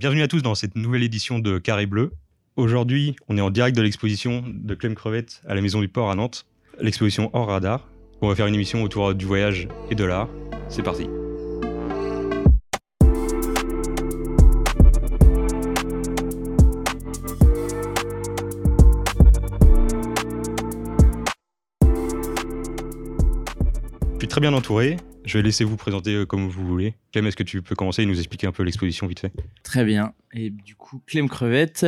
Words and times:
Bienvenue 0.00 0.22
à 0.22 0.28
tous 0.28 0.42
dans 0.42 0.54
cette 0.54 0.76
nouvelle 0.76 1.02
édition 1.02 1.40
de 1.40 1.58
Carré 1.58 1.86
Bleu. 1.86 2.12
Aujourd'hui, 2.54 3.16
on 3.26 3.36
est 3.36 3.40
en 3.40 3.50
direct 3.50 3.76
de 3.76 3.82
l'exposition 3.82 4.44
de 4.46 4.74
Clem 4.76 4.94
Crevette 4.94 5.42
à 5.48 5.56
la 5.56 5.60
Maison 5.60 5.80
du 5.80 5.88
Port 5.88 6.08
à 6.08 6.14
Nantes, 6.14 6.46
l'exposition 6.80 7.30
Hors 7.32 7.48
Radar. 7.48 7.88
On 8.22 8.28
va 8.28 8.36
faire 8.36 8.46
une 8.46 8.54
émission 8.54 8.84
autour 8.84 9.12
du 9.16 9.26
voyage 9.26 9.66
et 9.90 9.96
de 9.96 10.04
l'art. 10.04 10.28
C'est 10.68 10.84
parti. 10.84 11.08
Très 24.38 24.48
bien 24.48 24.56
entouré. 24.56 24.96
Je 25.24 25.36
vais 25.36 25.42
laisser 25.42 25.64
vous 25.64 25.76
présenter 25.76 26.14
euh, 26.14 26.24
comme 26.24 26.46
vous 26.46 26.64
voulez. 26.64 26.94
Clem, 27.10 27.26
est-ce 27.26 27.34
que 27.34 27.42
tu 27.42 27.60
peux 27.60 27.74
commencer 27.74 28.04
et 28.04 28.06
nous 28.06 28.20
expliquer 28.20 28.46
un 28.46 28.52
peu 28.52 28.62
l'exposition 28.62 29.08
vite 29.08 29.18
fait? 29.18 29.32
Très 29.64 29.84
bien. 29.84 30.12
Et 30.32 30.50
du 30.50 30.76
coup, 30.76 31.02
Clem 31.08 31.28
Crevette. 31.28 31.84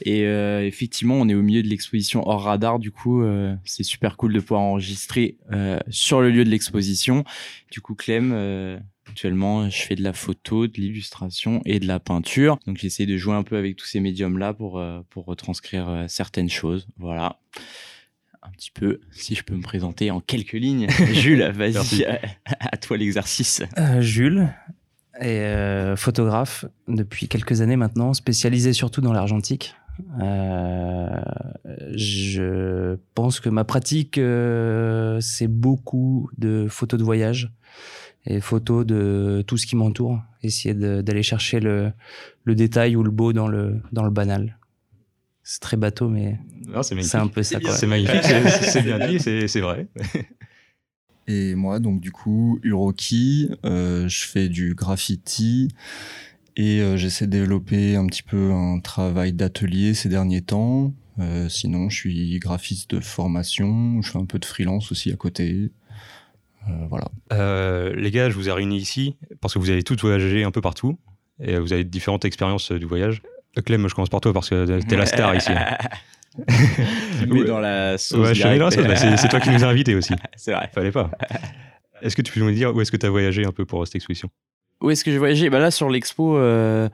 Et 0.00 0.24
euh, 0.24 0.66
effectivement, 0.66 1.14
on 1.14 1.28
est 1.28 1.34
au 1.34 1.42
milieu 1.42 1.62
de 1.62 1.68
l'exposition 1.68 2.26
hors 2.28 2.42
radar. 2.42 2.80
Du 2.80 2.90
coup, 2.90 3.22
euh, 3.22 3.54
c'est 3.64 3.84
super 3.84 4.16
cool 4.16 4.32
de 4.32 4.40
pouvoir 4.40 4.62
enregistrer 4.62 5.38
sur 5.88 6.20
le 6.20 6.30
lieu 6.30 6.44
de 6.44 6.50
l'exposition. 6.50 7.22
Du 7.70 7.80
coup, 7.80 7.94
Clem, 7.94 8.32
actuellement, 9.08 9.70
je 9.70 9.82
fais 9.82 9.94
de 9.94 10.02
la 10.02 10.12
photo, 10.12 10.66
de 10.66 10.80
l'illustration 10.80 11.62
et 11.64 11.78
de 11.78 11.86
la 11.86 12.00
peinture. 12.00 12.58
Donc, 12.66 12.78
j'essaie 12.78 13.06
de 13.06 13.16
jouer 13.16 13.34
un 13.34 13.44
peu 13.44 13.56
avec 13.56 13.76
tous 13.76 13.86
ces 13.86 14.00
médiums-là 14.00 14.52
pour, 14.52 14.82
pour 15.10 15.26
retranscrire 15.26 16.06
certaines 16.08 16.50
choses. 16.50 16.88
Voilà 16.98 17.38
un 18.44 18.50
petit 18.50 18.70
peu, 18.70 19.00
si 19.10 19.34
je 19.34 19.42
peux 19.42 19.54
me 19.54 19.62
présenter 19.62 20.10
en 20.10 20.20
quelques 20.20 20.52
lignes. 20.52 20.88
Jules, 21.12 21.50
vas-y, 21.54 22.04
à, 22.04 22.76
toi 22.76 22.96
l'exercice. 22.96 23.62
Euh, 23.78 24.00
Jules 24.00 24.48
est 25.20 25.40
euh, 25.40 25.96
photographe 25.96 26.64
depuis 26.88 27.28
quelques 27.28 27.60
années 27.60 27.76
maintenant, 27.76 28.14
spécialisé 28.14 28.72
surtout 28.72 29.00
dans 29.00 29.12
l'argentique. 29.12 29.74
Euh, 30.20 31.08
je 31.94 32.96
pense 33.14 33.40
que 33.40 33.48
ma 33.48 33.64
pratique, 33.64 34.20
c'est 35.20 35.48
beaucoup 35.48 36.28
de 36.36 36.66
photos 36.68 36.98
de 36.98 37.04
voyage 37.04 37.52
et 38.26 38.40
photos 38.40 38.84
de 38.84 39.44
tout 39.46 39.56
ce 39.56 39.66
qui 39.66 39.76
m'entoure. 39.76 40.20
Essayer 40.42 40.74
d'aller 40.74 41.22
chercher 41.22 41.60
le, 41.60 41.92
le, 42.44 42.54
détail 42.54 42.96
ou 42.96 43.02
le 43.02 43.10
beau 43.10 43.32
dans 43.32 43.48
le, 43.48 43.80
dans 43.92 44.02
le 44.02 44.10
banal. 44.10 44.58
C'est 45.46 45.60
très 45.60 45.76
bateau, 45.76 46.08
mais 46.08 46.38
c'est 47.02 47.16
un 47.16 47.28
peu 47.28 47.42
ça. 47.42 47.58
C'est 47.76 47.86
magnifique, 47.86 48.22
c'est 48.22 48.82
bien 48.82 49.06
dit, 49.06 49.20
c'est 49.20 49.60
vrai. 49.60 49.86
Et 51.26 51.54
moi, 51.54 51.78
donc 51.78 52.00
du 52.00 52.12
coup, 52.12 52.58
Uroki, 52.62 53.50
euh, 53.64 54.08
je 54.08 54.26
fais 54.26 54.48
du 54.48 54.74
graffiti 54.74 55.68
et 56.56 56.80
euh, 56.80 56.96
j'essaie 56.96 57.26
de 57.26 57.32
développer 57.32 57.96
un 57.96 58.06
petit 58.06 58.22
peu 58.22 58.52
un 58.52 58.78
travail 58.80 59.32
d'atelier 59.32 59.94
ces 59.94 60.08
derniers 60.08 60.42
temps. 60.42 60.92
Euh, 61.18 61.48
sinon, 61.48 61.88
je 61.88 61.96
suis 61.96 62.38
graphiste 62.40 62.94
de 62.94 63.00
formation, 63.00 64.02
je 64.02 64.10
fais 64.10 64.18
un 64.18 64.26
peu 64.26 64.38
de 64.38 64.44
freelance 64.44 64.92
aussi 64.92 65.12
à 65.12 65.16
côté. 65.16 65.70
voilà. 66.90 67.10
les 67.94 68.10
gars, 68.10 68.28
je 68.28 68.34
vous 68.34 68.48
ai 68.48 68.52
réunis 68.52 68.78
ici 68.78 69.16
parce 69.40 69.54
que 69.54 69.58
vous 69.58 69.70
avez 69.70 69.82
tous 69.82 69.96
voyagé 70.00 70.44
un 70.44 70.50
peu 70.50 70.60
partout 70.60 70.98
et 71.40 71.58
vous 71.58 71.72
avez 71.72 71.84
différentes 71.84 72.24
expériences 72.24 72.70
du 72.70 72.84
voyage. 72.84 73.22
Clem, 73.62 73.88
je 73.88 73.94
commence 73.94 74.08
par 74.08 74.20
toi 74.20 74.32
parce 74.32 74.50
que 74.50 74.80
t'es 74.82 74.96
la 74.96 75.06
star 75.06 75.34
ici. 75.34 75.52
tu 77.20 77.44
dans 77.44 77.60
la 77.60 77.96
sauce. 77.98 78.28
Ouais, 78.28 79.16
c'est 79.16 79.28
toi 79.28 79.40
qui 79.40 79.50
nous 79.50 79.64
as 79.64 79.68
invités 79.68 79.94
aussi. 79.94 80.14
c'est 80.36 80.52
vrai. 80.52 80.68
Fallait 80.74 80.90
pas. 80.90 81.10
Est-ce 82.02 82.16
que 82.16 82.22
tu 82.22 82.32
peux 82.32 82.40
nous 82.40 82.50
dire 82.50 82.74
où 82.74 82.80
est-ce 82.80 82.92
que 82.92 82.96
tu 82.96 83.06
as 83.06 83.10
voyagé 83.10 83.44
un 83.44 83.52
peu 83.52 83.64
pour 83.64 83.86
cette 83.86 83.96
exposition? 83.96 84.28
Où 84.80 84.90
est-ce 84.90 85.04
que 85.04 85.10
j'ai 85.10 85.18
voyagé? 85.18 85.48
Bah 85.50 85.60
Là, 85.60 85.70
sur 85.70 85.88
l'expo, 85.88 86.36
euh, 86.36 86.88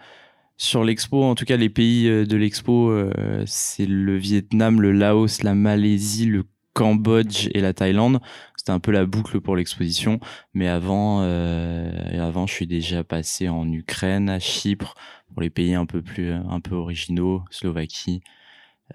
sur 0.56 0.84
l'expo, 0.84 1.24
en 1.24 1.34
tout 1.34 1.44
cas, 1.44 1.56
les 1.56 1.70
pays 1.70 2.08
euh, 2.08 2.26
de 2.26 2.36
l'expo, 2.36 2.90
euh, 2.90 3.42
c'est 3.46 3.86
le 3.86 4.16
Vietnam, 4.16 4.80
le 4.80 4.92
Laos, 4.92 5.42
la 5.42 5.54
Malaisie, 5.54 6.26
le 6.26 6.44
Cambodge 6.74 7.48
et 7.52 7.60
la 7.60 7.72
Thaïlande. 7.72 8.20
C'était 8.56 8.70
un 8.70 8.78
peu 8.78 8.92
la 8.92 9.06
boucle 9.06 9.40
pour 9.40 9.56
l'exposition. 9.56 10.20
Mais 10.54 10.68
avant, 10.68 11.22
avant, 11.22 12.46
je 12.46 12.52
suis 12.52 12.66
déjà 12.66 13.02
passé 13.02 13.48
en 13.48 13.72
Ukraine, 13.72 14.28
à 14.28 14.38
Chypre, 14.38 14.94
pour 15.32 15.42
les 15.42 15.50
pays 15.50 15.74
un 15.74 15.86
peu 15.86 16.02
plus 16.02 16.32
un 16.32 16.60
peu 16.60 16.74
originaux, 16.74 17.42
Slovaquie, 17.50 18.22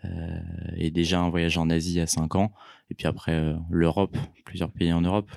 euh, 0.03 0.40
et 0.75 0.91
déjà 0.91 1.19
un 1.19 1.29
voyage 1.29 1.57
en 1.57 1.69
Asie 1.69 2.00
à 2.00 2.07
5 2.07 2.35
ans, 2.35 2.51
et 2.90 2.96
puis 2.96 3.07
après 3.07 3.34
euh, 3.34 3.56
l'Europe, 3.69 4.18
plusieurs 4.44 4.69
pays 4.69 4.91
en 4.91 5.01
Europe. 5.01 5.29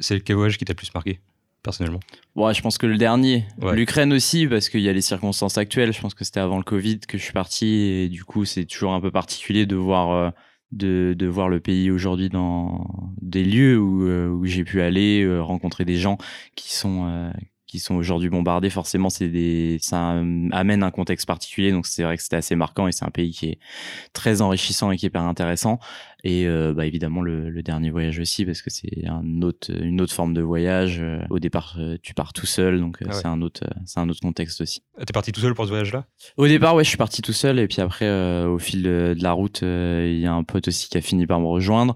C'est 0.00 0.20
quel 0.20 0.36
voyage 0.36 0.58
qui 0.58 0.64
t'a 0.64 0.74
plus 0.74 0.92
marqué 0.92 1.20
personnellement? 1.62 2.00
Ouais, 2.36 2.52
Je 2.52 2.60
pense 2.60 2.76
que 2.78 2.86
le 2.86 2.98
dernier. 2.98 3.46
L'Ukraine 3.72 4.12
aussi, 4.12 4.46
parce 4.46 4.68
qu'il 4.68 4.80
y 4.80 4.88
a 4.88 4.92
les 4.92 5.00
circonstances 5.00 5.58
actuelles. 5.58 5.92
Je 5.92 6.00
pense 6.00 6.14
que 6.14 6.24
c'était 6.24 6.40
avant 6.40 6.58
le 6.58 6.62
Covid 6.62 7.00
que 7.00 7.16
je 7.16 7.22
suis 7.22 7.32
parti. 7.32 7.66
Et 7.66 8.08
du 8.08 8.24
coup, 8.24 8.44
c'est 8.44 8.64
toujours 8.64 8.92
un 8.92 9.00
peu 9.00 9.10
particulier 9.10 9.64
de 9.64 9.76
voir, 9.76 10.10
euh, 10.10 10.30
de, 10.72 11.14
de, 11.18 11.26
voir 11.26 11.48
le 11.48 11.60
pays 11.60 11.90
aujourd'hui 11.90 12.28
dans 12.28 12.86
des 13.22 13.44
lieux 13.44 13.78
où, 13.78 14.02
où 14.06 14.44
j'ai 14.44 14.64
pu 14.64 14.82
aller, 14.82 15.26
rencontrer 15.40 15.86
des 15.86 15.96
gens 15.96 16.18
qui 16.54 16.74
sont, 16.74 17.32
qui 17.68 17.78
sont 17.78 17.94
aujourd'hui 17.94 18.30
bombardés, 18.30 18.70
forcément, 18.70 19.10
c'est 19.10 19.28
des, 19.28 19.78
ça 19.80 20.22
amène 20.52 20.82
un 20.82 20.90
contexte 20.90 21.26
particulier. 21.26 21.70
Donc 21.70 21.86
c'est 21.86 22.02
vrai 22.02 22.16
que 22.16 22.22
c'était 22.22 22.36
assez 22.36 22.56
marquant 22.56 22.88
et 22.88 22.92
c'est 22.92 23.04
un 23.04 23.10
pays 23.10 23.30
qui 23.30 23.50
est 23.50 23.58
très 24.14 24.40
enrichissant 24.40 24.90
et 24.90 24.96
qui 24.96 25.06
est 25.06 25.08
hyper 25.08 25.22
intéressant. 25.22 25.78
Et 26.24 26.48
euh, 26.48 26.74
bah, 26.74 26.84
évidemment 26.84 27.22
le, 27.22 27.48
le, 27.48 27.62
dernier 27.62 27.90
voyage 27.90 28.18
aussi 28.18 28.44
parce 28.44 28.60
que 28.60 28.70
c'est 28.70 29.06
un 29.06 29.42
autre, 29.42 29.70
une 29.70 30.00
autre 30.00 30.12
forme 30.12 30.34
de 30.34 30.40
voyage. 30.40 30.98
Euh, 31.00 31.20
au 31.30 31.38
départ, 31.38 31.76
euh, 31.78 31.96
tu 32.02 32.12
pars 32.12 32.32
tout 32.32 32.46
seul, 32.46 32.80
donc 32.80 32.98
ah 33.06 33.12
c'est 33.12 33.26
un 33.26 33.40
autre, 33.40 33.62
c'est 33.86 34.00
un 34.00 34.08
autre 34.08 34.20
contexte 34.20 34.60
aussi. 34.60 34.82
Ah, 34.98 35.04
t'es 35.04 35.12
parti 35.12 35.30
tout 35.30 35.40
seul 35.40 35.54
pour 35.54 35.64
ce 35.64 35.70
voyage-là? 35.70 36.06
Au 36.36 36.48
départ, 36.48 36.74
ouais, 36.74 36.82
je 36.82 36.88
suis 36.88 36.98
parti 36.98 37.22
tout 37.22 37.32
seul 37.32 37.60
et 37.60 37.68
puis 37.68 37.80
après, 37.80 38.10
au 38.44 38.58
fil 38.58 38.82
de, 38.82 39.14
de 39.16 39.22
la 39.22 39.30
route, 39.30 39.60
il 39.62 40.18
y 40.18 40.26
a 40.26 40.32
un 40.32 40.42
pote 40.42 40.66
aussi 40.68 40.88
qui 40.88 40.98
a 40.98 41.00
fini 41.00 41.26
par 41.26 41.38
me 41.38 41.46
rejoindre. 41.46 41.94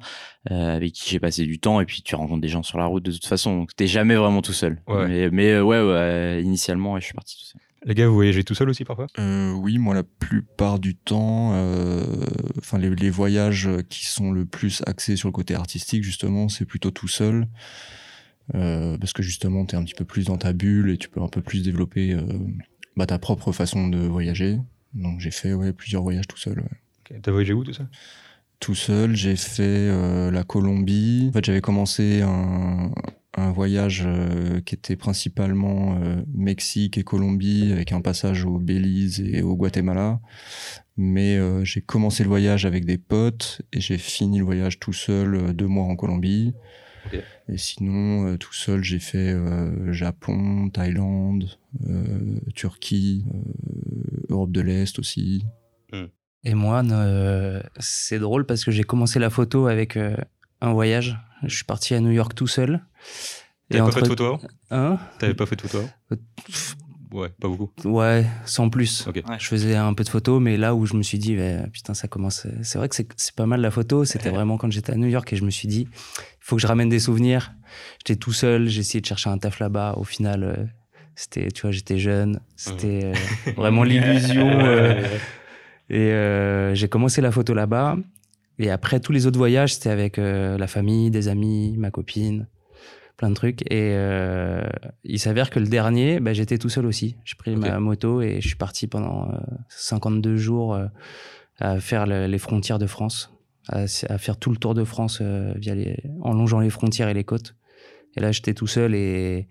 Euh, 0.50 0.74
avec 0.74 0.92
qui 0.94 1.08
j'ai 1.08 1.20
passé 1.20 1.44
du 1.44 1.60
temps 1.60 1.80
et 1.80 1.84
puis 1.84 2.02
tu 2.02 2.16
rencontres 2.16 2.40
des 2.40 2.48
gens 2.48 2.64
sur 2.64 2.76
la 2.76 2.86
route 2.86 3.04
de 3.04 3.12
toute 3.12 3.26
façon 3.26 3.58
donc 3.58 3.76
t'es 3.76 3.86
jamais 3.86 4.16
vraiment 4.16 4.42
tout 4.42 4.52
seul 4.52 4.82
mais, 4.88 5.30
mais 5.30 5.60
ouais, 5.60 5.80
ouais 5.80 6.42
initialement 6.42 6.98
je 6.98 7.04
suis 7.04 7.14
parti 7.14 7.36
tout 7.38 7.44
seul 7.44 7.60
les 7.84 7.94
gars, 7.94 8.06
vous 8.06 8.14
voyagez 8.14 8.44
tout 8.44 8.54
seul 8.54 8.68
aussi 8.68 8.84
parfois? 8.84 9.06
Euh, 9.18 9.52
Oui, 9.52 9.78
moi 9.78 9.94
la 9.94 10.02
plupart 10.02 10.78
du 10.78 10.94
temps, 10.94 11.50
euh, 11.54 12.04
enfin 12.58 12.78
les, 12.78 13.10
voyages 13.10 13.68
qui 13.88 14.06
sont 14.06 14.30
le 14.30 14.46
plus 14.46 14.82
axés 14.86 15.16
sur 15.16 15.28
le 15.28 15.32
côté 15.32 15.54
artistique 15.54 16.04
justement, 16.04 16.48
c'est 16.48 16.64
plutôt 16.64 16.90
tout 16.90 17.08
seul. 17.08 17.48
Euh, 18.54 18.98
parce 18.98 19.12
que 19.12 19.22
justement, 19.22 19.64
tu 19.64 19.74
es 19.74 19.78
un 19.78 19.84
petit 19.84 19.94
peu 19.94 20.04
plus 20.04 20.26
dans 20.26 20.36
ta 20.36 20.52
bulle 20.52 20.90
et 20.90 20.98
tu 20.98 21.08
peux 21.08 21.22
un 21.22 21.28
peu 21.28 21.40
plus 21.40 21.62
développer 21.62 22.16
bah, 22.96 23.06
ta 23.06 23.18
propre 23.18 23.52
façon 23.52 23.88
de 23.88 23.98
voyager. 23.98 24.58
Donc 24.94 25.20
j'ai 25.20 25.30
fait 25.30 25.54
ouais, 25.54 25.72
plusieurs 25.72 26.02
voyages 26.02 26.26
tout 26.26 26.38
seul. 26.38 26.58
Ouais. 26.60 27.20
T'as 27.20 27.30
voyagé 27.30 27.52
où 27.52 27.64
tout 27.64 27.72
ça 27.72 27.88
Tout 28.58 28.74
seul, 28.74 29.14
j'ai 29.16 29.36
fait 29.36 30.30
la 30.30 30.44
Colombie. 30.44 31.26
En 31.30 31.32
fait, 31.32 31.44
j'avais 31.44 31.60
commencé 31.60 32.22
un, 32.22 32.90
un 33.34 33.50
voyage 33.50 34.02
euh, 34.04 34.60
qui 34.60 34.74
était 34.74 34.96
principalement 34.96 35.96
euh, 35.96 36.22
Mexique 36.34 36.98
et 36.98 37.04
Colombie 37.04 37.72
avec 37.72 37.92
un 37.92 38.00
passage 38.00 38.44
au 38.44 38.58
Belize 38.58 39.20
et 39.20 39.42
au 39.42 39.56
Guatemala. 39.56 40.20
Mais 40.98 41.36
euh, 41.38 41.64
j'ai 41.64 41.80
commencé 41.80 42.22
le 42.22 42.28
voyage 42.28 42.66
avec 42.66 42.84
des 42.84 42.98
potes 42.98 43.62
et 43.72 43.80
j'ai 43.80 43.96
fini 43.96 44.38
le 44.38 44.44
voyage 44.44 44.78
tout 44.78 44.92
seul 44.92 45.54
deux 45.54 45.66
mois 45.66 45.84
en 45.84 45.96
Colombie. 45.96 46.52
Et 47.48 47.58
sinon, 47.58 48.36
tout 48.36 48.52
seul, 48.52 48.84
j'ai 48.84 49.00
fait 49.00 49.34
Japon, 49.90 50.70
Thaïlande, 50.70 51.58
Turquie, 52.54 53.24
Europe 54.28 54.52
de 54.52 54.60
l'Est 54.60 55.00
aussi. 55.00 55.44
Hmm. 55.92 56.06
Et 56.44 56.54
moi, 56.54 56.84
c'est 57.80 58.20
drôle 58.20 58.46
parce 58.46 58.64
que 58.64 58.70
j'ai 58.70 58.84
commencé 58.84 59.18
la 59.18 59.30
photo 59.30 59.66
avec 59.66 59.98
un 60.60 60.72
voyage. 60.72 61.18
Je 61.44 61.54
suis 61.54 61.64
parti 61.64 61.94
à 61.94 62.00
New 62.00 62.10
York 62.10 62.34
tout 62.34 62.46
seul. 62.46 62.80
T'avais 63.70 63.84
pas 63.84 63.92
fait 63.92 64.02
de 64.02 64.06
photo 64.08 64.38
Hein? 64.70 64.98
T'avais 65.18 65.34
pas 65.34 65.46
fait 65.46 65.56
de 65.56 65.62
photo 65.62 65.84
Ouais, 67.12 67.28
pas 67.28 67.48
beaucoup. 67.48 67.70
Ouais, 67.84 68.26
sans 68.46 68.70
plus. 68.70 69.06
Je 69.38 69.46
faisais 69.46 69.76
un 69.76 69.92
peu 69.92 70.02
de 70.02 70.08
photos, 70.08 70.40
mais 70.40 70.56
là 70.56 70.74
où 70.74 70.86
je 70.86 70.94
me 70.94 71.02
suis 71.02 71.18
dit, 71.18 71.36
putain, 71.72 71.94
ça 71.94 72.08
commence. 72.08 72.46
C'est 72.62 72.78
vrai 72.78 72.88
que 72.88 72.96
c'est 72.96 73.34
pas 73.34 73.46
mal 73.46 73.60
la 73.60 73.70
photo. 73.70 74.04
C'était 74.04 74.30
vraiment 74.30 74.56
quand 74.56 74.70
j'étais 74.70 74.92
à 74.92 74.96
New 74.96 75.08
York 75.08 75.30
et 75.32 75.36
je 75.36 75.44
me 75.44 75.50
suis 75.50 75.68
dit, 75.68 75.88
il 75.90 76.38
faut 76.40 76.56
que 76.56 76.62
je 76.62 76.66
ramène 76.66 76.88
des 76.88 76.98
souvenirs. 76.98 77.52
J'étais 77.98 78.16
tout 78.16 78.32
seul, 78.32 78.68
j'ai 78.68 78.80
essayé 78.80 79.00
de 79.00 79.06
chercher 79.06 79.30
un 79.30 79.38
taf 79.38 79.58
là-bas. 79.60 79.94
Au 79.96 80.04
final, 80.04 80.42
euh, 80.42 80.56
c'était, 81.14 81.50
tu 81.50 81.62
vois, 81.62 81.70
j'étais 81.70 81.98
jeune. 81.98 82.40
C'était 82.56 83.04
euh, 83.04 83.52
vraiment 83.56 83.84
l'illusion. 83.84 84.50
Euh, 85.90 86.72
et 86.72 86.74
j'ai 86.74 86.88
commencé 86.88 87.20
la 87.20 87.30
photo 87.30 87.52
là-bas. 87.52 87.98
Et 88.58 88.70
après, 88.70 89.00
tous 89.00 89.12
les 89.12 89.26
autres 89.26 89.38
voyages, 89.38 89.74
c'était 89.74 89.90
avec 89.90 90.18
la 90.18 90.66
famille, 90.66 91.10
des 91.10 91.28
amis, 91.28 91.74
ma 91.78 91.90
copine 91.90 92.46
plein 93.16 93.30
de 93.30 93.34
trucs. 93.34 93.62
Et 93.70 93.92
euh, 93.94 94.62
il 95.04 95.18
s'avère 95.18 95.50
que 95.50 95.60
le 95.60 95.66
dernier, 95.66 96.20
bah, 96.20 96.32
j'étais 96.32 96.58
tout 96.58 96.68
seul 96.68 96.86
aussi. 96.86 97.16
J'ai 97.24 97.36
pris 97.36 97.54
ma 97.54 97.78
moto 97.78 98.20
et 98.20 98.40
je 98.40 98.48
suis 98.48 98.56
parti 98.56 98.86
pendant 98.86 99.28
52 99.68 100.30
euh, 100.30 100.36
jours 100.36 100.74
euh, 100.74 100.86
à 101.58 101.78
faire 101.78 102.06
les 102.06 102.38
frontières 102.38 102.80
de 102.80 102.86
France, 102.86 103.32
à, 103.68 103.86
faire 103.86 104.36
tout 104.36 104.50
le 104.50 104.56
tour 104.56 104.74
de 104.74 104.82
France 104.82 105.22
via 105.22 105.76
les, 105.76 106.02
en 106.22 106.32
longeant 106.32 106.58
les 106.58 106.70
frontières 106.70 107.08
et 107.08 107.14
les 107.14 107.22
côtes. 107.22 107.54
Et 108.16 108.20
là, 108.20 108.32
j'étais 108.32 108.54
tout 108.54 108.66
seul 108.66 108.94
et, 108.96 109.48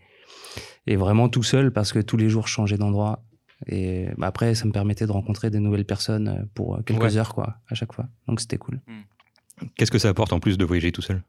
et 0.87 0.95
vraiment 0.97 1.29
tout 1.29 1.43
seul 1.43 1.71
parce 1.71 1.93
que 1.93 1.99
tous 1.99 2.17
les 2.17 2.27
jours, 2.27 2.47
je 2.47 2.53
changeais 2.53 2.77
d'endroit. 2.77 3.23
Et 3.67 4.07
bah, 4.17 4.27
après, 4.27 4.55
ça 4.55 4.65
me 4.65 4.71
permettait 4.71 5.05
de 5.05 5.11
rencontrer 5.11 5.49
des 5.49 5.59
nouvelles 5.59 5.85
personnes 5.85 6.47
pour 6.53 6.83
quelques 6.85 7.17
heures, 7.17 7.33
quoi, 7.33 7.57
à 7.69 7.75
chaque 7.75 7.93
fois. 7.93 8.07
Donc 8.27 8.39
c'était 8.39 8.57
cool. 8.57 8.81
Hmm. 8.87 9.67
Qu'est-ce 9.75 9.91
que 9.91 9.99
ça 9.99 10.09
apporte 10.09 10.33
en 10.33 10.39
plus 10.39 10.57
de 10.57 10.65
voyager 10.65 10.91
tout 10.91 11.01
seul? 11.01 11.21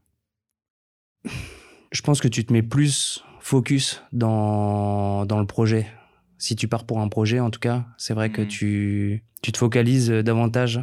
Je 1.91 2.03
pense 2.03 2.21
que 2.21 2.29
tu 2.29 2.45
te 2.45 2.53
mets 2.53 2.63
plus 2.63 3.23
focus 3.41 4.03
dans, 4.13 5.27
dans 5.27 5.41
le 5.41 5.47
projet. 5.47 5.87
Si 6.39 6.57
tu 6.57 6.69
pars 6.69 6.85
pour 6.85 7.01
un 7.01 7.09
projet, 7.09 7.39
en 7.39 7.51
tout 7.51 7.61
cas, 7.61 7.87
c'est 7.99 8.15
vrai 8.15 8.31
que 8.31 8.43
hmm. 8.43 8.49
tu, 8.49 9.25
tu 9.43 9.53
te 9.53 9.59
focalises 9.59 10.09
davantage. 10.09 10.81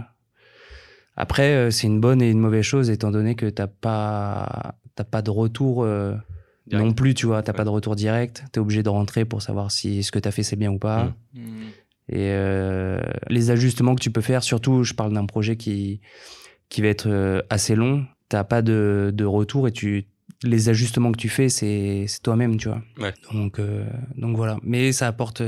Après, 1.18 1.70
c'est 1.72 1.88
une 1.88 2.00
bonne 2.00 2.22
et 2.22 2.30
une 2.30 2.40
mauvaise 2.40 2.64
chose, 2.64 2.90
étant 2.90 3.12
donné 3.12 3.36
que 3.36 3.48
tu 3.48 3.62
n'as 3.62 3.68
pas, 3.68 4.76
pas 5.12 5.22
de 5.22 5.32
retour 5.32 5.86
non 6.72 6.94
plus, 6.94 7.14
tu 7.14 7.26
vois, 7.26 7.42
t'as 7.44 7.54
pas 7.54 7.64
de 7.64 7.70
retour 7.70 7.96
direct, 7.96 8.44
tu 8.54 8.60
es 8.60 8.62
obligé 8.62 8.84
de 8.84 8.90
rentrer 8.90 9.26
pour 9.26 9.42
savoir 9.42 9.72
si 9.72 10.04
ce 10.04 10.12
que 10.12 10.20
tu 10.20 10.28
as 10.28 10.32
fait 10.32 10.44
c'est 10.44 10.56
bien 10.56 10.72
ou 10.72 10.80
pas. 10.80 11.14
Mmh. 11.34 11.42
Mmh. 11.42 11.70
Et 12.10 12.32
euh, 12.32 13.02
les 13.30 13.52
ajustements 13.52 13.94
que 13.96 14.02
tu 14.02 14.12
peux 14.12 14.22
faire, 14.22 14.44
surtout, 14.44 14.84
je 14.84 14.94
parle 14.94 15.14
d'un 15.14 15.26
projet 15.26 15.58
qui, 15.58 16.02
qui 16.70 16.82
va 16.82 16.88
être 16.88 17.08
euh, 17.08 17.42
assez 17.52 17.76
long, 17.76 18.06
t'as 18.30 18.44
pas 18.44 18.64
de, 18.64 19.12
de, 19.14 19.26
retour 19.26 19.68
et 19.68 19.72
tu, 19.72 20.08
les 20.42 20.70
ajustements 20.70 21.12
que 21.12 21.18
tu 21.18 21.30
fais, 21.30 21.50
c'est 21.50 22.08
toi-même, 22.24 22.58
tu 22.58 22.68
vois. 22.68 22.82
Donc, 23.32 23.60
euh, 23.60 23.86
donc 24.18 24.36
voilà. 24.36 24.58
Mais 24.64 24.92
ça 24.92 25.08
apporte 25.08 25.44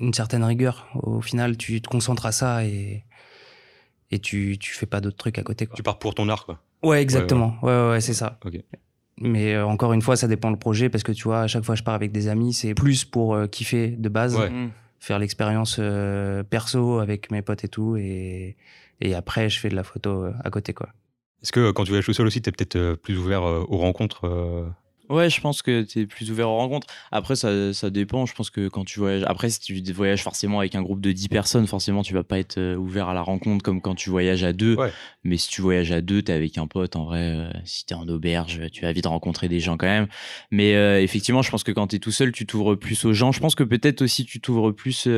une 0.00 0.14
certaine 0.14 0.44
rigueur. 0.44 0.88
Au 0.94 1.20
final, 1.20 1.56
tu 1.56 1.80
te 1.82 1.88
concentres 1.88 2.26
à 2.26 2.32
ça 2.32 2.64
et, 2.64 3.04
et 4.12 4.20
tu, 4.20 4.58
tu 4.60 4.74
fais 4.74 4.86
pas 4.86 5.00
d'autres 5.00 5.16
trucs 5.16 5.38
à 5.38 5.42
côté. 5.42 5.66
Quoi. 5.66 5.74
Tu 5.74 5.82
pars 5.82 5.98
pour 5.98 6.14
ton 6.14 6.28
art, 6.28 6.46
quoi. 6.46 6.62
Ouais, 6.84 7.02
exactement. 7.02 7.56
Ouais, 7.62 7.72
ouais, 7.72 7.90
ouais 7.90 8.00
c'est 8.00 8.14
ça. 8.14 8.38
Ok. 8.44 8.54
Mais 9.18 9.54
euh, 9.54 9.66
encore 9.66 9.92
une 9.92 10.02
fois, 10.02 10.16
ça 10.16 10.26
dépend 10.26 10.50
le 10.50 10.56
projet 10.56 10.88
parce 10.88 11.04
que 11.04 11.12
tu 11.12 11.24
vois, 11.24 11.42
à 11.42 11.46
chaque 11.46 11.64
fois 11.64 11.74
je 11.74 11.82
pars 11.82 11.94
avec 11.94 12.12
des 12.12 12.28
amis, 12.28 12.52
c'est 12.52 12.74
plus 12.74 13.04
pour 13.04 13.34
euh, 13.34 13.46
kiffer 13.46 13.88
de 13.88 14.08
base, 14.08 14.36
mm. 14.36 14.70
faire 15.00 15.18
l'expérience 15.18 15.76
euh, 15.78 16.42
perso 16.42 16.98
avec 16.98 17.30
mes 17.30 17.42
potes 17.42 17.64
et 17.64 17.68
tout, 17.68 17.96
et, 17.96 18.56
et 19.00 19.14
après 19.14 19.48
je 19.48 19.60
fais 19.60 19.68
de 19.68 19.76
la 19.76 19.84
photo 19.84 20.26
à 20.42 20.50
côté 20.50 20.72
quoi. 20.72 20.88
Est-ce 21.42 21.52
que 21.52 21.72
quand 21.72 21.84
tu 21.84 21.90
voyages 21.90 22.06
tout 22.06 22.12
seul 22.12 22.26
aussi, 22.26 22.40
tu 22.40 22.48
es 22.48 22.52
peut-être 22.52 22.94
plus 22.94 23.18
ouvert 23.18 23.42
aux 23.42 23.78
rencontres 23.78 24.72
Ouais, 25.08 25.28
je 25.28 25.40
pense 25.40 25.62
que 25.62 25.82
tu 25.82 26.00
es 26.00 26.06
plus 26.06 26.30
ouvert 26.30 26.48
aux 26.48 26.56
rencontres. 26.56 26.86
Après, 27.10 27.36
ça, 27.36 27.74
ça, 27.74 27.90
dépend. 27.90 28.24
Je 28.24 28.34
pense 28.34 28.50
que 28.50 28.68
quand 28.68 28.84
tu 28.84 29.00
voyages. 29.00 29.24
Après, 29.26 29.50
si 29.50 29.60
tu 29.60 29.92
voyages 29.92 30.22
forcément 30.22 30.60
avec 30.60 30.74
un 30.74 30.82
groupe 30.82 31.00
de 31.00 31.12
10 31.12 31.28
personnes, 31.28 31.66
forcément, 31.66 32.02
tu 32.02 32.14
vas 32.14 32.22
pas 32.22 32.38
être 32.38 32.58
euh, 32.58 32.76
ouvert 32.76 33.08
à 33.08 33.14
la 33.14 33.22
rencontre 33.22 33.62
comme 33.62 33.80
quand 33.80 33.94
tu 33.94 34.10
voyages 34.10 34.44
à 34.44 34.52
deux. 34.52 34.76
Mais 35.24 35.36
si 35.36 35.48
tu 35.48 35.60
voyages 35.60 35.92
à 35.92 36.00
deux, 36.00 36.22
tu 36.22 36.30
es 36.30 36.34
avec 36.34 36.56
un 36.56 36.66
pote, 36.66 36.96
en 36.96 37.04
vrai, 37.04 37.20
euh, 37.20 37.50
si 37.64 37.84
tu 37.84 37.94
es 37.94 37.96
en 37.96 38.08
auberge, 38.08 38.60
tu 38.70 38.86
as 38.86 38.88
envie 38.88 39.02
de 39.02 39.08
rencontrer 39.08 39.48
des 39.48 39.60
gens 39.60 39.76
quand 39.76 39.86
même. 39.86 40.06
Mais 40.50 40.74
euh, 40.76 41.02
effectivement, 41.02 41.42
je 41.42 41.50
pense 41.50 41.64
que 41.64 41.72
quand 41.72 41.88
tu 41.88 41.96
es 41.96 41.98
tout 41.98 42.12
seul, 42.12 42.32
tu 42.32 42.46
t'ouvres 42.46 42.76
plus 42.76 43.04
aux 43.04 43.12
gens. 43.12 43.32
Je 43.32 43.40
pense 43.40 43.54
que 43.54 43.64
peut-être 43.64 44.02
aussi 44.02 44.24
tu 44.24 44.40
t'ouvres 44.40 44.70
plus 44.70 45.08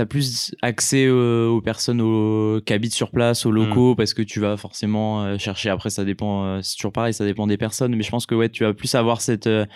as 0.00 0.06
plus 0.06 0.54
accès 0.62 1.08
aux, 1.08 1.60
personnes 1.60 2.60
qui 2.64 2.72
habitent 2.72 2.94
sur 2.94 3.10
place, 3.10 3.46
aux 3.46 3.50
locaux, 3.50 3.92
mm. 3.92 3.96
parce 3.96 4.14
que 4.14 4.22
tu 4.22 4.40
vas 4.40 4.56
forcément 4.56 5.22
euh, 5.22 5.38
chercher. 5.38 5.70
Après, 5.70 5.90
ça 5.90 6.04
dépend, 6.04 6.44
euh, 6.44 6.60
c'est 6.62 6.76
toujours 6.76 6.92
pareil, 6.92 7.14
ça 7.14 7.24
dépend 7.24 7.46
des 7.46 7.56
personnes, 7.56 7.94
mais 7.94 8.02
je 8.02 8.10
pense 8.10 8.26
que 8.26 8.34
ouais, 8.34 8.48
tu 8.48 8.64
vas 8.64 8.74
plus 8.74 8.94
avoir 8.94 9.20
cette, 9.20 9.46
euh, 9.46 9.66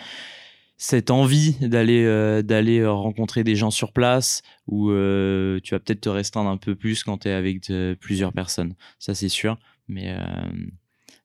cette 0.77 1.11
envie 1.11 1.53
d'aller 1.61 2.03
d'aller 2.43 2.85
rencontrer 2.85 3.43
des 3.43 3.55
gens 3.55 3.71
sur 3.71 3.93
place, 3.93 4.41
ou 4.67 4.89
tu 4.89 5.73
vas 5.73 5.79
peut-être 5.79 6.01
te 6.01 6.09
restreindre 6.09 6.49
un 6.49 6.57
peu 6.57 6.75
plus 6.75 7.03
quand 7.03 7.19
tu 7.19 7.29
es 7.29 7.31
avec 7.31 7.71
plusieurs 8.01 8.33
personnes. 8.33 8.75
Ça, 8.99 9.15
c'est 9.15 9.29
sûr. 9.29 9.57
Mais 9.87 10.13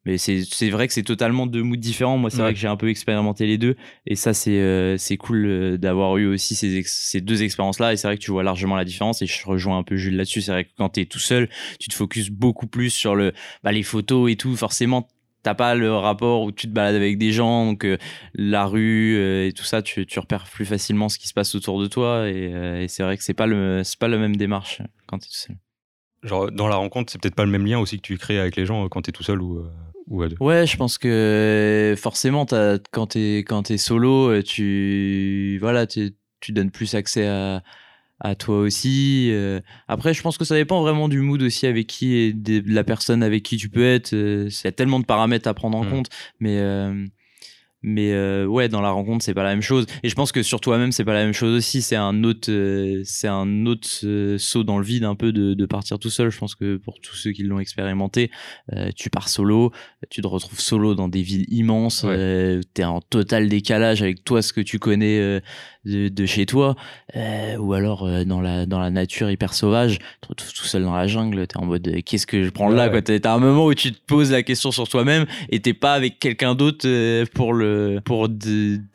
mais 0.07 0.17
c'est 0.17 0.71
vrai 0.71 0.87
que 0.89 0.95
c'est 0.95 1.03
totalement 1.03 1.47
deux 1.47 1.63
moods 1.63 1.77
différents. 1.77 2.17
Moi, 2.17 2.31
c'est 2.31 2.39
vrai 2.39 2.55
que 2.55 2.59
j'ai 2.59 2.69
un 2.69 2.77
peu 2.77 2.89
expérimenté 2.89 3.47
les 3.47 3.59
deux. 3.59 3.77
Et 4.07 4.17
ça, 4.17 4.33
c'est 4.33 4.59
euh, 4.59 4.97
c'est 4.97 5.19
cool 5.19 5.45
euh, 5.45 5.77
d'avoir 5.77 6.17
eu 6.17 6.27
aussi 6.27 6.55
ces, 6.55 6.83
ces 6.87 7.21
deux 7.21 7.43
expériences-là. 7.43 7.93
Et 7.93 7.97
c'est 7.97 8.09
vrai 8.09 8.17
que 8.17 8.23
tu 8.23 8.31
vois 8.31 8.43
largement 8.43 8.77
la 8.77 8.87
différence. 8.87 9.21
Et 9.21 9.27
je 9.27 9.47
rejoins 9.47 9.77
un 9.77 9.83
peu 9.83 9.97
Jules 9.97 10.17
là-dessus. 10.17 10.41
C'est 10.41 10.53
vrai 10.53 10.65
que 10.65 10.71
quand 10.77 10.89
tu 10.91 11.01
es 11.01 11.07
tout 11.07 11.19
seul, 11.19 11.51
tu 11.79 11.89
te 11.89 11.95
focuses 11.95 12.31
beaucoup 12.31 12.67
plus 12.67 12.91
sur 12.91 13.15
le, 13.15 13.33
bah, 13.63 13.73
les 13.73 13.83
photos 13.83 14.31
et 14.31 14.37
tout. 14.37 14.57
Forcément, 14.57 15.07
t'as 15.43 15.55
pas 15.55 15.75
le 15.75 15.93
rapport 15.95 16.45
où 16.45 16.53
tu 16.53 16.67
te 16.67 16.73
balades 16.73 16.95
avec 16.95 17.19
des 17.19 17.33
gens, 17.33 17.67
donc 17.67 17.85
euh, 17.85 17.99
la 18.35 18.65
rue 18.65 19.17
et 19.47 19.53
tout 19.53 19.65
ça, 19.65 19.83
tu, 19.83 20.07
tu, 20.07 20.19
repères 20.19 20.45
plus 20.45 20.65
facilement 20.65 21.11
ce 21.11 21.19
qui 21.19 21.29
se 21.29 21.35
passe 21.35 21.55
autour 21.55 21.79
de 21.79 21.87
toi. 21.87 22.27
Et, 22.27 22.53
et 22.85 22.89
c'est 22.89 23.03
vrai 23.03 23.19
que 23.19 23.23
c'est 23.23 23.35
pas 23.35 23.47
le 23.47 23.83
c'est 23.85 23.99
pas 23.99 24.09
la 24.09 24.17
même 24.17 24.37
démarche 24.37 24.81
quand 25.07 25.19
tu 25.19 25.27
es 25.27 25.29
tout 25.29 25.37
seul. 25.37 25.57
Genre 26.23 26.51
dans 26.51 26.69
la 26.69 26.77
rencontre, 26.77 27.11
c'est 27.11 27.21
peut-être 27.21 27.35
pas 27.35 27.45
le 27.45 27.51
même 27.51 27.67
lien 27.67 27.79
aussi 27.79 27.97
que 27.97 28.03
tu 28.03 28.19
crées 28.19 28.39
avec 28.39 28.57
les 28.57 28.67
gens 28.67 28.89
quand 28.89 29.03
tu 29.03 29.11
es 29.11 29.13
tout 29.13 29.23
seul 29.23 29.41
ou. 29.41 29.65
Ouais, 30.11 30.67
je 30.67 30.77
pense 30.77 30.99
que 30.99 31.95
forcément, 31.97 32.45
quand 32.91 33.07
tu 33.07 33.19
es, 33.19 33.39
quand 33.45 33.71
es 33.71 33.79
solo, 33.79 34.31
euh, 34.31 34.43
tu, 34.43 35.57
voilà, 35.61 35.87
tu 35.87 36.13
donnes 36.49 36.73
plus 36.73 36.95
accès 36.95 37.29
à, 37.29 37.63
à 38.19 38.35
toi 38.35 38.59
aussi. 38.59 39.29
Euh. 39.31 39.61
Après, 39.87 40.13
je 40.13 40.21
pense 40.23 40.37
que 40.37 40.45
ça 40.45 40.57
dépend 40.57 40.83
vraiment 40.83 41.09
du 41.09 41.21
mood 41.21 41.41
aussi 41.43 41.67
avec 41.67 41.87
qui 41.87 42.15
et 42.17 42.33
de 42.33 42.63
la 42.67 42.83
personne 42.83 43.23
avec 43.23 43.45
qui 43.45 43.57
tu 43.57 43.69
peux 43.69 43.85
être. 43.85 44.13
Euh, 44.13 44.49
il 44.51 44.65
y 44.65 44.69
a 44.69 44.73
tellement 44.73 44.99
de 44.99 45.05
paramètres 45.07 45.49
à 45.49 45.55
prendre 45.55 45.79
en 45.79 45.85
mmh. 45.85 45.91
compte, 45.91 46.09
mais 46.41 46.59
mais 47.83 48.13
euh, 48.13 48.47
ouais 48.47 48.69
dans 48.69 48.81
la 48.81 48.91
rencontre 48.91 49.25
c'est 49.25 49.35
pas 49.35 49.43
la 49.43 49.51
même 49.51 49.63
chose. 49.63 49.87
Et 50.03 50.09
je 50.09 50.15
pense 50.15 50.33
que 50.33 50.43
sur 50.43 50.61
toi-même 50.61 50.93
c'est 50.93 51.05
pas 51.05 51.15
la 51.15 51.25
même 51.25 51.33
chose 51.33 51.57
aussi. 51.57 51.83
C'est 51.83 51.97
un 51.97 52.25
autre 52.25 52.51
euh, 52.51 53.03
c'est 53.05 53.29
un 53.29 53.67
autre 53.67 53.89
euh, 54.05 54.39
saut 54.39 54.65
dans 54.65 54.79
le 54.79 54.85
vide 54.85 55.05
un 55.05 55.15
peu 55.15 55.33
de, 55.33 55.55
de, 55.55 55.67
partir 55.67 55.99
tout 55.99 56.11
seul. 56.11 56.31
Je 56.31 56.39
pense 56.39 56.55
que 56.55 56.77
pour 56.77 57.01
tous 57.01 57.17
ceux 57.17 57.33
qui 57.33 57.43
l'ont 57.43 57.61
expérimenté 57.61 58.31
tu 58.97 59.11
pars 59.11 59.29
solo 59.29 59.73
tu 60.11 60.21
te 60.21 60.27
retrouves 60.27 60.61
solo 60.61 60.95
dans 60.95 61.09
des 61.09 61.23
villes 61.23 61.47
immenses 61.49 62.07
t'es 62.75 62.85
en 62.85 63.01
total 63.01 63.49
décalage 63.49 64.03
avec 64.03 64.25
toi 64.25 64.43
ce 64.43 64.53
que 64.53 64.61
tu 64.61 64.79
connais 64.79 65.41
de, 65.85 66.09
de, 66.09 66.27
chez 66.27 66.47
toi 66.47 66.77
ou 67.59 67.73
alors 67.73 68.09
dans 68.25 68.41
la 68.41 68.67
dans 68.67 68.79
la 68.79 68.91
nature 68.91 69.31
hyper 69.31 69.55
sauvage 69.55 69.99
tout 70.21 70.65
seul 70.65 70.83
dans 70.83 70.95
la 70.95 71.07
jungle 71.07 71.47
t'es 71.47 71.57
en 71.57 71.65
mode 71.65 72.03
qu'est-ce 72.05 72.27
que 72.27 72.43
je 72.43 72.51
prends 72.51 72.69
là 72.69 72.89
quoi. 72.89 73.03
T'as 73.03 73.35
un 73.35 73.39
moment 73.39 73.67
où 73.67 73.75
tu 73.75 73.93
te 73.93 73.99
poses 74.07 74.31
la 74.31 74.43
question 74.43 74.71
sur 74.71 74.89
toi-même 74.89 75.27
et 75.49 75.61
t'es 75.61 75.75
pas 75.75 75.95
avec 75.95 76.19
quelqu'un 76.19 76.55
d'autre 76.55 77.25
pour 77.35 77.53
le 77.53 78.01
pour 78.05 78.29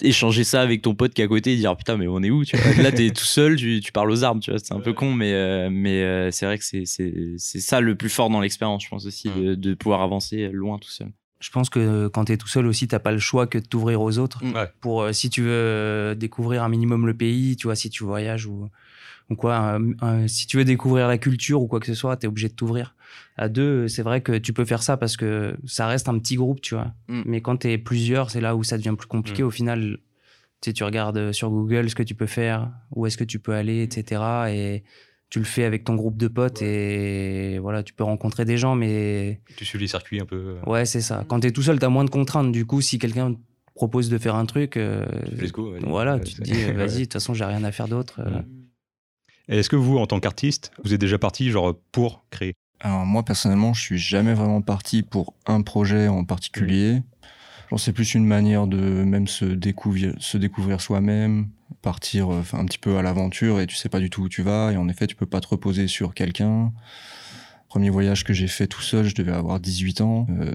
échanger 0.01 0.43
ça 0.43 0.61
avec 0.61 0.81
ton 0.81 0.95
pote 0.95 1.13
qui 1.13 1.21
est 1.21 1.25
à 1.25 1.27
côté 1.27 1.53
et 1.53 1.57
dire 1.57 1.75
putain 1.75 1.97
mais 1.97 2.07
on 2.07 2.21
est 2.23 2.29
où 2.29 2.45
tu 2.45 2.57
vois. 2.57 2.83
Là 2.83 2.91
t'es 2.91 3.09
tout 3.09 3.25
seul 3.25 3.55
tu, 3.55 3.81
tu, 3.81 3.91
parles 3.91 4.11
aux 4.11 4.23
arbres 4.23 4.41
tu 4.41 4.51
vois 4.51 4.59
c'est 4.59 4.73
un 4.73 4.79
peu 4.79 4.93
con 4.93 5.13
mais 5.13 5.33
euh, 5.33 5.69
mais 5.71 6.01
euh, 6.03 6.31
c'est 6.31 6.45
vrai 6.45 6.57
que 6.57 6.63
c'est 6.63 6.85
c'est 6.85 7.59
ça 7.59 7.81
le 7.81 7.95
plus 7.95 8.09
fort 8.09 8.29
dans 8.29 8.41
l'expérience 8.41 8.83
je 8.83 8.89
pense 8.89 9.05
aussi 9.05 9.29
de, 9.29 9.55
de, 9.55 9.73
pouvoir 9.73 10.01
avancer 10.01 10.49
loin 10.51 10.77
tout 10.77 10.89
seul 10.89 11.11
je 11.45 11.51
pense 11.51 11.69
que 11.69 12.07
quand 12.07 12.25
tu 12.25 12.31
es 12.31 12.37
tout 12.37 12.47
seul 12.47 12.65
aussi, 12.65 12.87
t'as 12.87 12.97
pas 12.97 13.11
le 13.11 13.19
choix 13.19 13.45
que 13.45 13.59
de 13.59 13.65
t'ouvrir 13.65 14.01
aux 14.01 14.17
autres. 14.17 14.41
Pour 14.81 15.03
euh, 15.03 15.11
si 15.11 15.29
tu 15.29 15.43
veux 15.43 16.15
découvrir 16.15 16.63
un 16.63 16.69
minimum 16.69 17.05
le 17.05 17.13
pays, 17.13 17.55
tu 17.55 17.67
vois, 17.67 17.75
si 17.75 17.91
tu 17.91 18.03
voyages 18.03 18.47
ou, 18.47 18.67
ou 19.29 19.35
quoi, 19.35 19.77
si 20.25 20.47
tu 20.47 20.57
veux 20.57 20.65
découvrir 20.65 21.07
la 21.07 21.19
culture 21.19 21.61
ou 21.61 21.67
quoi 21.67 21.79
que 21.79 21.85
ce 21.85 21.93
soit, 21.93 22.17
tu 22.17 22.25
es 22.25 22.27
obligé 22.27 22.47
de 22.47 22.53
t'ouvrir. 22.53 22.95
À 23.37 23.47
deux, 23.47 23.87
c'est 23.87 24.01
vrai 24.01 24.21
que 24.21 24.35
tu 24.39 24.53
peux 24.53 24.65
faire 24.65 24.81
ça 24.81 24.97
parce 24.97 25.17
que 25.17 25.55
ça 25.67 25.85
reste 25.85 26.09
un 26.09 26.17
petit 26.17 26.35
groupe, 26.35 26.61
tu 26.61 26.73
vois. 26.73 26.93
Mm. 27.09 27.21
Mais 27.25 27.41
quand 27.41 27.57
tu 27.57 27.69
es 27.69 27.77
plusieurs, 27.77 28.31
c'est 28.31 28.41
là 28.41 28.55
où 28.55 28.63
ça 28.63 28.77
devient 28.77 28.95
plus 28.97 29.07
compliqué. 29.07 29.43
Mm. 29.43 29.45
Au 29.45 29.51
final, 29.51 29.99
tu, 30.61 30.69
sais, 30.71 30.73
tu 30.73 30.83
regardes 30.83 31.31
sur 31.31 31.51
Google 31.51 31.91
ce 31.91 31.95
que 31.95 32.03
tu 32.03 32.15
peux 32.15 32.25
faire, 32.25 32.71
où 32.89 33.05
est-ce 33.05 33.17
que 33.17 33.23
tu 33.23 33.37
peux 33.37 33.53
aller, 33.53 33.83
etc. 33.83 34.21
Et 34.49 34.83
tu 35.35 35.39
le 35.39 35.45
fais 35.45 35.65
avec 35.65 35.83
ton 35.83 35.95
groupe 35.95 36.15
de 36.15 36.29
potes 36.29 36.61
et 36.61 37.59
voilà, 37.59 37.83
tu 37.83 37.93
peux 37.93 38.05
rencontrer 38.05 38.45
des 38.45 38.57
gens, 38.57 38.73
mais. 38.73 39.41
Tu 39.57 39.65
suis 39.65 39.77
les 39.77 39.87
circuits 39.87 40.21
un 40.21 40.25
peu. 40.25 40.55
Euh. 40.63 40.65
Ouais, 40.65 40.85
c'est 40.85 41.01
ça. 41.01 41.25
Quand 41.27 41.41
tu 41.41 41.47
es 41.47 41.51
tout 41.51 41.61
seul, 41.61 41.77
tu 41.77 41.83
as 41.83 41.89
moins 41.89 42.05
de 42.05 42.09
contraintes. 42.09 42.53
Du 42.53 42.65
coup, 42.65 42.79
si 42.79 42.99
quelqu'un 42.99 43.35
propose 43.73 44.07
de 44.07 44.17
faire 44.17 44.35
un 44.35 44.45
truc, 44.45 44.77
euh, 44.77 45.05
voilà, 45.81 46.21
tu 46.21 46.35
te 46.35 46.41
dis, 46.41 46.53
vas-y, 46.71 46.99
de 46.99 47.03
toute 47.03 47.13
façon, 47.13 47.33
j'ai 47.33 47.43
rien 47.43 47.65
à 47.65 47.73
faire 47.73 47.89
d'autre. 47.89 48.21
Euh. 48.21 48.43
Est-ce 49.49 49.67
que 49.67 49.75
vous, 49.75 49.97
en 49.97 50.07
tant 50.07 50.21
qu'artiste, 50.21 50.71
vous 50.85 50.93
êtes 50.93 51.01
déjà 51.01 51.17
parti 51.17 51.49
genre 51.49 51.75
pour 51.91 52.23
créer? 52.29 52.53
Alors 52.79 53.05
moi 53.05 53.23
personnellement, 53.23 53.73
je 53.73 53.81
suis 53.81 53.97
jamais 53.97 54.35
vraiment 54.35 54.61
parti 54.61 55.03
pour 55.03 55.33
un 55.47 55.63
projet 55.63 56.07
en 56.07 56.23
particulier. 56.23 57.01
Mmh. 57.71 57.77
c'est 57.77 57.91
plus 57.91 58.15
une 58.15 58.25
manière 58.25 58.67
de 58.67 58.77
même 58.77 59.27
se 59.27 59.43
découvrir, 59.43 60.13
se 60.17 60.37
découvrir 60.37 60.79
soi-même, 60.79 61.49
partir 61.85 62.33
euh, 62.33 62.41
un 62.53 62.65
petit 62.65 62.79
peu 62.79 62.97
à 62.97 63.03
l'aventure 63.03 63.61
et 63.61 63.67
tu 63.67 63.75
sais 63.75 63.89
pas 63.89 63.99
du 63.99 64.09
tout 64.09 64.23
où 64.23 64.29
tu 64.29 64.41
vas 64.41 64.71
et 64.71 64.77
en 64.77 64.89
effet 64.89 65.05
tu 65.05 65.15
peux 65.15 65.27
pas 65.27 65.39
te 65.39 65.47
reposer 65.47 65.87
sur 65.87 66.15
quelqu'un. 66.15 66.73
Premier 67.69 67.91
voyage 67.91 68.23
que 68.23 68.33
j'ai 68.33 68.47
fait 68.47 68.67
tout 68.67 68.81
seul, 68.81 69.05
je 69.05 69.13
devais 69.13 69.33
avoir 69.33 69.59
18 69.59 70.01
ans, 70.01 70.27
euh, 70.29 70.51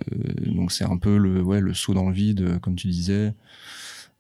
donc 0.46 0.72
c'est 0.72 0.84
un 0.84 0.96
peu 0.96 1.18
le 1.18 1.42
ouais 1.42 1.60
le 1.60 1.72
saut 1.72 1.94
dans 1.94 2.08
le 2.08 2.14
vide 2.14 2.58
comme 2.60 2.75
tu 2.75 2.88
disais. 2.88 3.32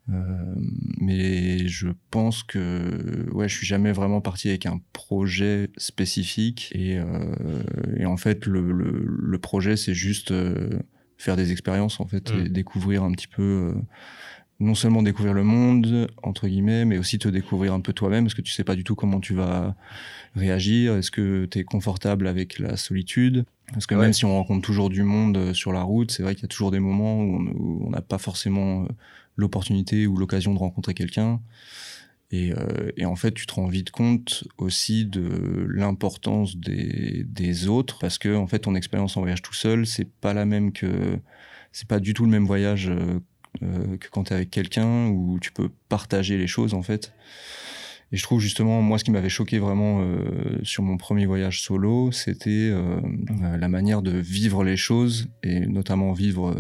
Euh, 0.08 0.54
mais 1.00 1.68
je 1.68 1.88
pense 2.10 2.42
que 2.42 3.28
ouais, 3.32 3.48
je 3.48 3.56
suis 3.56 3.66
jamais 3.66 3.92
vraiment 3.92 4.20
parti 4.20 4.48
avec 4.48 4.66
un 4.66 4.80
projet 4.92 5.70
spécifique 5.76 6.70
et, 6.74 6.98
euh, 6.98 7.62
et 7.96 8.06
en 8.06 8.16
fait 8.16 8.46
le, 8.46 8.72
le, 8.72 9.04
le 9.06 9.38
projet 9.38 9.76
c'est 9.76 9.94
juste 9.94 10.30
euh, 10.30 10.80
faire 11.16 11.36
des 11.36 11.52
expériences 11.52 12.00
en 12.00 12.06
fait 12.06 12.30
et 12.30 12.44
mm. 12.44 12.48
découvrir 12.48 13.04
un 13.04 13.12
petit 13.12 13.28
peu 13.28 13.74
non 14.60 14.74
seulement 14.74 15.02
découvrir 15.02 15.34
le 15.34 15.42
monde 15.42 16.10
entre 16.22 16.46
guillemets 16.46 16.84
mais 16.84 16.98
aussi 16.98 17.18
te 17.18 17.28
découvrir 17.28 17.72
un 17.72 17.80
peu 17.80 17.92
toi-même 17.92 18.24
parce 18.24 18.34
que 18.34 18.42
tu 18.42 18.52
sais 18.52 18.64
pas 18.64 18.76
du 18.76 18.84
tout 18.84 18.94
comment 18.94 19.20
tu 19.20 19.34
vas 19.34 19.74
réagir. 20.36 20.94
Est-ce 20.94 21.10
que 21.10 21.46
tu 21.46 21.58
es 21.58 21.64
confortable 21.64 22.28
avec 22.28 22.58
la 22.58 22.76
solitude? 22.76 23.44
Parce 23.72 23.86
que 23.86 23.94
même 23.94 24.12
si 24.12 24.24
on 24.24 24.34
rencontre 24.34 24.62
toujours 24.64 24.90
du 24.90 25.02
monde 25.02 25.52
sur 25.54 25.72
la 25.72 25.82
route 25.82 26.10
c'est 26.10 26.22
vrai 26.22 26.34
qu'il 26.34 26.42
y 26.42 26.46
a 26.46 26.48
toujours 26.48 26.70
des 26.70 26.80
moments 26.80 27.22
où 27.22 27.86
on 27.86 27.90
n'a 27.90 28.02
pas 28.02 28.18
forcément 28.18 28.86
l'opportunité 29.36 30.06
ou 30.06 30.16
l'occasion 30.16 30.54
de 30.54 30.58
rencontrer 30.58 30.94
quelqu'un. 30.94 31.40
Et, 32.32 32.52
et, 32.96 33.06
en 33.06 33.16
fait, 33.16 33.32
tu 33.32 33.44
te 33.44 33.54
rends 33.54 33.66
vite 33.66 33.90
compte 33.90 34.44
aussi 34.56 35.04
de 35.04 35.66
l'importance 35.68 36.56
des, 36.56 37.24
des, 37.24 37.66
autres, 37.66 37.98
parce 37.98 38.18
que 38.18 38.36
en 38.36 38.46
fait, 38.46 38.60
ton 38.60 38.76
expérience 38.76 39.16
en 39.16 39.20
voyage 39.20 39.42
tout 39.42 39.54
seul, 39.54 39.84
c'est 39.84 40.08
pas 40.08 40.32
la 40.32 40.44
même 40.44 40.70
que, 40.70 41.18
c'est 41.72 41.88
pas 41.88 41.98
du 41.98 42.14
tout 42.14 42.24
le 42.24 42.30
même 42.30 42.46
voyage 42.46 42.88
euh, 43.62 43.96
que 43.98 44.08
quand 44.10 44.24
tu 44.24 44.32
es 44.32 44.36
avec 44.36 44.50
quelqu'un 44.50 45.08
où 45.08 45.38
tu 45.40 45.52
peux 45.52 45.70
partager 45.88 46.38
les 46.38 46.46
choses 46.46 46.74
en 46.74 46.82
fait. 46.82 47.12
Et 48.12 48.16
je 48.16 48.22
trouve 48.24 48.40
justement, 48.40 48.82
moi, 48.82 48.98
ce 48.98 49.04
qui 49.04 49.12
m'avait 49.12 49.28
choqué 49.28 49.58
vraiment 49.58 50.00
euh, 50.00 50.58
sur 50.64 50.82
mon 50.82 50.96
premier 50.96 51.26
voyage 51.26 51.62
solo, 51.62 52.10
c'était 52.10 52.68
euh, 52.72 53.00
la 53.58 53.68
manière 53.68 54.02
de 54.02 54.10
vivre 54.10 54.64
les 54.64 54.76
choses 54.76 55.28
et 55.44 55.60
notamment 55.60 56.12
vivre 56.12 56.56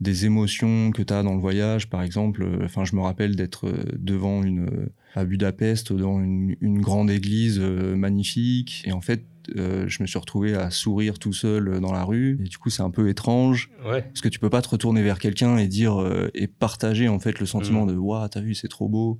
des 0.00 0.26
émotions 0.26 0.90
que 0.90 1.02
tu 1.02 1.12
as 1.12 1.22
dans 1.22 1.34
le 1.34 1.40
voyage. 1.40 1.88
Par 1.88 2.02
exemple, 2.02 2.44
enfin, 2.64 2.84
je 2.84 2.96
me 2.96 3.00
rappelle 3.00 3.36
d'être 3.36 3.72
devant 3.96 4.42
une 4.42 4.90
à 5.14 5.24
Budapest, 5.24 5.92
dans 5.92 6.20
une, 6.20 6.56
une 6.60 6.80
grande 6.80 7.10
église 7.10 7.60
magnifique, 7.60 8.82
et 8.84 8.92
en 8.92 9.00
fait, 9.00 9.24
euh, 9.56 9.88
je 9.88 10.02
me 10.02 10.06
suis 10.06 10.18
retrouvé 10.18 10.54
à 10.54 10.70
sourire 10.70 11.18
tout 11.18 11.32
seul 11.32 11.80
dans 11.80 11.92
la 11.92 12.04
rue. 12.04 12.38
Et 12.42 12.48
du 12.48 12.58
coup, 12.58 12.70
c'est 12.70 12.82
un 12.82 12.90
peu 12.90 13.08
étrange. 13.08 13.70
Parce 13.82 14.20
que 14.20 14.28
tu 14.28 14.38
peux 14.38 14.50
pas 14.50 14.62
te 14.62 14.68
retourner 14.68 15.02
vers 15.02 15.18
quelqu'un 15.18 15.56
et 15.56 15.66
dire 15.66 16.00
euh, 16.00 16.30
et 16.34 16.46
partager 16.46 17.08
en 17.08 17.18
fait 17.18 17.40
le 17.40 17.46
sentiment 17.46 17.84
mm. 17.84 17.92
de 17.92 17.96
waouh, 17.96 18.28
t'as 18.28 18.40
vu, 18.40 18.54
c'est 18.54 18.68
trop 18.68 18.88
beau. 18.88 19.18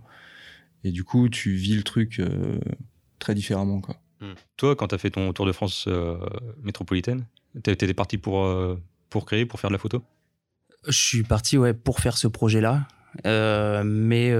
Et 0.84 0.92
du 0.92 1.04
coup, 1.04 1.28
tu 1.28 1.52
vis 1.52 1.76
le 1.76 1.82
truc 1.82 2.20
euh, 2.20 2.58
très 3.18 3.34
différemment, 3.34 3.80
quoi. 3.80 3.96
Mm. 4.20 4.32
Toi, 4.56 4.76
quand 4.76 4.88
tu 4.88 4.94
as 4.94 4.98
fait 4.98 5.10
ton 5.10 5.32
tour 5.32 5.46
de 5.46 5.52
France 5.52 5.88
métropolitaine, 6.62 7.26
tu 7.62 7.70
étais 7.70 7.92
parti 7.94 8.18
pour, 8.18 8.48
pour 9.10 9.26
créer, 9.26 9.46
pour 9.46 9.60
faire 9.60 9.70
de 9.70 9.74
la 9.74 9.78
photo? 9.78 10.02
Je 10.86 10.98
suis 10.98 11.22
parti 11.22 11.58
ouais, 11.58 11.74
pour 11.74 12.00
faire 12.00 12.16
ce 12.16 12.28
projet-là. 12.28 12.86
mais 13.24 14.32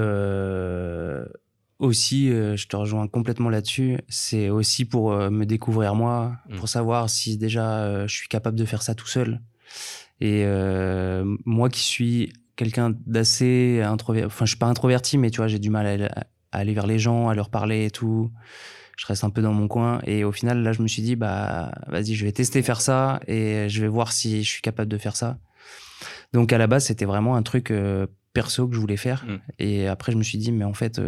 aussi, 1.79 2.31
euh, 2.31 2.57
je 2.57 2.67
te 2.67 2.77
rejoins 2.77 3.07
complètement 3.07 3.51
là-dessus, 3.51 3.99
c'est 4.09 4.51
aussi 4.51 4.85
pour 4.85 5.13
euh, 5.13 5.31
me 5.31 5.47
découvrir 5.47 5.95
moi, 5.95 6.37
mm. 6.49 6.57
pour 6.57 6.69
savoir 6.69 7.09
si 7.09 7.39
déjà 7.39 7.81
euh, 7.81 8.09
je 8.09 8.15
suis 8.15 8.29
capable 8.29 8.59
de 8.59 8.65
faire 8.65 8.83
ça 8.83 8.95
tout 8.95 9.07
seul. 9.07 9.41
Et 10.21 10.45
moi 11.45 11.69
qui 11.69 11.81
suis 11.81 12.33
quelqu'un 12.57 12.93
d'assez 13.07 13.83
introverti, 13.83 14.27
enfin 14.27 14.47
je 14.47 14.51
suis 14.51 14.59
pas 14.59 14.67
introverti, 14.67 15.17
mais 15.17 15.31
tu 15.31 15.37
vois, 15.37 15.47
j'ai 15.47 15.61
du 15.61 15.71
mal 15.71 15.87
à, 15.87 16.25
aller 16.51 16.75
vers 16.75 16.89
les 16.89 16.99
gens, 16.99 17.29
à 17.29 17.37
leur 17.37 17.51
parler 17.51 17.85
et 17.85 17.91
tout. 17.93 18.33
Je 18.97 19.07
reste 19.07 19.23
un 19.23 19.31
peu 19.31 19.43
dans 19.43 19.53
mon 19.53 19.69
coin. 19.69 20.01
Et 20.09 20.25
au 20.25 20.33
final, 20.33 20.65
là, 20.65 20.73
je 20.73 20.83
me 20.83 20.89
suis 20.89 21.03
dit, 21.03 21.15
bah, 21.15 21.71
vas-y, 21.87 22.15
je 22.17 22.25
vais 22.25 22.33
tester 22.33 22.63
faire 22.63 22.81
ça 22.81 23.21
et 23.29 23.69
je 23.69 23.81
vais 23.81 23.87
voir 23.87 24.11
si 24.11 24.43
je 24.43 24.51
suis 24.51 24.63
capable 24.63 24.91
de 24.91 24.99
faire 24.99 25.15
ça. 25.15 25.39
Donc 26.33 26.53
à 26.53 26.59
la 26.59 26.67
base, 26.67 26.87
c'était 26.87 27.05
vraiment 27.05 27.37
un 27.37 27.45
truc 27.45 27.73
perso 28.39 28.69
que 28.69 28.75
je 28.75 28.81
voulais 28.81 28.97
faire. 28.97 29.25
Mm. 29.27 29.39
Et 29.59 29.89
après, 29.89 30.13
je 30.13 30.17
me 30.17 30.23
suis 30.23 30.39
dit, 30.39 30.53
mais 30.53 30.65
en 30.65 30.75
fait, 30.75 31.01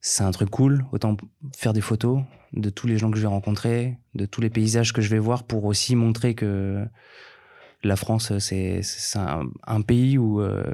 c'est 0.00 0.22
un 0.22 0.30
truc 0.30 0.50
cool. 0.50 0.84
Autant 0.92 1.16
faire 1.56 1.72
des 1.72 1.80
photos 1.80 2.22
de 2.52 2.70
tous 2.70 2.86
les 2.86 2.98
gens 2.98 3.10
que 3.10 3.16
je 3.16 3.22
vais 3.22 3.28
rencontrer, 3.28 3.98
de 4.14 4.26
tous 4.26 4.40
les 4.40 4.50
paysages 4.50 4.92
que 4.92 5.02
je 5.02 5.10
vais 5.10 5.18
voir 5.18 5.42
pour 5.42 5.64
aussi 5.64 5.96
montrer 5.96 6.34
que 6.34 6.86
la 7.82 7.96
France, 7.96 8.38
c'est 8.38 8.80
un, 9.16 9.80
pays 9.82 10.16
où, 10.18 10.40
euh, 10.40 10.64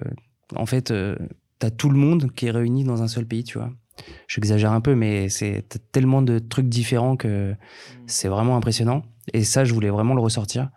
en 0.54 0.66
fait, 0.66 0.90
euh, 0.90 1.16
tu 1.58 1.66
as 1.66 1.70
tout 1.70 1.90
le 1.90 1.98
monde 1.98 2.32
qui 2.32 2.46
est 2.46 2.50
réuni 2.50 2.84
dans 2.84 3.02
un 3.02 3.08
seul 3.08 3.26
pays, 3.26 3.44
tu 3.44 3.58
vois. 3.58 3.70
J'exagère 4.28 4.72
un 4.72 4.80
peu, 4.80 4.94
mais 4.94 5.28
c'est 5.28 5.64
tellement 5.92 6.22
de 6.22 6.38
trucs 6.38 6.68
différents 6.68 7.16
que 7.16 7.54
c'est 8.06 8.28
vraiment 8.28 8.56
impressionnant. 8.56 9.02
Et 9.32 9.44
ça, 9.44 9.64
je 9.64 9.74
voulais 9.74 9.90
vraiment 9.90 10.14
le 10.14 10.22
ressortir. 10.22 10.70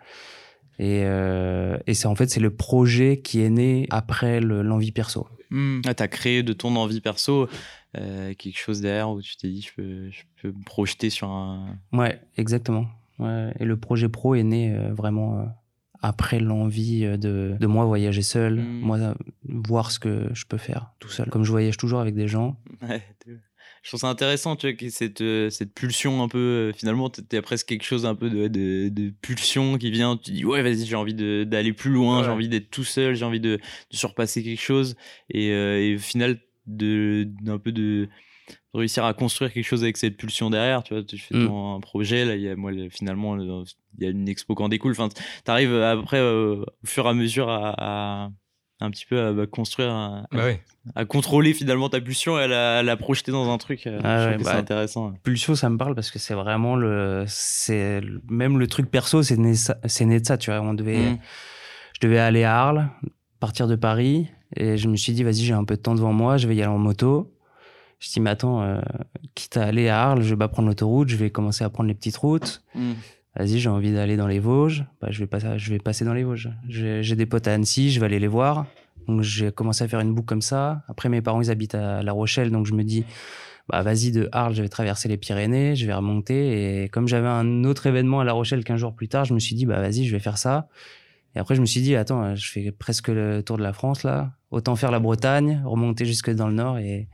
Et, 0.79 1.03
euh, 1.03 1.77
et 1.87 1.93
c'est 1.93 2.07
en 2.07 2.15
fait, 2.15 2.29
c'est 2.29 2.39
le 2.39 2.49
projet 2.49 3.19
qui 3.19 3.41
est 3.41 3.49
né 3.49 3.87
après 3.89 4.39
l'envie 4.41 4.91
perso. 4.91 5.27
Mmh. 5.49 5.81
Ah, 5.85 5.93
tu 5.93 6.03
as 6.03 6.07
créé 6.07 6.41
de 6.41 6.53
ton 6.53 6.75
envie 6.75 7.01
perso 7.01 7.47
euh, 7.95 8.33
quelque 8.33 8.57
chose 8.57 8.81
derrière 8.81 9.11
où 9.11 9.21
tu 9.21 9.37
t'es 9.37 9.49
dit 9.49 9.61
je 9.61 9.73
peux, 9.75 10.09
je 10.09 10.23
peux 10.41 10.47
me 10.47 10.63
projeter 10.63 11.11
sur 11.11 11.29
un. 11.29 11.77
Ouais, 11.91 12.19
exactement. 12.37 12.87
Ouais. 13.19 13.53
Et 13.59 13.65
le 13.65 13.77
projet 13.77 14.09
pro 14.09 14.33
est 14.33 14.43
né 14.43 14.75
euh, 14.75 14.91
vraiment 14.93 15.39
euh, 15.39 15.43
après 16.01 16.39
l'envie 16.39 17.01
de, 17.01 17.55
de, 17.59 17.67
moi 17.67 17.85
voyager 17.85 18.23
seul, 18.23 18.59
hmm. 18.59 18.79
moi 18.79 19.15
voir 19.47 19.91
ce 19.91 19.99
que 19.99 20.27
je 20.33 20.45
peux 20.45 20.57
faire 20.57 20.91
tout 20.99 21.09
seul. 21.09 21.29
Comme 21.29 21.43
je 21.43 21.51
voyage 21.51 21.77
toujours 21.77 21.99
avec 21.99 22.15
des 22.15 22.27
gens. 22.27 22.57
Ouais, 22.81 23.03
je 23.83 23.89
trouve 23.89 23.99
ça 23.99 24.07
intéressant, 24.07 24.55
tu 24.55 24.71
vois, 24.71 24.89
cette, 24.89 25.23
cette 25.51 25.73
pulsion 25.73 26.23
un 26.23 26.27
peu, 26.27 26.71
finalement, 26.75 27.09
tu 27.09 27.35
as 27.35 27.41
presque 27.41 27.67
quelque 27.67 27.83
chose 27.83 28.05
un 28.05 28.15
peu 28.15 28.29
de, 28.29 28.47
de, 28.47 28.89
de, 28.89 29.09
pulsion 29.21 29.77
qui 29.77 29.91
vient, 29.91 30.17
tu 30.17 30.31
dis, 30.31 30.45
ouais, 30.45 30.63
vas-y, 30.63 30.85
j'ai 30.85 30.95
envie 30.95 31.13
d'aller 31.13 31.73
plus 31.73 31.91
loin, 31.91 32.23
j'ai 32.23 32.29
envie 32.29 32.49
d'être 32.49 32.71
tout 32.71 32.85
seul, 32.85 33.13
j'ai 33.13 33.25
envie 33.25 33.41
de, 33.41 33.57
de, 33.57 33.95
surpasser 33.95 34.41
quelque 34.41 34.61
chose. 34.61 34.95
Et, 35.29 35.49
et 35.49 35.95
au 35.95 35.99
final, 35.99 36.39
de 36.67 37.27
d'un 37.41 37.57
peu 37.57 37.71
de 37.71 38.09
réussir 38.73 39.05
à 39.05 39.13
construire 39.13 39.53
quelque 39.53 39.65
chose 39.65 39.83
avec 39.83 39.97
cette 39.97 40.17
pulsion 40.17 40.49
derrière 40.49 40.83
tu 40.83 40.93
vois 40.93 41.03
tu 41.03 41.17
fais 41.17 41.35
mm. 41.35 41.47
ton, 41.47 41.75
un 41.75 41.79
projet 41.79 42.25
là 42.25 42.35
il 42.35 42.41
y 42.41 42.49
a 42.49 42.55
moi 42.55 42.71
finalement 42.89 43.37
il 43.37 43.65
y 43.99 44.05
a 44.05 44.09
une 44.09 44.27
expo 44.27 44.55
qui 44.55 44.63
en 44.63 44.69
découle 44.69 44.93
enfin 44.93 45.09
t'arrives 45.43 45.75
après 45.75 46.17
euh, 46.17 46.63
au 46.83 46.87
fur 46.87 47.05
et 47.05 47.09
à 47.09 47.13
mesure 47.13 47.49
à, 47.49 48.31
un 48.79 48.89
petit 48.89 49.05
peu 49.05 49.19
à 49.19 49.31
bah, 49.31 49.47
construire 49.47 50.25
bah 50.31 50.45
à, 50.95 51.05
contrôler 51.05 51.53
finalement 51.53 51.89
ta 51.89 52.01
pulsion 52.01 52.37
et 52.37 52.43
à 52.43 52.83
la, 52.83 52.97
projeter 52.97 53.31
dans 53.31 53.49
un 53.51 53.57
truc 53.57 53.87
euh, 53.87 53.99
ah 54.03 54.31
c'est 54.37 54.43
bah, 54.43 54.57
intéressant 54.57 55.13
pulsion 55.23 55.55
ça 55.55 55.69
me 55.69 55.77
parle 55.77 55.95
parce 55.95 56.11
que 56.11 56.19
c'est 56.19 56.33
vraiment 56.33 56.75
le 56.75 57.23
c'est 57.27 58.01
même 58.29 58.59
le 58.59 58.67
truc 58.67 58.91
perso 58.91 59.23
c'est 59.23 59.37
né, 59.37 59.53
c'est 59.85 60.05
né 60.05 60.19
de 60.19 60.25
ça 60.25 60.37
tu 60.37 60.51
vois 60.51 60.59
on 60.59 60.73
devait 60.73 61.11
mm. 61.11 61.19
je 61.93 62.07
devais 62.07 62.19
aller 62.19 62.43
à 62.43 62.59
Arles 62.59 62.89
partir 63.39 63.67
de 63.67 63.75
Paris 63.75 64.29
et 64.55 64.77
je 64.77 64.87
me 64.87 64.95
suis 64.95 65.11
dit, 65.11 65.23
vas-y, 65.23 65.43
j'ai 65.43 65.53
un 65.53 65.65
peu 65.65 65.75
de 65.75 65.81
temps 65.81 65.95
devant 65.95 66.13
moi, 66.13 66.37
je 66.37 66.47
vais 66.47 66.55
y 66.55 66.61
aller 66.61 66.71
en 66.71 66.77
moto. 66.77 67.35
Je 67.99 68.07
me 68.07 68.13
dit, 68.13 68.19
mais 68.21 68.29
attends, 68.29 68.61
euh, 68.61 68.79
quitte 69.35 69.57
à 69.57 69.63
aller 69.63 69.89
à 69.89 70.01
Arles, 70.01 70.21
je 70.21 70.29
vais 70.29 70.37
pas 70.37 70.47
prendre 70.47 70.69
l'autoroute, 70.69 71.09
je 71.09 71.17
vais 71.17 71.29
commencer 71.29 71.65
à 71.65 71.69
prendre 71.69 71.89
les 71.89 71.93
petites 71.93 72.15
routes. 72.15 72.63
Hmm. 72.73 72.93
Vas-y, 73.35 73.59
j'ai 73.59 73.69
envie 73.69 73.91
d'aller 73.91 74.15
dans 74.15 74.27
les 74.27 74.39
Vosges. 74.39 74.85
Bah, 75.01 75.07
je, 75.09 75.19
vais 75.19 75.79
passer, 75.79 76.05
dans 76.05 76.13
les 76.13 76.23
Vosges. 76.23 76.51
J'ai 76.67 77.15
des 77.15 77.25
potes 77.25 77.47
à 77.47 77.53
Annecy, 77.53 77.91
je 77.91 77.99
vais 77.99 78.05
aller 78.05 78.19
les 78.19 78.27
voir. 78.27 78.67
Donc 79.07 79.21
j'ai 79.21 79.51
commencé 79.51 79.83
à 79.83 79.87
faire 79.87 79.99
une 79.99 80.13
boucle 80.13 80.27
comme 80.27 80.41
ça. 80.41 80.83
Après, 80.87 81.09
mes 81.09 81.21
parents, 81.21 81.41
ils 81.41 81.51
habitent 81.51 81.75
à 81.75 82.03
La 82.03 82.11
Rochelle, 82.11 82.51
donc 82.51 82.65
je 82.65 82.73
me 82.73 82.83
dis, 82.83 83.05
bah 83.67 83.81
vas-y, 83.81 84.11
de 84.11 84.29
Arles, 84.31 84.53
je 84.53 84.61
vais 84.61 84.69
traverser 84.69 85.09
les 85.09 85.17
Pyrénées, 85.17 85.75
je 85.75 85.85
vais 85.85 85.93
remonter. 85.93 86.83
Et 86.83 86.89
comme 86.89 87.07
j'avais 87.07 87.27
un 87.27 87.63
autre 87.63 87.87
événement 87.87 88.19
à 88.19 88.23
La 88.23 88.33
Rochelle 88.33 88.63
15 88.63 88.79
jours 88.79 88.93
plus 88.93 89.07
tard, 89.07 89.25
je 89.25 89.33
me 89.33 89.39
suis 89.39 89.55
dit, 89.55 89.65
bah 89.65 89.79
vas-y, 89.81 90.05
je 90.05 90.11
vais 90.11 90.19
faire 90.19 90.37
ça. 90.37 90.69
Et 91.35 91.39
après, 91.39 91.55
je 91.55 91.61
me 91.61 91.65
suis 91.65 91.81
dit, 91.81 91.95
attends, 91.95 92.35
je 92.35 92.51
fais 92.51 92.71
presque 92.71 93.07
le 93.07 93.41
tour 93.41 93.57
de 93.57 93.63
la 93.63 93.73
France 93.73 94.03
là. 94.03 94.33
Autant 94.51 94.75
faire 94.75 94.91
la 94.91 94.99
Bretagne, 94.99 95.63
remonter 95.65 96.05
jusque 96.05 96.29
dans 96.29 96.47
le 96.47 96.53
nord 96.53 96.77
et, 96.77 97.09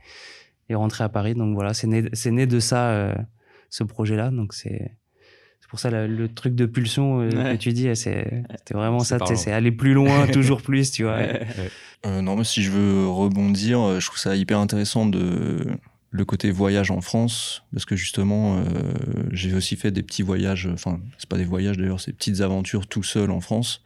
et 0.68 0.74
rentrer 0.74 1.04
à 1.04 1.08
Paris. 1.08 1.34
Donc 1.34 1.54
voilà, 1.54 1.72
c'est 1.72 1.86
né, 1.86 2.46
de 2.46 2.60
ça, 2.60 2.90
euh, 2.90 3.14
ce 3.70 3.82
projet-là. 3.82 4.30
Donc 4.30 4.52
c'est 4.52 4.92
pour 5.70 5.78
ça 5.78 5.90
le 5.90 6.28
truc 6.28 6.54
de 6.54 6.66
pulsion 6.66 7.20
euh, 7.20 7.30
que 7.30 7.56
tu 7.56 7.72
dis, 7.72 7.94
c'est, 7.96 8.44
c'était 8.58 8.74
vraiment 8.74 9.00
ça. 9.00 9.18
C'est 9.34 9.52
aller 9.52 9.72
plus 9.72 9.94
loin, 9.94 10.26
toujours 10.32 10.60
plus, 10.60 10.90
tu 10.90 11.04
vois. 11.04 11.20
Euh, 12.06 12.20
non, 12.20 12.36
mais 12.36 12.44
si 12.44 12.62
je 12.62 12.70
veux 12.70 13.08
rebondir, 13.08 14.00
je 14.00 14.06
trouve 14.06 14.18
ça 14.18 14.36
hyper 14.36 14.58
intéressant 14.58 15.06
de 15.06 15.66
le 16.10 16.24
côté 16.24 16.50
voyage 16.50 16.90
en 16.90 17.00
France, 17.00 17.62
parce 17.72 17.84
que 17.84 17.96
justement, 17.96 18.58
euh, 18.58 18.62
j'ai 19.30 19.54
aussi 19.54 19.76
fait 19.76 19.92
des 19.92 20.02
petits 20.02 20.22
voyages, 20.22 20.68
enfin, 20.72 21.00
c'est 21.18 21.28
pas 21.28 21.36
des 21.36 21.44
voyages 21.44 21.76
d'ailleurs, 21.76 22.00
c'est 22.00 22.12
petites 22.12 22.40
aventures 22.40 22.86
tout 22.86 23.04
seul 23.04 23.30
en 23.30 23.40
France. 23.40 23.84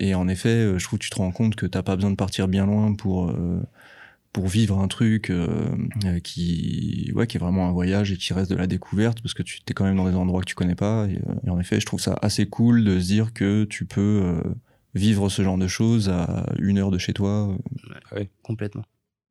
Et 0.00 0.14
en 0.14 0.26
effet, 0.26 0.48
euh, 0.48 0.78
je 0.78 0.84
trouve 0.84 0.98
que 0.98 1.04
tu 1.04 1.10
te 1.10 1.16
rends 1.16 1.30
compte 1.32 1.54
que 1.54 1.66
t'as 1.66 1.82
pas 1.82 1.94
besoin 1.94 2.10
de 2.10 2.16
partir 2.16 2.48
bien 2.48 2.66
loin 2.66 2.94
pour 2.94 3.30
euh, 3.30 3.62
pour 4.32 4.48
vivre 4.48 4.78
un 4.78 4.88
truc 4.88 5.30
qui 6.24 7.12
ouais 7.14 7.26
qui 7.26 7.36
est 7.36 7.40
vraiment 7.40 7.68
un 7.68 7.72
voyage 7.72 8.12
et 8.12 8.16
qui 8.16 8.32
reste 8.32 8.50
de 8.50 8.56
la 8.56 8.66
découverte 8.66 9.20
parce 9.20 9.34
que 9.34 9.42
tu 9.42 9.60
es 9.68 9.72
quand 9.74 9.84
même 9.84 9.96
dans 9.96 10.08
des 10.08 10.16
endroits 10.16 10.40
que 10.40 10.46
tu 10.46 10.54
connais 10.54 10.74
pas 10.74 11.06
et, 11.06 11.50
en 11.50 11.60
effet 11.60 11.80
je 11.80 11.86
trouve 11.86 12.00
ça 12.00 12.18
assez 12.22 12.46
cool 12.46 12.82
de 12.84 12.98
se 12.98 13.06
dire 13.06 13.34
que 13.34 13.64
tu 13.64 13.84
peux 13.84 14.42
vivre 14.94 15.28
ce 15.28 15.42
genre 15.42 15.58
de 15.58 15.68
choses 15.68 16.08
à 16.08 16.46
une 16.58 16.78
heure 16.78 16.90
de 16.90 16.98
chez 16.98 17.12
toi 17.12 17.54
oui, 18.16 18.28
complètement 18.42 18.84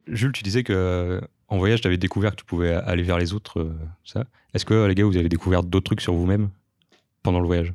Jules 0.08 0.34
tu 0.34 0.44
disais 0.44 0.64
que 0.64 1.22
en 1.52 1.58
voyage, 1.58 1.82
tu 1.82 1.88
avais 1.88 1.98
découvert 1.98 2.32
que 2.32 2.38
tu 2.38 2.46
pouvais 2.46 2.72
aller 2.74 3.04
vers 3.04 3.18
les 3.18 3.34
autres. 3.34 3.60
Euh, 3.60 3.78
ça. 4.06 4.24
Est-ce 4.54 4.64
que, 4.64 4.86
les 4.86 4.96
gars, 4.96 5.04
vous 5.04 5.18
avez 5.18 5.28
découvert 5.28 5.64
d'autres 5.64 5.84
trucs 5.84 6.00
sur 6.00 6.14
vous-même 6.14 6.50
pendant 7.24 7.42
le 7.42 7.46
voyage? 7.46 7.74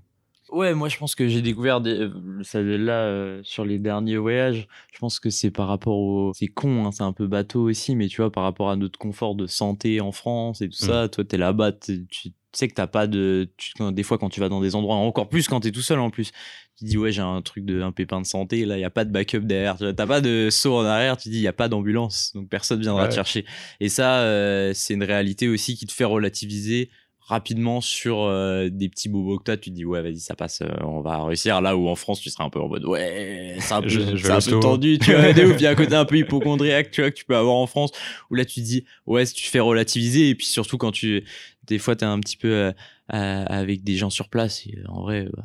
Ouais, 0.51 0.75
moi 0.75 0.89
je 0.89 0.97
pense 0.97 1.15
que 1.15 1.27
j'ai 1.27 1.43
découvert 1.43 1.81
des... 1.81 2.09
ça 2.43 2.63
là 2.63 2.93
euh, 2.93 3.41
sur 3.43 3.65
les 3.65 3.79
derniers 3.79 4.17
voyages. 4.17 4.69
Je 4.93 4.99
pense 4.99 5.19
que 5.19 5.31
c'est 5.31 5.51
par 5.51 5.67
rapport 5.67 5.99
au. 5.99 6.33
C'est 6.35 6.47
con, 6.47 6.87
hein, 6.87 6.93
c'est 6.93 7.03
un 7.03 7.13
peu 7.13 7.27
bateau 7.27 7.69
aussi, 7.69 7.97
mais 7.97 8.07
tu 8.07 8.21
vois, 8.21 8.31
par 8.31 8.45
rapport 8.45 8.71
à 8.71 8.77
notre 8.77 8.99
confort 8.99 9.35
de 9.35 9.47
santé 9.47 10.01
en 10.01 10.13
France 10.13 10.61
et 10.63 10.69
tout 10.69 10.85
mm. 10.85 10.87
ça, 10.87 11.09
toi 11.09 11.25
t'es 11.25 11.37
là-bas, 11.37 11.73
tu 11.73 12.07
sais 12.53 12.69
que 12.69 12.75
t'as 12.75 12.87
pas 12.87 13.07
de. 13.07 13.51
Des 13.81 14.03
fois, 14.05 14.19
quand 14.19 14.29
tu 14.29 14.41
vas 14.41 14.49
dans 14.49 14.61
des 14.61 14.77
endroits, 14.77 14.97
encore 14.97 15.29
plus 15.29 15.49
quand 15.49 15.61
t'es 15.61 15.73
tout 15.73 15.83
seul 15.83 15.99
en 15.99 16.11
plus, 16.11 16.33
tu 16.77 16.85
dis 16.85 16.99
ouais 16.99 17.11
j'ai 17.11 17.23
un 17.23 17.41
truc 17.41 17.65
de 17.65 17.81
un 17.81 17.91
pépin 17.93 18.21
de 18.21 18.27
santé 18.27 18.67
là 18.67 18.77
il 18.77 18.81
y 18.81 18.85
a 18.85 18.91
pas 18.91 19.07
de 19.07 19.11
backup 19.11 19.41
derrière 19.41 19.79
t'as 19.79 20.07
pas 20.07 20.21
de 20.21 20.49
saut 20.51 20.77
en 20.77 20.85
arrière 20.85 21.17
tu 21.17 21.31
dis 21.31 21.39
il 21.39 21.43
y 21.43 21.49
a 21.49 21.53
pas 21.53 21.69
d'ambulance 21.69 22.33
donc 22.35 22.51
personne 22.51 22.81
viendra 22.81 23.09
te 23.09 23.15
chercher 23.15 23.47
et 23.81 23.89
ça 23.89 24.21
euh, 24.21 24.73
c'est 24.75 24.95
une 24.95 25.03
réalité 25.03 25.49
aussi 25.49 25.75
qui 25.75 25.87
te 25.87 25.93
fait 25.93 26.05
relativiser 26.05 26.91
rapidement 27.27 27.81
sur 27.81 28.21
euh, 28.21 28.69
des 28.71 28.89
petits 28.89 29.09
bobos 29.09 29.39
que 29.39 29.45
toi, 29.45 29.57
tu 29.57 29.71
te 29.71 29.75
dis 29.75 29.85
ouais 29.85 30.01
vas-y 30.01 30.21
ça 30.21 30.37
passe, 30.37 30.63
euh, 30.63 30.69
on 30.83 31.01
va 31.01 31.25
réussir. 31.25 31.61
Là 31.61 31.77
où 31.77 31.89
en 31.89 31.97
France 31.97 32.21
tu 32.21 32.31
seras 32.31 32.45
un 32.45 32.51
peu 32.51 32.61
en 32.61 32.69
mode 32.69 32.85
ouais 32.85 33.57
c'est 33.59 33.75
un 33.75 33.83
peu, 33.83 33.89
je, 33.89 34.61
tendu, 34.61 34.99
tu 34.99 35.13
vois. 35.13 35.31
il 35.31 35.61
y 35.61 35.67
a 35.67 35.71
un 35.71 35.75
côté 35.75 35.95
un 35.95 36.05
peu 36.05 36.19
hypochondriaque, 36.19 36.93
tu 36.93 37.01
vois 37.01 37.11
que 37.11 37.17
tu 37.17 37.25
peux 37.25 37.37
avoir 37.37 37.57
en 37.57 37.67
France 37.67 37.91
où 38.31 38.37
là 38.37 38.45
tu 38.45 38.61
te 38.61 38.67
dis 38.67 38.85
ouais 39.07 39.27
si 39.27 39.35
tu 39.35 39.49
fais 39.49 39.59
relativiser 39.59 40.29
et 40.29 40.35
puis 40.37 40.47
surtout 40.47 40.79
quand 40.79 40.93
tu 40.93 41.25
des 41.67 41.79
fois 41.79 41.97
tu 41.97 42.05
es 42.05 42.07
un 42.07 42.21
petit 42.21 42.37
peu 42.37 42.53
euh, 42.53 42.73
avec 43.09 43.85
des 43.85 43.97
gens 43.97 44.11
sur 44.11 44.29
place. 44.29 44.67
Et 44.67 44.79
en 44.89 45.03
vrai, 45.03 45.29
bah, 45.37 45.45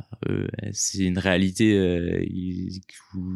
c'est 0.72 1.00
une 1.00 1.18
réalité. 1.18 1.74
Euh, 1.78 2.24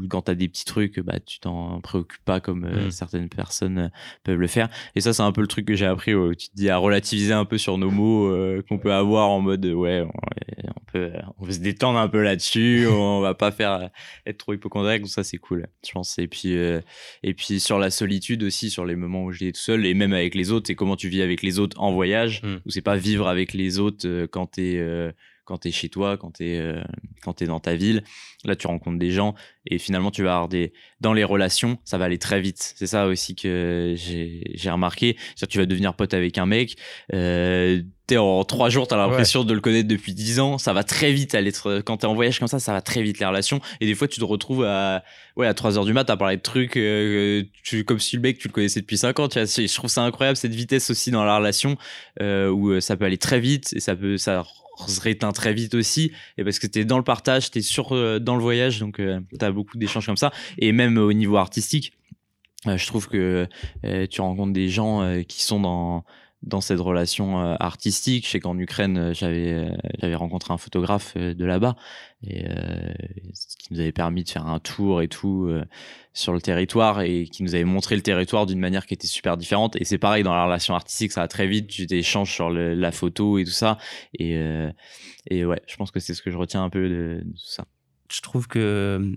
quand 0.09 0.23
tu 0.23 0.31
as 0.31 0.35
des 0.35 0.47
petits 0.47 0.65
trucs, 0.65 0.99
bah, 0.99 1.19
tu 1.19 1.39
t'en 1.39 1.81
préoccupes 1.81 2.23
pas 2.23 2.39
comme 2.39 2.65
euh, 2.65 2.87
mmh. 2.87 2.91
certaines 2.91 3.29
personnes 3.29 3.77
euh, 3.77 3.87
peuvent 4.23 4.39
le 4.39 4.47
faire. 4.47 4.69
Et 4.95 5.01
ça, 5.01 5.13
c'est 5.13 5.23
un 5.23 5.31
peu 5.31 5.41
le 5.41 5.47
truc 5.47 5.65
que 5.65 5.75
j'ai 5.75 5.85
appris. 5.85 6.13
Où 6.13 6.33
tu 6.35 6.49
te 6.49 6.55
dis 6.55 6.69
à 6.69 6.77
relativiser 6.77 7.33
un 7.33 7.45
peu 7.45 7.57
sur 7.57 7.77
nos 7.77 7.91
mots 7.91 8.31
qu'on 8.67 8.77
peut 8.77 8.93
avoir 8.93 9.29
en 9.29 9.41
mode 9.41 9.65
ouais, 9.65 10.05
on, 10.05 10.91
peut, 10.91 11.11
on 11.39 11.45
peut 11.45 11.51
se 11.51 11.59
détendre 11.59 11.99
un 11.99 12.07
peu 12.07 12.21
là-dessus. 12.21 12.87
on 12.91 13.19
va 13.21 13.33
pas 13.33 13.51
faire 13.51 13.89
être 14.25 14.37
trop 14.37 14.53
hypochondriaque. 14.53 15.01
Donc 15.01 15.09
ça, 15.09 15.23
c'est 15.23 15.37
cool, 15.37 15.67
je 15.85 15.91
pense. 15.91 16.17
Et 16.19 16.27
puis, 16.27 16.53
et 16.53 17.33
puis 17.33 17.59
sur 17.59 17.79
la 17.79 17.89
solitude 17.89 18.43
aussi, 18.43 18.69
sur 18.69 18.85
les 18.85 18.95
moments 18.95 19.23
où 19.23 19.31
j'étais 19.31 19.53
tout 19.53 19.61
seul 19.61 19.85
et 19.85 19.93
même 19.93 20.13
avec 20.13 20.35
les 20.35 20.51
autres, 20.51 20.69
et 20.69 20.75
comment 20.75 20.95
tu 20.95 21.09
vis 21.09 21.21
avec 21.21 21.41
les 21.41 21.59
autres 21.59 21.79
en 21.79 21.91
voyage, 21.91 22.41
mmh. 22.43 22.55
où 22.65 22.69
c'est 22.69 22.81
pas 22.81 22.97
vivre 22.97 23.27
avec 23.27 23.53
les 23.53 23.79
autres 23.79 24.07
quand 24.31 24.47
tu 24.47 24.61
es 24.75 24.79
euh, 24.79 25.11
quand 25.45 25.59
tu 25.59 25.69
es 25.69 25.71
chez 25.71 25.89
toi, 25.89 26.17
quand 26.17 26.31
tu 26.31 26.47
es, 26.47 26.59
euh, 26.59 26.81
quand 27.23 27.41
es 27.41 27.45
dans 27.45 27.59
ta 27.59 27.75
ville. 27.75 28.03
Là, 28.43 28.55
tu 28.55 28.67
rencontres 28.67 28.99
des 28.99 29.11
gens 29.11 29.33
et 29.67 29.79
finalement, 29.79 30.11
tu 30.11 30.23
vas 30.23 30.33
avoir 30.33 30.47
des. 30.47 30.73
Dans 31.01 31.13
les 31.13 31.23
relations, 31.23 31.77
ça 31.83 31.97
va 31.97 32.05
aller 32.05 32.19
très 32.19 32.41
vite. 32.41 32.73
C'est 32.75 32.87
ça 32.87 33.07
aussi 33.07 33.35
que 33.35 33.95
j'ai 33.97 34.69
remarqué. 34.69 35.17
tu 35.49 35.57
vas 35.57 35.65
devenir 35.65 35.95
pote 35.95 36.13
avec 36.13 36.37
un 36.37 36.45
mec. 36.45 36.75
Euh, 37.13 37.81
es 38.09 38.17
en 38.17 38.43
trois 38.43 38.69
jours, 38.69 38.87
tu 38.87 38.93
as 38.93 38.97
l'impression 38.97 39.43
de 39.43 39.53
le 39.53 39.61
connaître 39.61 39.87
depuis 39.87 40.13
dix 40.13 40.39
ans. 40.39 40.59
Ça 40.59 40.73
va 40.73 40.83
très 40.83 41.11
vite. 41.11 41.33
Aller 41.33 41.51
quand 41.83 41.97
tu 41.97 42.05
es 42.05 42.09
en 42.09 42.13
voyage 42.13 42.37
comme 42.37 42.47
ça, 42.47 42.59
ça 42.59 42.73
va 42.73 42.81
très 42.81 43.01
vite 43.01 43.19
les 43.19 43.25
relations. 43.25 43.59
Et 43.81 43.87
des 43.87 43.95
fois, 43.95 44.07
tu 44.07 44.19
te 44.19 44.25
retrouves 44.25 44.63
à, 44.63 45.03
ouais, 45.35 45.47
à 45.47 45.55
3 45.55 45.79
heures 45.79 45.85
du 45.85 45.93
mat 45.93 46.07
à 46.09 46.17
parler 46.17 46.37
de 46.37 46.41
trucs 46.43 46.77
euh, 46.77 47.43
tu, 47.63 47.83
comme 47.83 47.99
si 47.99 48.15
le 48.17 48.21
mec, 48.21 48.37
tu 48.37 48.47
le 48.47 48.53
connaissais 48.53 48.81
depuis 48.81 48.97
5 48.97 49.19
ans. 49.19 49.27
Tu 49.27 49.39
vois, 49.39 49.47
je 49.47 49.73
trouve 49.73 49.89
ça 49.89 50.03
incroyable 50.03 50.37
cette 50.37 50.53
vitesse 50.53 50.91
aussi 50.91 51.09
dans 51.09 51.25
la 51.25 51.37
relation 51.37 51.77
où 52.21 52.79
ça 52.79 52.95
peut 52.95 53.05
aller 53.05 53.17
très 53.17 53.39
vite 53.39 53.73
et 53.75 53.79
ça 53.79 53.95
peut. 53.95 54.17
Ça 54.17 54.43
se 54.87 55.01
réteint 55.01 55.31
très 55.31 55.53
vite 55.53 55.73
aussi. 55.73 56.11
Et 56.37 56.43
parce 56.43 56.59
que 56.59 56.67
tu 56.67 56.79
es 56.79 56.85
dans 56.85 56.97
le 56.97 57.03
partage 57.03 57.51
tu 57.51 57.59
es 57.59 57.61
sur 57.61 57.93
euh, 57.93 58.19
dans 58.19 58.35
le 58.35 58.41
voyage 58.41 58.79
donc 58.79 58.99
euh, 58.99 59.19
tu 59.37 59.43
as 59.43 59.51
beaucoup 59.51 59.77
d'échanges 59.77 60.05
comme 60.05 60.17
ça. 60.17 60.31
Et 60.57 60.71
même 60.71 60.97
au 60.97 61.13
niveau 61.13 61.37
artistique 61.37 61.93
euh, 62.67 62.77
je 62.77 62.85
trouve 62.87 63.07
que 63.07 63.47
tu 64.09 64.21
rencontres 64.21 64.53
des 64.53 64.69
gens 64.69 65.21
qui 65.27 65.43
sont 65.43 65.59
dans 65.59 66.03
dans 66.45 66.61
cette 66.61 66.79
relation 66.79 67.41
euh, 67.41 67.55
artistique. 67.59 68.25
Je 68.25 68.31
sais 68.31 68.39
qu'en 68.39 68.57
Ukraine, 68.57 68.97
euh, 68.97 69.13
j'avais 69.13 69.51
euh, 69.51 69.75
j'avais 69.99 70.15
rencontré 70.15 70.53
un 70.53 70.57
photographe 70.57 71.17
de 71.17 71.45
là-bas 71.45 71.75
et 72.23 72.45
qui 73.59 73.73
nous 73.73 73.79
avait 73.79 73.91
permis 73.91 74.23
de 74.23 74.29
faire 74.29 74.47
un 74.47 74.59
tour 74.59 75.01
et 75.01 75.07
tout 75.07 75.47
sur 76.13 76.33
le 76.33 76.41
territoire 76.41 77.01
et 77.01 77.25
qui 77.25 77.43
nous 77.43 77.53
avait 77.53 77.65
montré 77.65 77.95
le 77.95 78.01
territoire 78.01 78.47
d'une 78.47 78.59
manière 78.59 78.87
qui 78.87 78.95
était 78.95 79.05
super 79.05 79.37
différente. 79.37 79.75
Et 79.75 79.85
c'est 79.85 79.99
pareil 79.99 80.23
dans 80.23 80.33
la 80.33 80.45
relation 80.45 80.73
artistique, 80.73 81.11
ça 81.11 81.21
va 81.21 81.27
très 81.27 81.45
vite. 81.45 81.67
Tu 81.67 81.85
t'échanges 81.85 82.33
sur 82.33 82.49
la 82.49 82.91
photo 82.91 83.37
et 83.37 83.43
tout 83.43 83.51
ça. 83.51 83.77
Et 84.17 84.39
et 85.29 85.45
ouais, 85.45 85.61
je 85.67 85.75
pense 85.75 85.91
que 85.91 85.99
c'est 85.99 86.15
ce 86.15 86.23
que 86.23 86.31
je 86.31 86.37
retiens 86.37 86.63
un 86.63 86.69
peu 86.71 86.89
de, 86.89 87.21
de 87.23 87.31
tout 87.31 87.45
ça. 87.45 87.65
Je 88.11 88.21
trouve 88.21 88.47
que 88.47 89.15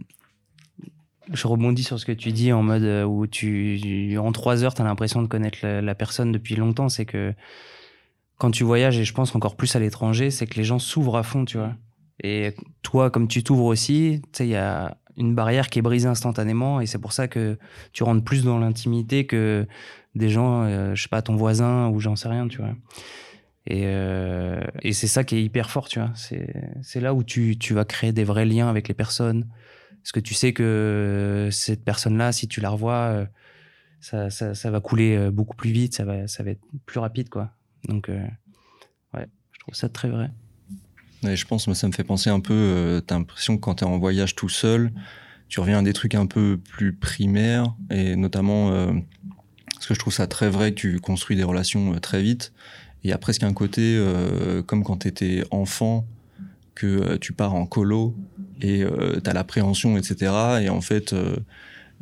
je 1.33 1.47
rebondis 1.47 1.83
sur 1.83 1.99
ce 1.99 2.07
que 2.07 2.13
tu 2.13 2.33
dis 2.33 2.53
en 2.53 2.63
mode 2.63 2.83
euh, 2.83 3.05
où 3.05 3.27
tu, 3.27 4.17
en 4.19 4.33
trois 4.33 4.65
heures, 4.65 4.75
tu 4.75 4.83
as 4.83 4.85
l'impression 4.85 5.23
de 5.23 5.27
connaître 5.27 5.67
la, 5.67 5.95
personne 5.95 6.33
depuis 6.33 6.57
longtemps. 6.57 6.89
C'est 6.89 7.05
que 7.05 7.35
quand 8.39 8.51
tu 8.51 8.65
voyages, 8.65 8.99
et 8.99 9.05
je 9.05 9.13
pense 9.13 9.35
encore 9.35 9.57
plus 9.57 9.75
à 9.77 9.81
l'étranger, 9.81 10.31
c'est 10.31 10.47
que 10.47 10.55
les 10.55 10.65
gens 10.65 10.79
s'ouvrent 10.79 11.17
à 11.17 11.23
fond, 11.23 11.45
tu 11.45 11.59
vois. 11.59 11.75
Et 12.23 12.55
toi, 12.83 13.11
comme 13.11 13.29
tu 13.29 13.43
t'ouvres 13.43 13.67
aussi, 13.67 14.21
tu 14.33 14.39
sais, 14.39 14.47
il 14.47 14.51
y 14.51 14.57
a 14.57 14.97
une 15.17 15.35
barrière 15.35 15.69
qui 15.69 15.81
est 15.81 15.83
brisée 15.83 16.09
instantanément 16.09 16.81
et 16.81 16.87
c'est 16.87 16.99
pour 16.99 17.13
ça 17.13 17.27
que 17.27 17.59
tu 17.93 18.05
rentres 18.05 18.25
plus 18.25 18.45
dans 18.45 18.59
l'intimité 18.59 19.27
que 19.27 19.67
des 20.15 20.31
gens, 20.31 20.63
euh, 20.63 20.95
je 20.95 21.03
sais 21.03 21.09
pas, 21.09 21.23
ton 21.23 21.37
voisin 21.37 21.89
ou 21.89 22.01
j'en 22.01 22.17
sais 22.17 22.29
rien, 22.29 22.49
tu 22.49 22.59
vois. 22.59 22.75
Et, 23.67 23.83
euh, 23.85 24.65
et 24.83 24.93
c'est 24.93 25.09
ça 25.09 25.25
qui 25.25 25.37
est 25.37 25.43
hyper 25.43 25.71
fort, 25.71 25.89
tu 25.89 25.99
vois. 25.99 26.11
C'est 26.15 27.01
là 27.01 27.15
où 27.15 27.23
tu, 27.23 27.59
tu 27.59 27.75
vas 27.75 27.85
créer 27.85 28.13
des 28.13 28.25
vrais 28.25 28.47
liens 28.47 28.69
avec 28.69 28.89
les 28.89 28.95
personnes 28.95 29.47
parce 30.09 30.23
que 30.23 30.27
tu 30.27 30.33
sais 30.33 30.55
que 30.55 31.51
cette 31.53 31.85
personne-là, 31.85 32.33
si 32.33 32.49
tu 32.49 32.63
la 32.63 32.71
revois, 32.71 33.29
euh, 34.15 34.31
ça, 34.31 34.71
va 34.71 34.81
couler 34.81 35.15
euh, 35.15 35.31
beaucoup 35.31 35.55
plus 35.55 35.71
vite, 35.71 35.95
ça 35.95 36.07
va, 36.07 36.27
ça 36.27 36.43
va 36.43 36.53
être 36.53 36.63
plus 36.87 36.99
rapide, 36.99 37.29
quoi. 37.29 37.51
Donc, 37.85 38.09
euh, 38.09 38.27
ouais, 39.13 39.27
je 39.53 39.59
trouve 39.59 39.75
ça 39.75 39.91
très 39.91 40.09
vrai. 40.09 40.31
je 41.23 41.45
pense, 41.45 41.67
moi, 41.67 41.75
ça 41.75 41.87
me 41.89 41.93
fait 41.93 42.05
penser 42.05 42.31
un 42.31 42.41
peu, 42.41 43.03
tu 43.07 43.13
as 43.13 43.19
l'impression 43.19 43.57
que 43.57 43.61
quand 43.61 43.75
tu 43.75 43.85
es 43.85 43.87
en 43.87 43.99
voyage 43.99 44.35
tout 44.35 44.49
seul, 44.49 44.93
tu 45.49 45.61
reviens 45.61 45.81
à 45.81 45.83
des 45.83 45.93
trucs 45.93 46.15
un 46.15 46.25
peu 46.25 46.59
plus 46.59 46.95
primaires, 46.95 47.75
et 47.91 48.17
notamment, 48.17 48.71
parce 49.75 49.87
que 49.87 49.93
je 49.93 49.99
trouve 49.99 50.15
ça 50.15 50.27
très 50.27 50.49
vrai 50.49 50.73
que 50.73 50.81
tu 50.81 51.01
construis 51.01 51.37
des 51.37 51.45
relations 51.45 52.01
très 52.01 52.23
vite. 52.23 52.55
Et 53.05 53.09
il 53.09 53.11
y 53.11 53.13
a 53.13 53.19
presque 53.19 53.43
un 53.43 53.53
côté, 53.53 54.03
comme 54.67 54.85
quand 54.85 55.01
tu 55.01 55.09
étais 55.09 55.45
enfant, 55.51 56.07
que 56.75 57.17
tu 57.17 57.35
pars 57.35 57.55
en 57.55 57.67
colo 57.67 58.17
et 58.61 58.83
euh, 58.83 59.21
tu 59.23 59.31
as 59.31 59.33
l'appréhension, 59.33 59.97
etc. 59.97 60.33
Et 60.63 60.69
en 60.69 60.81
fait, 60.81 61.13
euh, 61.13 61.37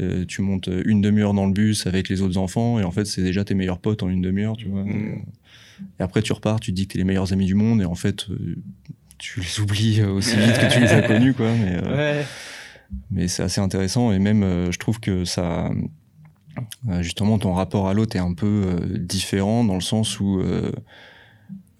euh, 0.01 0.25
tu 0.27 0.43
montes 0.43 0.69
une 0.85 1.01
demi-heure 1.01 1.35
dans 1.35 1.47
le 1.47 1.53
bus 1.53 1.87
avec 1.87 2.09
les 2.09 2.23
autres 2.23 2.39
enfants, 2.39 2.79
et 2.79 2.85
en 2.85 2.91
fait, 2.91 3.05
c'est 3.05 3.23
déjà 3.23 3.45
tes 3.45 3.55
meilleurs 3.55 3.79
potes 3.79 4.03
en 4.03 4.09
une 4.09 4.23
demi-heure, 4.23 4.57
tu 4.57 4.69
vois. 4.69 4.85
Mm. 4.85 5.23
Et 6.01 6.03
après, 6.03 6.23
tu 6.23 6.33
repars, 6.33 6.61
tu 6.61 6.71
te 6.71 6.77
dis 6.77 6.87
que 6.87 6.95
t'es 6.95 6.99
les 6.99 7.05
meilleurs 7.05 7.33
amis 7.33 7.47
du 7.47 7.55
monde, 7.55 7.83
et 7.83 7.85
en 7.85 7.95
fait, 7.95 8.27
tu 9.19 9.41
les 9.41 9.61
oublies 9.61 10.03
aussi 10.03 10.37
vite 10.37 10.59
que 10.59 10.73
tu 10.73 10.81
les 10.81 10.89
as 10.89 11.03
connus, 11.03 11.35
quoi. 11.35 11.53
Mais, 11.53 12.25
mais 13.11 13.29
c'est 13.29 13.43
assez 13.43 13.61
intéressant, 13.61 14.13
et 14.13 14.19
même, 14.19 14.71
je 14.71 14.79
trouve 14.79 15.01
que 15.01 15.25
ça 15.25 15.71
justement 17.01 17.39
ton 17.39 17.53
rapport 17.53 17.89
à 17.89 17.95
l'autre 17.95 18.17
est 18.17 18.21
un 18.21 18.33
peu 18.33 18.79
différent 18.99 19.65
dans 19.65 19.75
le 19.75 19.81
sens 19.81 20.21
où 20.21 20.41
euh, 20.41 20.73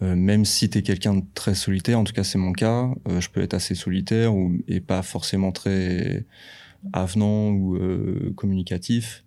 même 0.01 0.45
si 0.45 0.69
tu 0.69 0.79
es 0.79 0.83
quelqu'un 0.83 1.15
de 1.15 1.25
très 1.35 1.55
solitaire, 1.55 1.99
en 1.99 2.05
tout 2.05 2.13
cas 2.13 2.25
c'est 2.25 2.39
mon 2.39 2.53
cas, 2.53 2.91
euh, 3.09 3.21
je 3.21 3.31
peux 3.31 3.41
être 3.41 3.55
assez 3.55 3.75
solitaire 3.75 4.35
ou, 4.35 4.59
et 4.69 4.81
pas 4.81 5.03
forcément 5.03 5.53
très 5.53 6.27
avenant 6.93 7.51
ou 7.51 7.77
euh, 7.77 8.33
communicatif. 8.37 9.25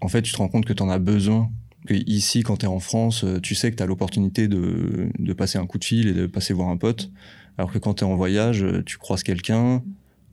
En 0.00 0.08
fait, 0.08 0.22
tu 0.22 0.32
te 0.32 0.36
rends 0.36 0.48
compte 0.48 0.64
que 0.64 0.72
tu 0.72 0.82
en 0.82 0.90
as 0.90 0.98
besoin. 0.98 1.50
Que 1.86 1.94
ici, 1.94 2.42
quand 2.42 2.58
tu 2.58 2.66
es 2.66 2.68
en 2.68 2.78
France, 2.78 3.24
tu 3.42 3.56
sais 3.56 3.70
que 3.70 3.76
tu 3.76 3.82
as 3.82 3.86
l'opportunité 3.86 4.46
de, 4.46 5.10
de, 5.18 5.32
passer 5.32 5.58
un 5.58 5.66
coup 5.66 5.78
de 5.78 5.84
fil 5.84 6.06
et 6.06 6.12
de 6.12 6.26
passer 6.26 6.54
voir 6.54 6.68
un 6.68 6.76
pote. 6.76 7.10
Alors 7.58 7.72
que 7.72 7.78
quand 7.78 7.94
tu 7.94 8.04
es 8.04 8.06
en 8.06 8.14
voyage, 8.14 8.64
tu 8.86 8.98
croises 8.98 9.24
quelqu'un 9.24 9.82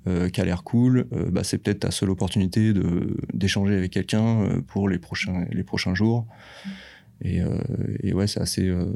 qui 0.05 0.41
a 0.41 0.45
l'air 0.45 0.63
cool, 0.63 1.07
bah, 1.31 1.43
c'est 1.43 1.57
peut-être 1.57 1.79
ta 1.79 1.91
seule 1.91 2.11
opportunité 2.11 2.71
d'échanger 3.33 3.75
avec 3.75 3.91
quelqu'un 3.91 4.61
pour 4.67 4.87
les 4.87 4.99
prochains, 4.99 5.45
les 5.51 5.63
prochains 5.63 5.95
jours. 5.95 6.27
Et, 7.23 7.41
et 8.03 8.13
ouais, 8.13 8.27
c'est 8.27 8.41
assez... 8.41 8.69
Mmh 8.69 8.93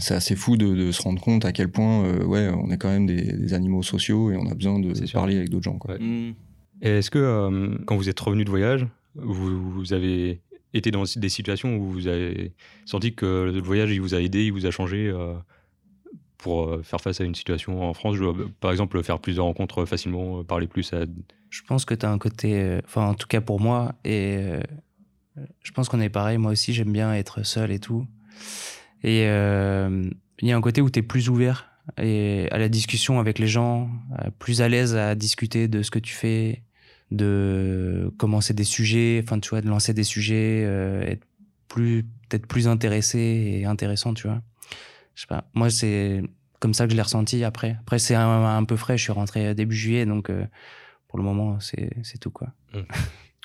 c'est 0.00 0.14
assez 0.14 0.36
fou 0.36 0.56
de, 0.56 0.92
se 0.92 1.02
rendre 1.02 1.20
compte 1.20 1.44
à 1.44 1.52
quel 1.52 1.70
point 1.70 2.04
euh, 2.04 2.24
ouais, 2.24 2.48
on 2.48 2.70
est 2.70 2.78
quand 2.78 2.88
même 2.88 3.06
des, 3.06 3.54
animaux 3.54 3.82
sociaux 3.82 4.30
et 4.30 4.36
on 4.36 4.46
a 4.46 4.54
besoin 4.54 4.78
de 4.78 5.12
parler 5.12 5.36
avec 5.36 5.50
d'autres 5.50 5.64
gens. 5.64 5.78
Quoi. 5.78 5.98
Mm. 5.98 6.34
Est-ce 6.80 7.10
que 7.10 7.18
euh, 7.18 7.76
quand 7.86 7.96
vous 7.96 8.08
êtes 8.08 8.18
revenu 8.18 8.44
de 8.44 8.50
voyage, 8.50 8.86
vous, 9.14 9.92
avez 9.92 10.40
été 10.72 10.90
dans 10.90 11.04
des 11.16 11.28
situations 11.28 11.76
où 11.76 11.90
vous 11.90 12.06
avez 12.06 12.52
senti 12.86 13.14
que 13.14 13.50
le 13.52 13.60
voyage 13.60 13.90
il 13.90 14.00
vous 14.00 14.14
a 14.14 14.20
aidé, 14.20 14.44
il 14.44 14.52
vous 14.52 14.66
a 14.66 14.70
changé 14.70 15.08
euh, 15.08 15.34
pour 16.38 16.78
faire 16.82 17.00
face 17.00 17.20
à 17.20 17.24
une 17.24 17.34
situation 17.34 17.82
en 17.88 17.94
France? 17.94 18.16
Par 18.60 18.70
exemple, 18.70 19.02
faire 19.02 19.18
plus 19.18 19.36
de 19.36 19.40
rencontres 19.40 19.84
facilement, 19.84 20.42
parler 20.44 20.66
plus 20.66 20.92
à... 20.92 21.04
Je 21.50 21.62
pense 21.62 21.84
que 21.84 21.94
tu 21.94 22.06
as 22.06 22.10
un 22.10 22.18
côté, 22.18 22.80
enfin 22.84 23.06
en 23.06 23.14
tout 23.14 23.26
cas 23.26 23.40
pour 23.40 23.60
moi, 23.60 23.94
et 24.04 24.40
je 25.62 25.72
pense 25.72 25.88
qu'on 25.88 26.00
est 26.00 26.08
pareil, 26.08 26.38
moi 26.38 26.52
aussi 26.52 26.72
j'aime 26.72 26.92
bien 26.92 27.14
être 27.14 27.44
seul 27.44 27.70
et 27.70 27.78
tout. 27.78 28.06
Et 29.02 29.26
euh, 29.26 30.08
il 30.40 30.48
y 30.48 30.52
a 30.52 30.56
un 30.56 30.60
côté 30.60 30.80
où 30.80 30.90
tu 30.90 31.00
es 31.00 31.02
plus 31.02 31.28
ouvert 31.28 31.68
et 32.00 32.48
à 32.52 32.58
la 32.58 32.68
discussion 32.68 33.18
avec 33.18 33.38
les 33.38 33.48
gens, 33.48 33.90
euh, 34.20 34.30
plus 34.38 34.62
à 34.62 34.68
l'aise 34.68 34.94
à 34.94 35.14
discuter 35.14 35.66
de 35.66 35.82
ce 35.82 35.90
que 35.90 35.98
tu 35.98 36.14
fais, 36.14 36.62
de 37.10 38.12
commencer 38.18 38.54
des 38.54 38.64
sujets, 38.64 39.20
enfin 39.22 39.40
tu 39.40 39.50
vois, 39.50 39.60
de 39.60 39.68
lancer 39.68 39.92
des 39.92 40.04
sujets, 40.04 40.62
euh, 40.64 41.02
être 41.02 41.26
plus 41.68 42.04
peut-être 42.28 42.46
plus 42.46 42.68
intéressé 42.68 43.18
et 43.18 43.64
intéressant, 43.64 44.14
tu 44.14 44.28
vois. 44.28 44.40
Je 45.14 45.22
sais 45.22 45.26
pas. 45.26 45.44
Moi 45.54 45.70
c'est 45.70 46.22
comme 46.60 46.72
ça 46.72 46.86
que 46.86 46.92
je 46.92 46.96
l'ai 46.96 47.02
ressenti 47.02 47.42
après. 47.42 47.76
Après 47.80 47.98
c'est 47.98 48.14
un, 48.14 48.64
peu 48.64 48.76
frais, 48.76 48.96
je 48.96 49.02
suis 49.02 49.12
rentré 49.12 49.54
début 49.54 49.74
juillet 49.74 50.06
donc 50.06 50.30
pour 51.08 51.18
le 51.18 51.24
moment 51.24 51.58
c'est 51.60 52.18
tout 52.20 52.30
quoi. 52.30 52.52
Mmh. 52.72 52.80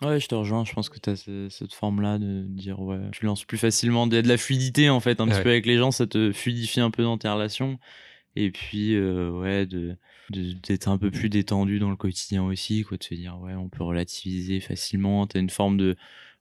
Ouais, 0.03 0.19
je 0.19 0.27
te 0.27 0.35
rejoins. 0.35 0.63
Je 0.63 0.73
pense 0.73 0.89
que 0.89 0.99
tu 0.99 1.09
as 1.09 1.15
cette 1.49 1.73
forme-là 1.73 2.19
de 2.19 2.43
dire, 2.47 2.79
ouais, 2.79 2.99
tu 3.11 3.25
lances 3.25 3.45
plus 3.45 3.57
facilement. 3.57 4.05
Il 4.05 4.13
y 4.13 4.17
a 4.17 4.21
de 4.21 4.27
la 4.27 4.37
fluidité, 4.37 4.89
en 4.89 4.99
fait, 4.99 5.19
un 5.19 5.27
petit 5.27 5.41
peu 5.41 5.49
avec 5.49 5.65
les 5.65 5.77
gens. 5.77 5.89
Ça 5.91 6.05
te 6.05 6.31
fluidifie 6.31 6.79
un 6.81 6.91
peu 6.91 7.03
dans 7.03 7.17
tes 7.17 7.27
relations. 7.27 7.79
Et 8.35 8.51
puis, 8.51 8.95
euh, 8.95 9.31
ouais, 9.31 9.65
de 9.65 9.97
d'être 10.29 10.89
un 10.89 10.97
peu 10.97 11.09
plus 11.09 11.29
détendu 11.29 11.79
dans 11.79 11.89
le 11.89 11.95
quotidien 11.95 12.43
aussi, 12.43 12.83
quoi. 12.83 12.97
De 12.97 13.03
se 13.03 13.15
dire, 13.15 13.39
ouais, 13.39 13.55
on 13.55 13.69
peut 13.69 13.83
relativiser 13.83 14.59
facilement. 14.59 15.25
Tu 15.25 15.37
as 15.37 15.39
une 15.39 15.49
forme 15.49 15.77
de, 15.77 15.95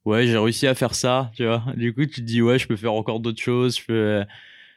ouais, 0.05 0.27
j'ai 0.27 0.37
réussi 0.37 0.66
à 0.66 0.75
faire 0.75 0.95
ça, 0.95 1.31
tu 1.35 1.45
vois. 1.47 1.64
Du 1.77 1.95
coup, 1.95 2.05
tu 2.05 2.21
te 2.21 2.27
dis, 2.27 2.42
ouais, 2.42 2.59
je 2.59 2.66
peux 2.66 2.77
faire 2.77 2.92
encore 2.92 3.21
d'autres 3.21 3.40
choses. 3.40 3.79
Je 3.79 3.85
peux. 3.87 4.25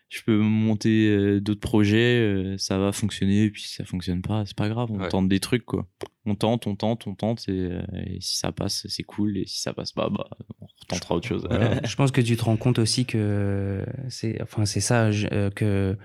Je 0.10 0.24
peux 0.24 0.38
monter 0.38 1.08
euh, 1.08 1.40
d'autres 1.40 1.62
projets, 1.62 2.20
euh, 2.20 2.58
ça 2.58 2.80
va 2.80 2.92
fonctionner, 2.92 3.44
et 3.44 3.52
puis 3.52 3.62
si 3.62 3.76
ça 3.76 3.86
fonctionne 3.86 4.24
pas, 4.24 4.44
c'est 4.46 4.58
pas 4.58 4.68
grave, 4.68 4.90
on 4.92 5.08
tente 5.08 5.30
des 5.30 5.40
trucs, 5.40 5.66
quoi. 5.66 5.88
On 6.26 6.36
tente, 6.36 6.66
on 6.66 6.76
tente, 6.76 7.06
on 7.06 7.14
tente, 7.14 7.48
et, 7.48 7.80
si 8.20 8.38
ça 8.38 8.52
passe, 8.52 8.88
c'est 8.90 9.04
cool, 9.04 9.38
et 9.38 9.46
si 9.46 9.62
ça 9.62 9.74
passe 9.74 9.92
pas, 9.92 10.10
bah, 10.10 10.28
on 10.62 10.66
retentera 10.82 11.16
autre 11.16 11.28
chose. 11.28 11.48
je 11.86 11.96
pense 11.96 12.12
que 12.12 12.22
tu 12.22 12.36
te 12.36 12.44
rends 12.44 12.58
compte 12.58 12.80
aussi 12.80 13.06
que 13.06 13.86
c'est, 14.10 14.42
enfin, 14.42 14.66
c'est 14.66 14.82
ça, 14.82 15.12
que 15.56 15.96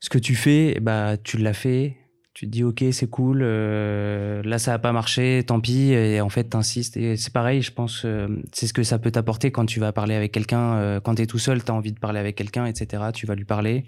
ce 0.00 0.08
que 0.08 0.18
tu 0.18 0.34
fais, 0.34 0.80
bah, 0.80 1.18
tu 1.18 1.36
l'as 1.36 1.52
fait, 1.52 1.98
tu 2.40 2.46
te 2.46 2.52
dis 2.52 2.64
ok 2.64 2.82
c'est 2.92 3.10
cool 3.10 3.40
euh, 3.42 4.42
là 4.44 4.58
ça 4.58 4.72
a 4.72 4.78
pas 4.78 4.92
marché 4.92 5.44
tant 5.46 5.60
pis 5.60 5.92
et 5.92 6.22
en 6.22 6.30
fait 6.30 6.44
t'insistes. 6.44 6.96
Et 6.96 7.18
c'est 7.18 7.34
pareil 7.34 7.60
je 7.60 7.70
pense 7.70 8.06
euh, 8.06 8.28
c'est 8.50 8.66
ce 8.66 8.72
que 8.72 8.82
ça 8.82 8.98
peut 8.98 9.10
t'apporter 9.10 9.52
quand 9.52 9.66
tu 9.66 9.78
vas 9.78 9.92
parler 9.92 10.14
avec 10.14 10.32
quelqu'un 10.32 10.72
euh, 10.76 11.00
quand 11.00 11.16
t'es 11.16 11.26
tout 11.26 11.38
seul 11.38 11.62
t'as 11.62 11.74
envie 11.74 11.92
de 11.92 11.98
parler 11.98 12.18
avec 12.18 12.36
quelqu'un 12.36 12.64
etc 12.64 13.02
tu 13.12 13.26
vas 13.26 13.34
lui 13.34 13.44
parler. 13.44 13.84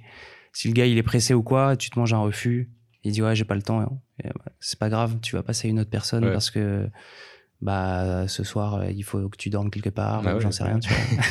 Si 0.53 0.69
le 0.69 0.75
gars 0.75 0.85
il 0.85 0.99
est 0.99 1.03
pressé 1.03 1.33
ou 1.33 1.43
quoi 1.43 1.77
tu 1.77 1.89
te 1.89 1.99
manges 1.99 2.13
un 2.13 2.19
refus. 2.19 2.69
Il 3.05 3.13
dit 3.13 3.23
ouais 3.23 3.35
j'ai 3.35 3.47
pas 3.47 3.55
le 3.55 3.63
temps 3.63 4.03
bah, 4.23 4.31
c'est 4.61 4.79
pas 4.79 4.91
grave 4.91 5.17
tu 5.23 5.35
vas 5.35 5.43
passer 5.43 5.69
à 5.69 5.71
une 5.71 5.81
autre 5.81 5.89
personne 5.89 6.31
parce 6.31 6.51
que 6.51 6.91
bah 7.63 8.29
ce 8.29 8.45
soir 8.45 8.85
il 8.91 9.03
faut 9.03 9.31
que 9.31 9.39
tu 9.39 9.49
dormes 9.49 9.71
quelque 9.71 9.89
part 9.89 10.21
bah 10.21 10.39
j'en 10.41 10.53
sais 10.53 10.65
rien 10.65 10.79
tu 10.79 10.93
vois. 10.93 11.25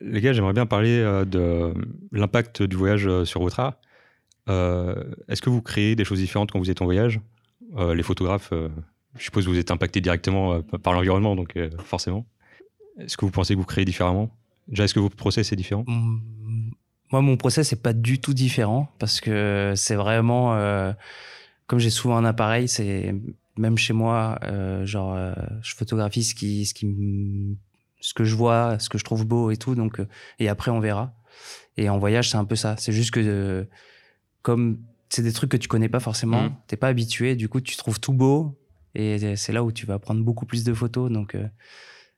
les 0.00 0.22
gars 0.22 0.32
j'aimerais 0.32 0.54
bien 0.54 0.64
parler 0.64 1.00
de 1.26 1.74
l'impact 2.10 2.62
du 2.62 2.74
voyage 2.74 3.24
sur 3.24 3.42
votre 3.42 3.60
art 3.60 3.74
euh, 3.74 3.93
est-ce 4.48 5.42
que 5.42 5.50
vous 5.50 5.62
créez 5.62 5.96
des 5.96 6.04
choses 6.04 6.18
différentes 6.18 6.50
quand 6.52 6.58
vous 6.58 6.70
êtes 6.70 6.82
en 6.82 6.84
voyage? 6.84 7.20
Euh, 7.76 7.94
Les 7.94 8.02
photographes, 8.02 8.50
euh, 8.52 8.68
je 9.16 9.24
suppose 9.24 9.44
que 9.44 9.50
vous 9.50 9.58
êtes 9.58 9.70
impacté 9.70 10.00
directement 10.00 10.60
par 10.62 10.92
l'environnement, 10.92 11.36
donc 11.36 11.56
forcément. 11.78 12.26
Est-ce 12.98 13.16
que 13.16 13.24
vous 13.24 13.30
pensez 13.30 13.54
que 13.54 13.58
vous 13.58 13.64
créez 13.64 13.84
différemment? 13.84 14.30
Déjà, 14.68 14.84
est-ce 14.84 14.94
que 14.94 15.00
votre 15.00 15.16
process 15.16 15.52
est 15.52 15.56
différent 15.56 15.84
mmh, 15.86 16.70
Moi, 17.12 17.22
mon 17.22 17.36
process 17.36 17.72
n'est 17.72 17.78
pas 17.80 17.92
du 17.92 18.20
tout 18.20 18.34
différent 18.34 18.88
parce 18.98 19.20
que 19.20 19.72
c'est 19.76 19.94
vraiment, 19.94 20.56
comme 21.66 21.78
j'ai 21.78 21.90
souvent 21.90 22.16
un 22.16 22.24
appareil, 22.24 22.66
c'est 22.68 23.14
même 23.56 23.78
chez 23.78 23.92
moi, 23.92 24.38
genre, 24.84 25.16
je 25.62 25.74
photographie 25.74 26.24
ce 26.24 26.34
qui, 26.34 26.66
ce 26.66 26.74
qui, 26.74 27.56
ce 28.00 28.14
que 28.14 28.24
je 28.24 28.34
vois, 28.34 28.78
ce 28.80 28.88
que 28.88 28.98
je 28.98 29.04
trouve 29.04 29.24
beau 29.24 29.52
et 29.52 29.56
tout, 29.56 29.76
donc, 29.76 30.00
et 30.40 30.48
après 30.48 30.72
on 30.72 30.80
verra. 30.80 31.14
Et 31.76 31.88
en 31.88 31.98
voyage, 31.98 32.30
c'est 32.30 32.36
un 32.36 32.44
peu 32.44 32.56
ça. 32.56 32.76
C'est 32.78 32.92
juste 32.92 33.12
que 33.12 33.66
comme 34.44 34.78
c'est 35.08 35.22
des 35.22 35.32
trucs 35.32 35.50
que 35.50 35.56
tu 35.56 35.66
connais 35.66 35.88
pas 35.88 36.00
forcément, 36.00 36.44
mmh. 36.44 36.56
t'es 36.68 36.76
pas 36.76 36.88
habitué, 36.88 37.34
du 37.34 37.48
coup 37.48 37.60
tu 37.60 37.76
trouves 37.76 37.98
tout 37.98 38.12
beau 38.12 38.60
et 38.94 39.34
c'est 39.36 39.52
là 39.52 39.64
où 39.64 39.72
tu 39.72 39.86
vas 39.86 39.98
prendre 39.98 40.22
beaucoup 40.22 40.46
plus 40.46 40.62
de 40.62 40.72
photos. 40.72 41.10
Donc 41.10 41.34
euh, 41.34 41.48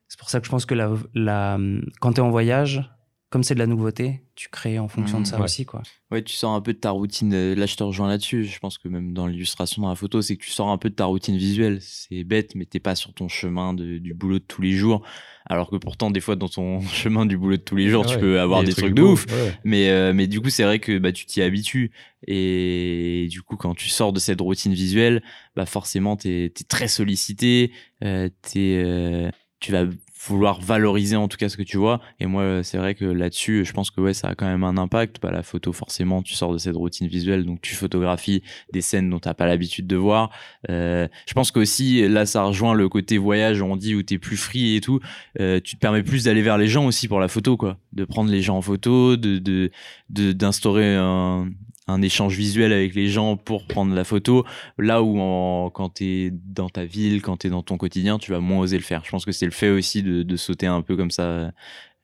c'est 0.08 0.18
pour 0.18 0.28
ça 0.28 0.40
que 0.40 0.46
je 0.46 0.50
pense 0.50 0.66
que 0.66 0.74
la, 0.74 0.92
la, 1.14 1.58
quand 2.00 2.14
tu 2.14 2.18
es 2.18 2.22
en 2.22 2.30
voyage, 2.30 2.90
comme 3.36 3.42
c'est 3.42 3.52
de 3.52 3.58
la 3.58 3.66
nouveauté, 3.66 4.22
tu 4.34 4.48
crées 4.48 4.78
en 4.78 4.88
fonction 4.88 5.18
de 5.18 5.24
mmh, 5.24 5.26
ça 5.26 5.38
aussi. 5.38 5.66
Quoi. 5.66 5.82
Ouais, 6.10 6.22
tu 6.22 6.34
sors 6.34 6.52
un 6.52 6.62
peu 6.62 6.72
de 6.72 6.78
ta 6.78 6.88
routine. 6.88 7.34
Euh, 7.34 7.54
là, 7.54 7.66
je 7.66 7.76
te 7.76 7.82
rejoins 7.82 8.08
là-dessus. 8.08 8.46
Je 8.46 8.58
pense 8.60 8.78
que 8.78 8.88
même 8.88 9.12
dans 9.12 9.26
l'illustration, 9.26 9.82
dans 9.82 9.90
la 9.90 9.94
photo, 9.94 10.22
c'est 10.22 10.38
que 10.38 10.42
tu 10.42 10.50
sors 10.50 10.70
un 10.70 10.78
peu 10.78 10.88
de 10.88 10.94
ta 10.94 11.04
routine 11.04 11.36
visuelle. 11.36 11.80
C'est 11.82 12.24
bête, 12.24 12.54
mais 12.54 12.64
t'es 12.64 12.80
pas 12.80 12.94
sur 12.94 13.12
ton 13.12 13.28
chemin 13.28 13.74
du 13.74 14.14
boulot 14.14 14.38
de 14.38 14.44
tous 14.44 14.62
les 14.62 14.72
jours. 14.72 15.02
Alors 15.44 15.68
que 15.68 15.76
pourtant, 15.76 16.10
des 16.10 16.22
fois, 16.22 16.34
dans 16.34 16.48
ton 16.48 16.80
chemin 16.94 17.26
du 17.26 17.36
boulot 17.36 17.58
de 17.58 17.62
tous 17.62 17.76
les 17.76 17.90
jours, 17.90 18.06
tu 18.06 18.16
peux 18.18 18.40
avoir 18.40 18.64
des, 18.64 18.72
trucs, 18.72 18.94
de 18.94 19.02
ouf. 19.02 19.26
Mais, 19.64 19.90
euh, 19.90 20.14
mais 20.14 20.28
du 20.28 20.40
coup, 20.40 20.48
c'est 20.48 20.64
vrai 20.64 20.78
que 20.78 20.96
bah, 20.96 21.12
tu 21.12 21.26
t'y 21.26 21.42
habitues. 21.42 21.92
Et 22.26 23.28
du 23.30 23.42
coup, 23.42 23.56
quand 23.56 23.74
tu 23.74 23.90
sors 23.90 24.14
de 24.14 24.18
cette 24.18 24.40
routine 24.40 24.72
visuelle, 24.72 25.22
bah, 25.56 25.66
forcément, 25.66 26.16
t'es 26.16 26.46
es 26.46 26.64
très 26.66 26.88
sollicité. 26.88 27.70
Euh, 28.02 28.30
es, 28.54 29.30
tu 29.60 29.72
vas 29.72 29.84
vouloir 30.24 30.60
valoriser 30.60 31.16
en 31.16 31.28
tout 31.28 31.36
cas 31.36 31.48
ce 31.48 31.56
que 31.56 31.62
tu 31.62 31.76
vois. 31.76 32.00
Et 32.20 32.26
moi, 32.26 32.62
c'est 32.62 32.78
vrai 32.78 32.94
que 32.94 33.04
là-dessus, 33.04 33.64
je 33.64 33.72
pense 33.72 33.90
que 33.90 34.00
ouais, 34.00 34.14
ça 34.14 34.28
a 34.28 34.34
quand 34.34 34.46
même 34.46 34.64
un 34.64 34.76
impact. 34.76 35.20
Bah, 35.20 35.30
la 35.30 35.42
photo, 35.42 35.72
forcément, 35.72 36.22
tu 36.22 36.34
sors 36.34 36.52
de 36.52 36.58
cette 36.58 36.76
routine 36.76 37.06
visuelle, 37.06 37.44
donc 37.44 37.60
tu 37.60 37.74
photographies 37.74 38.42
des 38.72 38.80
scènes 38.80 39.10
dont 39.10 39.18
tu 39.18 39.28
n'as 39.28 39.34
pas 39.34 39.46
l'habitude 39.46 39.86
de 39.86 39.96
voir. 39.96 40.30
Euh, 40.70 41.06
je 41.26 41.34
pense 41.34 41.50
qu'aussi, 41.50 42.06
là, 42.08 42.26
ça 42.26 42.42
rejoint 42.44 42.74
le 42.74 42.88
côté 42.88 43.18
voyage, 43.18 43.62
on 43.62 43.76
dit, 43.76 43.94
où 43.94 44.02
tu 44.02 44.14
es 44.14 44.18
plus 44.18 44.36
free 44.36 44.76
et 44.76 44.80
tout. 44.80 45.00
Euh, 45.40 45.60
tu 45.62 45.76
te 45.76 45.80
permets 45.80 46.02
plus 46.02 46.24
d'aller 46.24 46.42
vers 46.42 46.58
les 46.58 46.68
gens 46.68 46.86
aussi 46.86 47.08
pour 47.08 47.20
la 47.20 47.28
photo, 47.28 47.56
quoi. 47.56 47.78
De 47.92 48.04
prendre 48.04 48.30
les 48.30 48.42
gens 48.42 48.56
en 48.56 48.62
photo, 48.62 49.16
de 49.16 49.70
d'instaurer 50.08 50.94
un, 50.94 51.48
un 51.88 52.02
échange 52.02 52.36
visuel 52.36 52.72
avec 52.72 52.94
les 52.94 53.08
gens 53.08 53.36
pour 53.36 53.66
prendre 53.66 53.94
la 53.94 54.04
photo. 54.04 54.44
Là 54.78 55.02
où 55.02 55.70
quand 55.70 55.94
tu 55.94 56.04
es 56.04 56.30
dans 56.30 56.68
ta 56.68 56.84
ville, 56.84 57.22
quand 57.22 57.38
tu 57.38 57.46
es 57.46 57.50
dans 57.50 57.62
ton 57.62 57.76
quotidien, 57.76 58.18
tu 58.18 58.32
vas 58.32 58.40
moins 58.40 58.60
oser 58.60 58.76
le 58.76 58.82
faire. 58.82 59.02
Je 59.04 59.10
pense 59.10 59.24
que 59.24 59.32
c'est 59.32 59.46
le 59.46 59.52
fait 59.52 59.70
aussi 59.70 60.02
de, 60.02 60.36
sauter 60.36 60.66
un 60.66 60.82
peu 60.82 60.96
comme 60.96 61.10
ça 61.10 61.52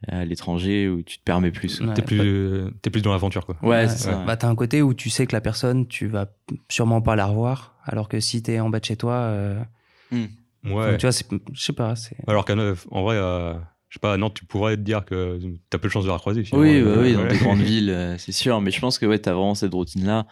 à 0.08 0.24
l'étranger 0.24 0.88
où 0.88 1.02
tu 1.02 1.18
te 1.18 1.22
permets 1.22 1.50
plus. 1.50 1.78
Tu 1.78 1.86
t'es 1.94 2.02
plus, 2.02 2.66
es 2.84 2.90
plus 2.90 3.02
dans 3.02 3.12
l'aventure 3.12 3.46
quoi. 3.46 3.56
Ouais, 3.62 3.88
c'est 3.88 3.98
ça. 3.98 4.24
Bah, 4.26 4.36
t'as 4.36 4.48
un 4.48 4.54
côté 4.54 4.82
où 4.82 4.94
tu 4.94 5.10
sais 5.10 5.26
que 5.26 5.32
la 5.32 5.40
personne, 5.40 5.86
tu 5.86 6.06
vas 6.06 6.26
sûrement 6.68 7.00
pas 7.00 7.14
la 7.14 7.26
revoir, 7.26 7.76
alors 7.84 8.08
que 8.08 8.20
si 8.20 8.42
t'es 8.42 8.58
en 8.60 8.70
bas 8.70 8.80
de 8.80 8.84
chez 8.84 8.96
toi, 8.96 9.14
euh... 9.14 9.62
Hmm. 10.10 10.26
ouais. 10.64 10.96
tu 10.96 11.06
vois, 11.06 11.38
je 11.52 11.62
sais 11.62 11.72
pas. 11.72 11.94
Alors 12.26 12.44
qu'en 12.44 12.58
en 12.90 13.02
vrai, 13.02 13.16
euh, 13.16 13.54
je 13.92 13.96
sais 13.98 14.00
pas, 14.00 14.16
non, 14.16 14.30
tu 14.30 14.46
pourrais 14.46 14.78
te 14.78 14.80
dire 14.80 15.04
que 15.04 15.38
tu 15.38 15.76
as 15.76 15.78
peu 15.78 15.88
de 15.88 15.92
chance 15.92 16.06
de 16.06 16.10
la 16.10 16.16
croiser. 16.16 16.44
Oui, 16.54 16.80
bah 16.80 16.94
oui, 16.96 17.12
dans 17.12 17.26
des 17.26 17.36
grandes 17.36 17.60
villes, 17.60 17.90
euh, 17.90 18.16
c'est 18.16 18.32
sûr. 18.32 18.58
Mais 18.62 18.70
je 18.70 18.80
pense 18.80 18.98
que 18.98 19.04
ouais, 19.04 19.20
tu 19.20 19.28
as 19.28 19.34
vraiment 19.34 19.54
cette 19.54 19.74
routine-là. 19.74 20.26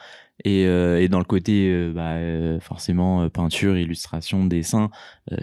Et, 0.47 0.65
euh, 0.65 0.99
et, 0.99 1.09
dans 1.09 1.19
le 1.19 1.27
côté, 1.27 1.69
euh, 1.71 1.93
bah, 1.93 2.59
forcément, 2.63 3.29
peinture, 3.29 3.77
illustration, 3.77 4.47
dessin, 4.47 4.89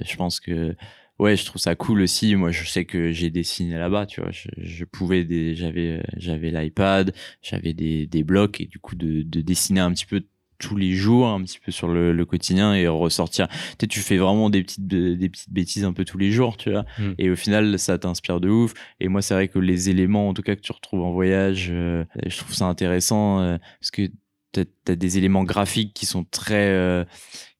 je 0.03 0.15
pense 0.15 0.39
que 0.39 0.75
ouais, 1.19 1.35
je 1.35 1.45
trouve 1.45 1.61
ça 1.61 1.75
cool 1.75 2.01
aussi. 2.01 2.35
Moi, 2.35 2.49
je 2.49 2.67
sais 2.67 2.85
que 2.85 3.11
j'ai 3.11 3.29
dessiné 3.29 3.77
là-bas, 3.77 4.07
tu 4.07 4.21
vois. 4.21 4.31
Je, 4.31 4.49
je 4.57 4.85
pouvais, 4.85 5.53
j'avais, 5.53 6.01
j'avais 6.15 6.49
l'iPad, 6.49 7.13
j'avais 7.43 7.75
des, 7.75 8.07
des 8.07 8.23
blocs 8.23 8.59
et 8.59 8.65
du 8.65 8.79
coup 8.79 8.95
de, 8.95 9.21
de 9.21 9.41
dessiner 9.41 9.81
un 9.81 9.91
petit 9.91 10.07
peu 10.07 10.23
tous 10.59 10.75
les 10.75 10.93
jours 10.93 11.27
un 11.27 11.41
petit 11.43 11.59
peu 11.59 11.71
sur 11.71 11.87
le, 11.87 12.25
quotidien 12.25 12.73
et 12.73 12.87
ressortir 12.87 13.47
tu 13.79 13.87
tu 13.87 13.99
fais 14.01 14.17
vraiment 14.17 14.49
des 14.49 14.63
petites 14.63 14.85
des 14.87 15.29
petites 15.29 15.51
bêtises 15.51 15.85
un 15.85 15.93
peu 15.93 16.03
tous 16.03 16.17
les 16.17 16.31
jours 16.31 16.57
tu 16.57 16.71
vois 16.71 16.85
hmm. 16.99 17.13
et 17.17 17.29
au 17.29 17.35
final 17.35 17.79
ça 17.79 17.97
t'inspire 17.97 18.41
de 18.41 18.49
ouf 18.49 18.73
et 18.99 19.07
moi 19.07 19.21
c'est 19.21 19.33
vrai 19.33 19.47
que 19.47 19.59
les 19.59 19.89
éléments 19.89 20.27
en 20.27 20.33
tout 20.33 20.41
cas 20.41 20.55
que 20.55 20.61
tu 20.61 20.71
retrouves 20.71 21.03
en 21.03 21.11
voyage 21.11 21.69
euh, 21.71 22.03
je 22.25 22.37
trouve 22.37 22.53
ça 22.53 22.65
intéressant 22.65 23.39
euh, 23.39 23.57
parce 23.79 23.91
que 23.91 24.09
tu 24.51 24.65
as, 24.87 24.95
des 24.95 25.17
éléments 25.17 25.43
graphiques 25.43 25.93
qui 25.93 26.05
sont 26.05 26.25
très 26.25 26.69
euh, 26.69 27.05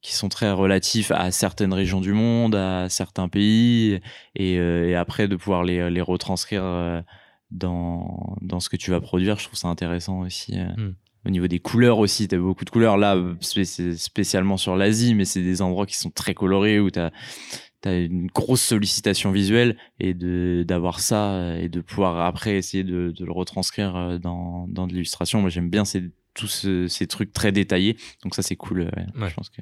qui 0.02 0.14
sont 0.14 0.30
très 0.30 0.52
relatifs 0.52 1.12
à 1.12 1.32
certaines 1.32 1.74
régions 1.74 2.02
du 2.02 2.14
monde 2.14 2.56
à 2.56 2.90
certains 2.90 3.30
pays 3.30 4.00
et, 4.36 4.54
et 4.56 4.96
après 4.96 5.28
de 5.28 5.36
pouvoir 5.36 5.64
les, 5.64 5.90
les 5.90 6.02
retranscrire 6.02 7.04
dans, 7.52 8.36
dans 8.42 8.60
ce 8.60 8.70
que 8.70 8.76
tu 8.76 8.92
vas 8.92 9.00
produire 9.00 9.40
je 9.40 9.46
trouve 9.46 9.58
ça 9.58 9.70
intéressant 9.70 10.20
aussi 10.20 10.58
hmm. 10.58 10.94
Au 11.26 11.30
niveau 11.30 11.48
des 11.48 11.60
couleurs 11.60 12.00
aussi, 12.00 12.28
tu 12.28 12.36
as 12.36 12.40
beaucoup 12.40 12.66
de 12.66 12.70
couleurs. 12.70 12.98
Là, 12.98 13.18
spécialement 13.42 14.58
sur 14.58 14.76
l'Asie, 14.76 15.16
mais 15.16 15.26
c'est 15.26 15.42
des 15.42 15.62
endroits 15.62 15.86
qui 15.86 15.98
sont 15.98 16.10
très 16.10 16.34
colorés 16.34 16.80
où 16.80 16.90
tu 16.90 17.00
as, 17.00 17.12
une 17.86 18.28
grosse 18.28 18.62
sollicitation 18.62 19.32
visuelle 19.32 19.78
et 20.02 20.14
d'avoir 20.14 21.00
ça 21.00 21.58
et 21.58 21.70
de 21.70 21.80
pouvoir 21.80 22.20
après 22.26 22.58
essayer 22.58 22.84
de, 22.84 23.14
le 23.18 23.32
retranscrire 23.32 23.96
euh, 23.96 24.18
dans, 24.18 24.68
dans 24.68 24.88
de 24.88 24.94
l'illustration. 24.94 25.40
Moi, 25.40 25.50
j'aime 25.50 25.70
bien 25.70 25.86
ces, 25.86 26.12
tous 26.34 26.68
ces 26.88 27.08
trucs 27.08 27.32
très 27.34 27.52
détaillés. 27.52 27.98
Donc 28.24 28.36
ça, 28.36 28.42
c'est 28.42 28.56
cool. 28.56 28.92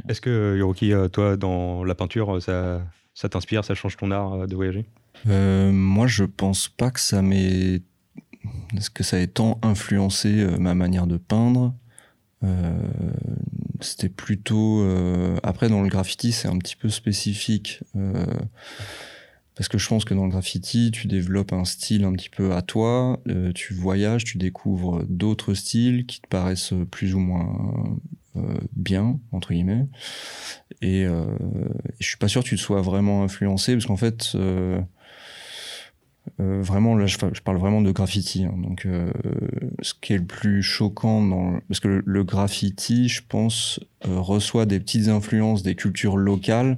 Est-ce 0.10 0.22
que, 0.22 0.56
Yoroki, 0.58 0.92
euh, 0.92 1.08
toi, 1.08 1.38
dans 1.38 1.84
la 1.84 1.94
peinture, 1.94 2.42
ça, 2.42 2.82
ça 3.14 3.30
t'inspire, 3.30 3.64
ça 3.64 3.76
change 3.76 3.98
ton 3.98 4.12
art 4.12 4.34
euh, 4.34 4.48
de 4.48 4.56
voyager? 4.56 4.86
Moi, 5.26 6.08
je 6.08 6.24
pense 6.24 6.68
pas 6.68 6.92
que 6.92 7.00
ça 7.00 7.22
m'ait 7.22 7.82
est-ce 8.76 8.90
que 8.90 9.04
ça 9.04 9.20
ait 9.20 9.28
tant 9.28 9.60
influencé 9.62 10.40
euh, 10.40 10.58
ma 10.58 10.76
manière 10.76 11.08
de 11.08 11.18
peindre? 11.18 11.74
Euh, 12.44 12.78
C'était 13.82 14.10
plutôt... 14.10 14.82
Euh, 14.82 15.38
après, 15.44 15.70
dans 15.70 15.82
le 15.82 15.90
graffiti, 15.90 16.32
c'est 16.32 16.48
un 16.48 16.58
petit 16.58 16.76
peu 16.76 16.90
spécifique. 16.90 17.82
parce 19.56 19.70
que 19.70 19.78
je 19.78 19.88
pense 19.88 20.06
que 20.06 20.14
dans 20.14 20.26
le 20.26 20.32
graffiti, 20.32 20.92
tu 20.92 21.08
développes 21.08 21.54
un 21.54 21.66
style 21.66 22.04
un 22.04 22.14
petit 22.14 22.30
peu 22.30 22.54
à 22.54 22.62
toi, 22.62 23.22
tu 23.54 23.74
voyages, 23.74 24.26
tu 24.26 24.38
découvres 24.38 25.04
d'autres 25.08 25.54
styles 25.54 26.06
qui 26.06 26.20
te 26.20 26.28
paraissent 26.28 26.74
plus 26.92 27.16
ou 27.16 27.20
moins 27.20 27.98
bien, 28.76 29.18
entre 29.32 29.54
guillemets. 29.54 29.88
Et, 30.82 31.04
et, 31.04 31.08
je 32.00 32.06
suis 32.06 32.18
pas 32.18 32.28
sûr 32.28 32.44
que 32.44 32.50
tu 32.50 32.58
te 32.58 32.62
sois 32.62 32.82
vraiment 32.82 33.24
influencé, 33.24 33.74
parce 33.74 33.86
qu'en 33.86 33.96
fait, 33.96 34.36
euh, 36.40 36.62
vraiment, 36.62 36.96
là, 36.96 37.06
je, 37.06 37.18
parle 37.18 37.58
vraiment 37.58 37.82
de 37.82 37.92
graffiti. 37.92 38.46
Hein. 38.46 38.56
donc, 38.58 38.86
euh, 38.86 39.12
ce 39.82 39.94
qui 40.00 40.14
est 40.14 40.18
le 40.18 40.26
plus 40.26 40.64
choquant 40.64 41.26
dans, 41.26 41.60
parce 41.68 41.80
que 41.80 42.04
le, 42.06 42.24
graffiti, 42.24 43.08
je 43.08 43.22
pense, 43.28 43.80
euh, 44.08 44.20
reçoit 44.20 44.66
des 44.66 44.80
petites 44.80 45.08
influences 45.08 45.64
des 45.64 45.76
cultures 45.76 46.18
locales, 46.18 46.78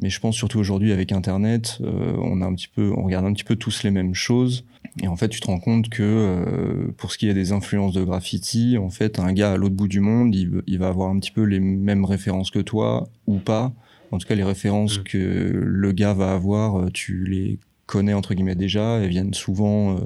mais 0.00 0.10
je 0.10 0.20
pense 0.20 0.36
surtout 0.36 0.58
aujourd'hui 0.58 0.92
avec 0.92 1.12
Internet, 1.12 1.78
on 1.80 2.42
a 2.42 2.46
un 2.46 2.54
petit 2.54 2.66
peu, 2.66 2.92
on 2.96 3.04
regarde 3.04 3.26
un 3.26 3.32
petit 3.32 3.44
peu 3.44 3.54
tous 3.54 3.84
les 3.84 3.92
mêmes 3.92 4.14
choses. 4.14 4.64
Et 5.02 5.06
en 5.06 5.14
fait, 5.14 5.28
tu 5.28 5.40
te 5.40 5.46
rends 5.46 5.60
compte 5.60 5.88
que 5.88 6.92
pour 6.96 7.12
ce 7.12 7.18
qui 7.18 7.28
est 7.28 7.34
des 7.34 7.52
influences 7.52 7.92
de 7.92 8.02
graffiti, 8.02 8.76
en 8.76 8.90
fait, 8.90 9.20
un 9.20 9.32
gars 9.32 9.52
à 9.52 9.56
l'autre 9.56 9.76
bout 9.76 9.86
du 9.86 10.00
monde, 10.00 10.34
il, 10.34 10.62
il, 10.66 10.80
va 10.80 10.88
avoir 10.88 11.10
un 11.10 11.18
petit 11.20 11.30
peu 11.30 11.42
les 11.42 11.60
mêmes 11.60 12.04
références 12.04 12.50
que 12.50 12.58
toi 12.58 13.08
ou 13.28 13.38
pas. 13.38 13.72
En 14.10 14.18
tout 14.18 14.26
cas, 14.26 14.34
les 14.34 14.42
références 14.42 14.98
mmh. 14.98 15.04
que 15.04 15.52
le 15.64 15.92
gars 15.92 16.12
va 16.12 16.32
avoir, 16.34 16.90
tu 16.92 17.24
les 17.24 17.60
connaît 17.86 18.14
entre 18.14 18.34
guillemets 18.34 18.54
déjà. 18.54 18.98
Elles 18.98 19.10
viennent 19.10 19.34
souvent 19.34 19.96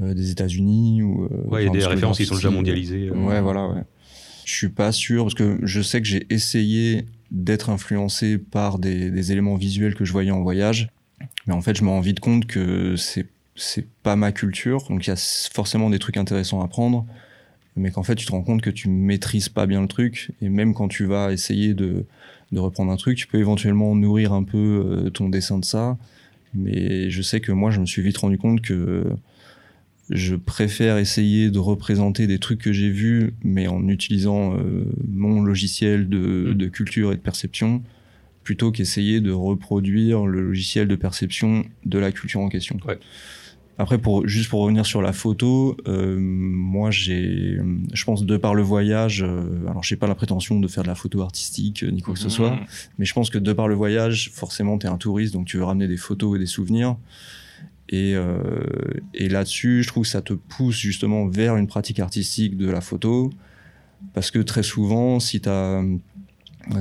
euh, 0.00 0.14
des 0.14 0.30
États-Unis 0.30 1.02
ou. 1.02 1.28
ouais, 1.46 1.64
il 1.64 1.66
y 1.66 1.68
a 1.68 1.72
des 1.72 1.86
références 1.86 2.18
qui 2.18 2.26
sont 2.26 2.36
déjà 2.36 2.50
mondialisées. 2.50 3.10
Ouais, 3.10 3.40
voilà, 3.40 3.68
ouais. 3.68 3.82
Je 4.44 4.52
suis 4.52 4.68
pas 4.70 4.90
sûr 4.90 5.24
parce 5.24 5.34
que 5.34 5.58
je 5.62 5.80
sais 5.80 6.00
que 6.00 6.08
j'ai 6.08 6.26
essayé 6.30 7.06
d'être 7.30 7.70
influencé 7.70 8.38
par 8.38 8.78
des, 8.78 9.10
des, 9.10 9.32
éléments 9.32 9.54
visuels 9.54 9.94
que 9.94 10.04
je 10.04 10.12
voyais 10.12 10.32
en 10.32 10.42
voyage, 10.42 10.88
mais 11.46 11.54
en 11.54 11.60
fait, 11.60 11.76
je 11.76 11.84
me 11.84 11.90
rends 11.90 12.00
vite 12.00 12.18
compte 12.18 12.46
que 12.46 12.96
c'est 12.96 13.26
c'est 13.54 13.86
pas 14.02 14.16
ma 14.16 14.32
culture, 14.32 14.86
donc 14.88 15.06
il 15.06 15.10
y 15.10 15.12
a 15.12 15.50
forcément 15.52 15.90
des 15.90 15.98
trucs 15.98 16.16
intéressants 16.16 16.62
à 16.62 16.68
prendre, 16.68 17.06
mais 17.76 17.90
qu'en 17.90 18.02
fait 18.02 18.14
tu 18.14 18.26
te 18.26 18.32
rends 18.32 18.42
compte 18.42 18.62
que 18.62 18.70
tu 18.70 18.88
maîtrises 18.88 19.48
pas 19.48 19.66
bien 19.66 19.82
le 19.82 19.88
truc, 19.88 20.32
et 20.40 20.48
même 20.48 20.74
quand 20.74 20.88
tu 20.88 21.04
vas 21.04 21.32
essayer 21.32 21.74
de, 21.74 22.06
de 22.50 22.60
reprendre 22.60 22.90
un 22.90 22.96
truc, 22.96 23.16
tu 23.16 23.26
peux 23.26 23.38
éventuellement 23.38 23.94
nourrir 23.94 24.32
un 24.32 24.42
peu 24.42 24.58
euh, 24.58 25.10
ton 25.10 25.28
dessin 25.28 25.58
de 25.58 25.64
ça, 25.64 25.98
mais 26.54 27.10
je 27.10 27.22
sais 27.22 27.40
que 27.40 27.52
moi 27.52 27.70
je 27.70 27.80
me 27.80 27.86
suis 27.86 28.02
vite 28.02 28.18
rendu 28.18 28.38
compte 28.38 28.60
que 28.60 29.04
je 30.10 30.34
préfère 30.34 30.98
essayer 30.98 31.50
de 31.50 31.58
représenter 31.58 32.26
des 32.26 32.38
trucs 32.38 32.60
que 32.60 32.72
j'ai 32.72 32.90
vus, 32.90 33.34
mais 33.44 33.66
en 33.66 33.88
utilisant 33.88 34.56
euh, 34.56 34.84
mon 35.08 35.42
logiciel 35.42 36.08
de, 36.08 36.18
mmh. 36.18 36.54
de, 36.54 36.66
culture 36.68 37.12
et 37.12 37.16
de 37.16 37.20
perception, 37.20 37.82
plutôt 38.42 38.72
qu'essayer 38.72 39.20
de 39.20 39.30
reproduire 39.30 40.26
le 40.26 40.42
logiciel 40.42 40.88
de 40.88 40.96
perception 40.96 41.64
de 41.86 41.98
la 41.98 42.12
culture 42.12 42.40
en 42.40 42.48
question. 42.48 42.78
Ouais. 42.86 42.98
Après, 43.78 43.98
pour, 43.98 44.26
juste 44.28 44.50
pour 44.50 44.60
revenir 44.60 44.84
sur 44.84 45.00
la 45.00 45.12
photo, 45.12 45.76
euh, 45.88 46.16
moi, 46.18 46.90
j'ai, 46.90 47.58
je 47.92 48.04
pense, 48.04 48.24
de 48.24 48.36
par 48.36 48.54
le 48.54 48.62
voyage, 48.62 49.22
euh, 49.22 49.66
alors 49.66 49.82
j'ai 49.82 49.96
pas 49.96 50.06
la 50.06 50.14
prétention 50.14 50.60
de 50.60 50.68
faire 50.68 50.82
de 50.82 50.88
la 50.88 50.94
photo 50.94 51.22
artistique 51.22 51.82
euh, 51.82 51.90
ni 51.90 52.02
quoi 52.02 52.14
que 52.14 52.20
ce 52.20 52.28
soit, 52.28 52.50
mmh. 52.50 52.66
mais 52.98 53.04
je 53.06 53.14
pense 53.14 53.30
que 53.30 53.38
de 53.38 53.52
par 53.52 53.68
le 53.68 53.74
voyage, 53.74 54.30
forcément, 54.34 54.78
tu 54.78 54.86
es 54.86 54.90
un 54.90 54.98
touriste, 54.98 55.32
donc 55.32 55.46
tu 55.46 55.56
veux 55.56 55.64
ramener 55.64 55.88
des 55.88 55.96
photos 55.96 56.36
et 56.36 56.38
des 56.38 56.46
souvenirs. 56.46 56.96
Et, 57.88 58.14
euh, 58.14 58.38
et 59.14 59.28
là-dessus, 59.28 59.82
je 59.82 59.88
trouve 59.88 60.04
que 60.04 60.08
ça 60.08 60.22
te 60.22 60.32
pousse 60.34 60.76
justement 60.76 61.26
vers 61.26 61.56
une 61.56 61.66
pratique 61.66 61.98
artistique 61.98 62.56
de 62.56 62.70
la 62.70 62.82
photo, 62.82 63.30
parce 64.12 64.30
que 64.30 64.38
très 64.38 64.62
souvent, 64.62 65.18
si 65.18 65.40
tu 65.40 65.48
as 65.48 65.82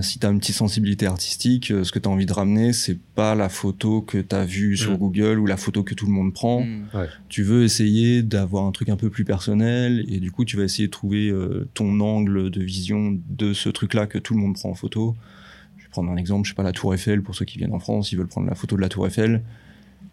si 0.01 0.19
tu 0.19 0.25
as 0.25 0.29
une 0.29 0.39
petite 0.39 0.55
sensibilité 0.55 1.07
artistique, 1.07 1.71
euh, 1.71 1.83
ce 1.83 1.91
que 1.91 1.99
tu 1.99 2.07
as 2.07 2.11
envie 2.11 2.25
de 2.25 2.33
ramener, 2.33 2.73
c'est 2.73 2.97
pas 3.15 3.35
la 3.35 3.49
photo 3.49 4.01
que 4.01 4.19
tu 4.19 4.35
as 4.35 4.45
vue 4.45 4.77
sur 4.77 4.93
mm. 4.93 4.97
Google 4.97 5.39
ou 5.39 5.45
la 5.45 5.57
photo 5.57 5.83
que 5.83 5.93
tout 5.93 6.05
le 6.05 6.11
monde 6.11 6.33
prend. 6.33 6.61
Mm. 6.61 7.07
Tu 7.29 7.43
veux 7.43 7.63
essayer 7.63 8.21
d'avoir 8.21 8.65
un 8.65 8.71
truc 8.71 8.89
un 8.89 8.95
peu 8.95 9.09
plus 9.09 9.25
personnel 9.25 10.05
et 10.07 10.19
du 10.19 10.31
coup, 10.31 10.45
tu 10.45 10.57
vas 10.57 10.63
essayer 10.63 10.87
de 10.87 10.91
trouver 10.91 11.29
euh, 11.29 11.67
ton 11.73 11.99
angle 11.99 12.49
de 12.49 12.61
vision 12.61 13.17
de 13.29 13.53
ce 13.53 13.69
truc-là 13.69 14.07
que 14.07 14.17
tout 14.17 14.33
le 14.33 14.39
monde 14.39 14.55
prend 14.55 14.69
en 14.69 14.75
photo. 14.75 15.15
Je 15.77 15.83
vais 15.83 15.89
prendre 15.89 16.11
un 16.11 16.17
exemple, 16.17 16.45
je 16.45 16.51
sais 16.51 16.55
pas, 16.55 16.63
la 16.63 16.73
Tour 16.73 16.93
Eiffel, 16.93 17.21
pour 17.23 17.35
ceux 17.35 17.45
qui 17.45 17.57
viennent 17.57 17.73
en 17.73 17.79
France, 17.79 18.11
ils 18.11 18.17
veulent 18.17 18.27
prendre 18.27 18.47
la 18.47 18.55
photo 18.55 18.75
de 18.75 18.81
la 18.81 18.89
Tour 18.89 19.07
Eiffel, 19.07 19.41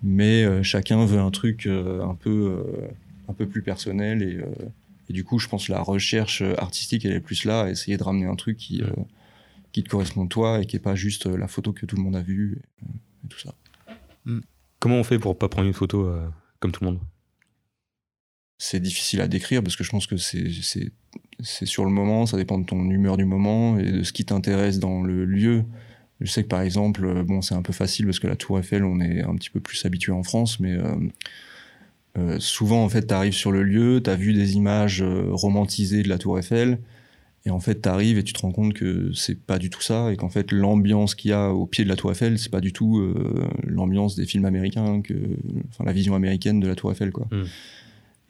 mais 0.02 0.62
chacun 0.62 1.04
veut 1.04 1.18
un 1.18 1.30
truc 1.30 1.66
un, 1.66 2.14
peu, 2.14 2.64
un 3.28 3.32
peu 3.32 3.46
plus 3.46 3.62
personnel 3.62 4.22
et, 4.22 4.38
et, 5.10 5.12
du 5.12 5.24
coup, 5.24 5.38
je 5.38 5.48
pense 5.48 5.66
que 5.66 5.72
la 5.72 5.80
recherche 5.80 6.42
artistique, 6.58 7.04
elle 7.04 7.12
est 7.12 7.20
plus 7.20 7.44
là, 7.44 7.62
à 7.62 7.70
essayer 7.70 7.96
de 7.96 8.02
ramener 8.02 8.26
un 8.26 8.36
truc 8.36 8.56
qui. 8.56 8.82
Mm 8.82 9.04
qui 9.72 9.82
te 9.82 9.88
correspond 9.88 10.26
toi 10.26 10.60
et 10.60 10.66
qui 10.66 10.76
est 10.76 10.80
pas 10.80 10.94
juste 10.94 11.26
euh, 11.26 11.36
la 11.36 11.48
photo 11.48 11.72
que 11.72 11.86
tout 11.86 11.96
le 11.96 12.02
monde 12.02 12.16
a 12.16 12.22
vue 12.22 12.60
et, 12.82 13.28
tout 13.28 13.38
ça. 13.38 13.54
Hmm. 14.24 14.40
Comment 14.78 14.96
on 14.96 15.04
fait 15.04 15.18
pour 15.18 15.36
pas 15.36 15.48
prendre 15.48 15.66
une 15.66 15.74
photo 15.74 16.06
euh, 16.06 16.26
comme 16.60 16.72
tout 16.72 16.84
le 16.84 16.90
monde? 16.90 17.00
C'est 18.58 18.80
difficile 18.80 19.20
à 19.20 19.28
décrire 19.28 19.62
parce 19.62 19.76
que 19.76 19.84
je 19.84 19.90
pense 19.90 20.06
que 20.06 20.16
c'est 20.16 20.50
sur 21.40 21.84
le 21.84 21.90
moment, 21.90 22.26
ça 22.26 22.36
dépend 22.36 22.58
de 22.58 22.64
ton 22.64 22.90
humeur 22.90 23.16
du 23.16 23.24
moment 23.24 23.78
et 23.78 23.92
de 23.92 24.02
ce 24.02 24.12
qui 24.12 24.24
t'intéresse 24.24 24.78
dans 24.78 25.02
le 25.02 25.24
lieu. 25.24 25.64
Je 26.20 26.30
sais 26.30 26.42
que 26.42 26.48
par 26.48 26.62
exemple, 26.62 27.04
euh, 27.04 27.22
bon, 27.22 27.42
c'est 27.42 27.54
un 27.54 27.62
peu 27.62 27.72
facile 27.72 28.06
parce 28.06 28.18
que 28.18 28.26
la 28.26 28.34
Tour 28.34 28.58
Eiffel, 28.58 28.84
on 28.84 29.00
est 29.00 29.22
un 29.22 29.34
petit 29.36 29.50
peu 29.50 29.60
plus 29.60 29.84
habitué 29.84 30.12
en 30.12 30.22
France, 30.22 30.58
mais 30.58 30.76
souvent 32.40 32.82
en 32.84 32.88
fait, 32.88 33.06
tu 33.06 33.14
arrives 33.14 33.34
sur 33.34 33.52
le 33.52 33.62
lieu, 33.62 34.00
tu 34.02 34.10
as 34.10 34.16
vu 34.16 34.32
des 34.32 34.56
images 34.56 35.04
romantisées 35.04 36.02
de 36.02 36.08
la 36.08 36.18
Tour 36.18 36.36
Eiffel, 36.38 36.80
et 37.44 37.50
en 37.50 37.60
fait, 37.60 37.82
tu 37.82 37.88
arrives 37.88 38.18
et 38.18 38.24
tu 38.24 38.32
te 38.32 38.40
rends 38.40 38.52
compte 38.52 38.74
que 38.74 39.12
c'est 39.14 39.40
pas 39.40 39.58
du 39.58 39.70
tout 39.70 39.80
ça, 39.80 40.12
et 40.12 40.16
qu'en 40.16 40.28
fait, 40.28 40.52
l'ambiance 40.52 41.14
qu'il 41.14 41.30
y 41.30 41.34
a 41.34 41.50
au 41.50 41.66
pied 41.66 41.84
de 41.84 41.88
la 41.88 41.96
Tour 41.96 42.10
Eiffel, 42.10 42.38
c'est 42.38 42.50
pas 42.50 42.60
du 42.60 42.72
tout 42.72 42.98
euh, 42.98 43.48
l'ambiance 43.64 44.16
des 44.16 44.26
films 44.26 44.44
américains, 44.44 45.00
que, 45.00 45.14
enfin, 45.70 45.84
la 45.84 45.92
vision 45.92 46.14
américaine 46.14 46.60
de 46.60 46.66
la 46.66 46.74
Tour 46.74 46.92
Eiffel, 46.92 47.12
quoi. 47.12 47.28
Hmm. 47.30 47.44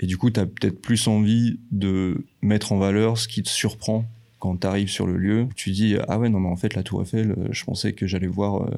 Et 0.01 0.07
du 0.07 0.17
coup, 0.17 0.31
tu 0.31 0.39
as 0.39 0.47
peut-être 0.47 0.81
plus 0.81 1.09
envie 1.09 1.59
de 1.73 2.25
mettre 2.43 2.71
en 2.71 2.79
valeur 2.79 3.19
ce 3.19 3.27
qui 3.27 3.43
te 3.43 3.49
surprend 3.49 4.05
quand 4.39 4.59
tu 4.59 4.67
arrives 4.67 4.91
sur 4.91 5.09
le 5.09 5.17
lieu. 5.17 5.49
Tu 5.57 5.73
dis, 5.73 5.97
ah 6.07 6.21
ouais, 6.21 6.29
non, 6.29 6.39
mais 6.39 6.49
en 6.49 6.57
fait, 6.57 6.75
la 6.75 6.85
Tour 6.85 7.03
Eiffel, 7.03 7.33
euh, 7.33 7.49
je 7.51 7.65
pensais 7.65 7.95
que 7.95 8.07
j'allais 8.07 8.29
voir 8.29 8.63
euh, 8.63 8.71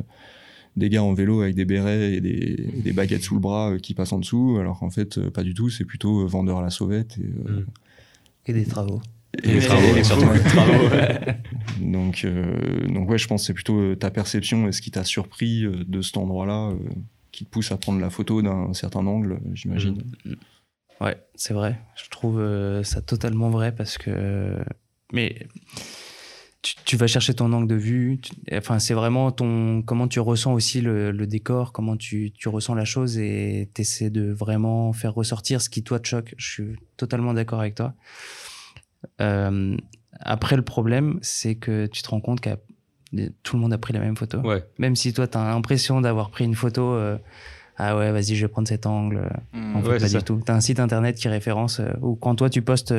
des 0.76 0.88
gars 0.88 1.02
en 1.02 1.12
vélo 1.12 1.42
avec 1.42 1.54
des 1.54 1.66
bérets 1.66 2.14
et 2.14 2.20
des, 2.22 2.56
des 2.82 2.92
baguettes 2.94 3.24
sous 3.24 3.34
le 3.34 3.40
bras 3.40 3.76
qui 3.82 3.92
passent 3.92 4.14
en 4.14 4.18
dessous, 4.18 4.56
alors 4.58 4.78
qu'en 4.78 4.90
fait, 4.90 5.28
pas 5.28 5.42
du 5.42 5.52
tout, 5.52 5.68
c'est 5.68 5.84
plutôt 5.84 6.26
vendeur 6.26 6.58
à 6.58 6.62
la 6.62 6.70
sauvette. 6.70 7.18
Et, 7.18 7.50
hmm. 7.50 7.66
et 8.46 8.52
des 8.54 8.64
travaux. 8.64 9.02
Et, 9.42 9.54
les 9.54 9.60
travaux, 9.60 9.96
et 9.96 10.04
surtout 10.04 10.32
les 10.32 10.40
travaux. 10.40 10.88
donc, 11.80 12.24
euh, 12.24 12.88
donc 12.88 13.08
ouais, 13.08 13.18
je 13.18 13.28
pense 13.28 13.42
que 13.42 13.46
c'est 13.46 13.54
plutôt 13.54 13.78
euh, 13.78 13.96
ta 13.96 14.10
perception 14.10 14.66
et 14.68 14.72
ce 14.72 14.82
qui 14.82 14.90
t'a 14.90 15.04
surpris 15.04 15.64
euh, 15.64 15.84
de 15.86 16.02
cet 16.02 16.16
endroit-là 16.16 16.72
qui 17.30 17.44
te 17.44 17.50
pousse 17.50 17.70
à 17.70 17.76
prendre 17.76 18.00
la 18.00 18.10
photo 18.10 18.42
d'un 18.42 18.74
certain 18.74 19.06
angle, 19.06 19.40
j'imagine. 19.54 20.02
Mm. 20.24 20.34
Ouais, 21.00 21.16
c'est 21.34 21.54
vrai. 21.54 21.78
Je 21.96 22.10
trouve 22.10 22.42
ça 22.82 23.00
totalement 23.00 23.50
vrai 23.50 23.74
parce 23.74 23.96
que. 23.96 24.58
Mais 25.12 25.46
tu, 26.84 26.96
vas 26.96 27.06
chercher 27.06 27.32
ton 27.32 27.52
angle 27.52 27.68
de 27.68 27.74
vue. 27.74 28.20
Enfin, 28.52 28.78
c'est 28.78 28.92
vraiment 28.92 29.32
ton 29.32 29.80
comment 29.80 30.08
tu 30.08 30.20
ressens 30.20 30.52
aussi 30.52 30.82
le, 30.82 31.12
décor, 31.26 31.72
comment 31.72 31.96
tu, 31.96 32.32
tu, 32.32 32.48
ressens 32.50 32.74
la 32.74 32.84
chose 32.84 33.16
et 33.16 33.70
tu 33.74 33.80
essaies 33.80 34.10
de 34.10 34.30
vraiment 34.30 34.92
faire 34.92 35.14
ressortir 35.14 35.62
ce 35.62 35.70
qui 35.70 35.82
toi 35.82 36.00
te 36.00 36.08
choque. 36.08 36.34
Je 36.36 36.50
suis 36.50 36.76
totalement 36.98 37.32
d'accord 37.32 37.60
avec 37.60 37.76
toi. 37.76 37.94
Euh, 39.20 39.76
après, 40.18 40.56
le 40.56 40.62
problème, 40.62 41.18
c'est 41.22 41.54
que 41.54 41.86
tu 41.86 42.02
te 42.02 42.08
rends 42.08 42.20
compte 42.20 42.40
que 42.40 42.50
tout 43.42 43.56
le 43.56 43.62
monde 43.62 43.72
a 43.72 43.78
pris 43.78 43.92
la 43.92 44.00
même 44.00 44.16
photo. 44.16 44.42
Même 44.78 44.96
si 44.96 45.12
toi, 45.12 45.26
tu 45.26 45.38
as 45.38 45.44
l'impression 45.44 46.00
d'avoir 46.00 46.30
pris 46.30 46.44
une 46.44 46.54
photo. 46.54 46.94
Euh, 46.94 47.16
ah 47.76 47.96
ouais, 47.96 48.12
vas-y, 48.12 48.34
je 48.34 48.44
vais 48.44 48.48
prendre 48.48 48.68
cet 48.68 48.86
angle. 48.86 49.30
Mmh. 49.52 49.76
En 49.76 49.82
fait, 49.82 49.98
pas 49.98 50.08
du 50.08 50.22
tout. 50.22 50.42
Tu 50.44 50.52
as 50.52 50.54
un 50.54 50.60
site 50.60 50.80
internet 50.80 51.16
qui 51.16 51.28
référence, 51.28 51.80
euh, 51.80 51.90
ou 52.02 52.14
quand 52.14 52.34
toi, 52.34 52.50
tu 52.50 52.62
postes 52.62 52.94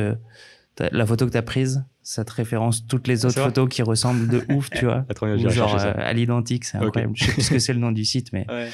la 0.79 1.05
photo 1.05 1.27
que 1.27 1.31
tu 1.31 1.37
as 1.37 1.43
prise, 1.43 1.85
ça 2.01 2.25
te 2.25 2.33
référence 2.33 2.87
toutes 2.87 3.07
les 3.07 3.25
autres 3.25 3.41
photos 3.41 3.69
qui 3.69 3.83
ressemblent 3.83 4.27
de 4.27 4.43
ouf, 4.51 4.71
tu 4.71 4.85
vois. 4.85 5.05
genre 5.49 5.75
à 5.77 6.13
l'identique, 6.13 6.65
c'est 6.65 6.77
incroyable. 6.77 7.13
Je 7.15 7.25
sais 7.25 7.33
plus 7.33 7.41
ce 7.43 7.51
que 7.51 7.59
c'est 7.59 7.73
le 7.73 7.79
nom 7.79 7.91
du 7.91 8.05
site, 8.05 8.33
mais. 8.33 8.45
Ouais. 8.51 8.69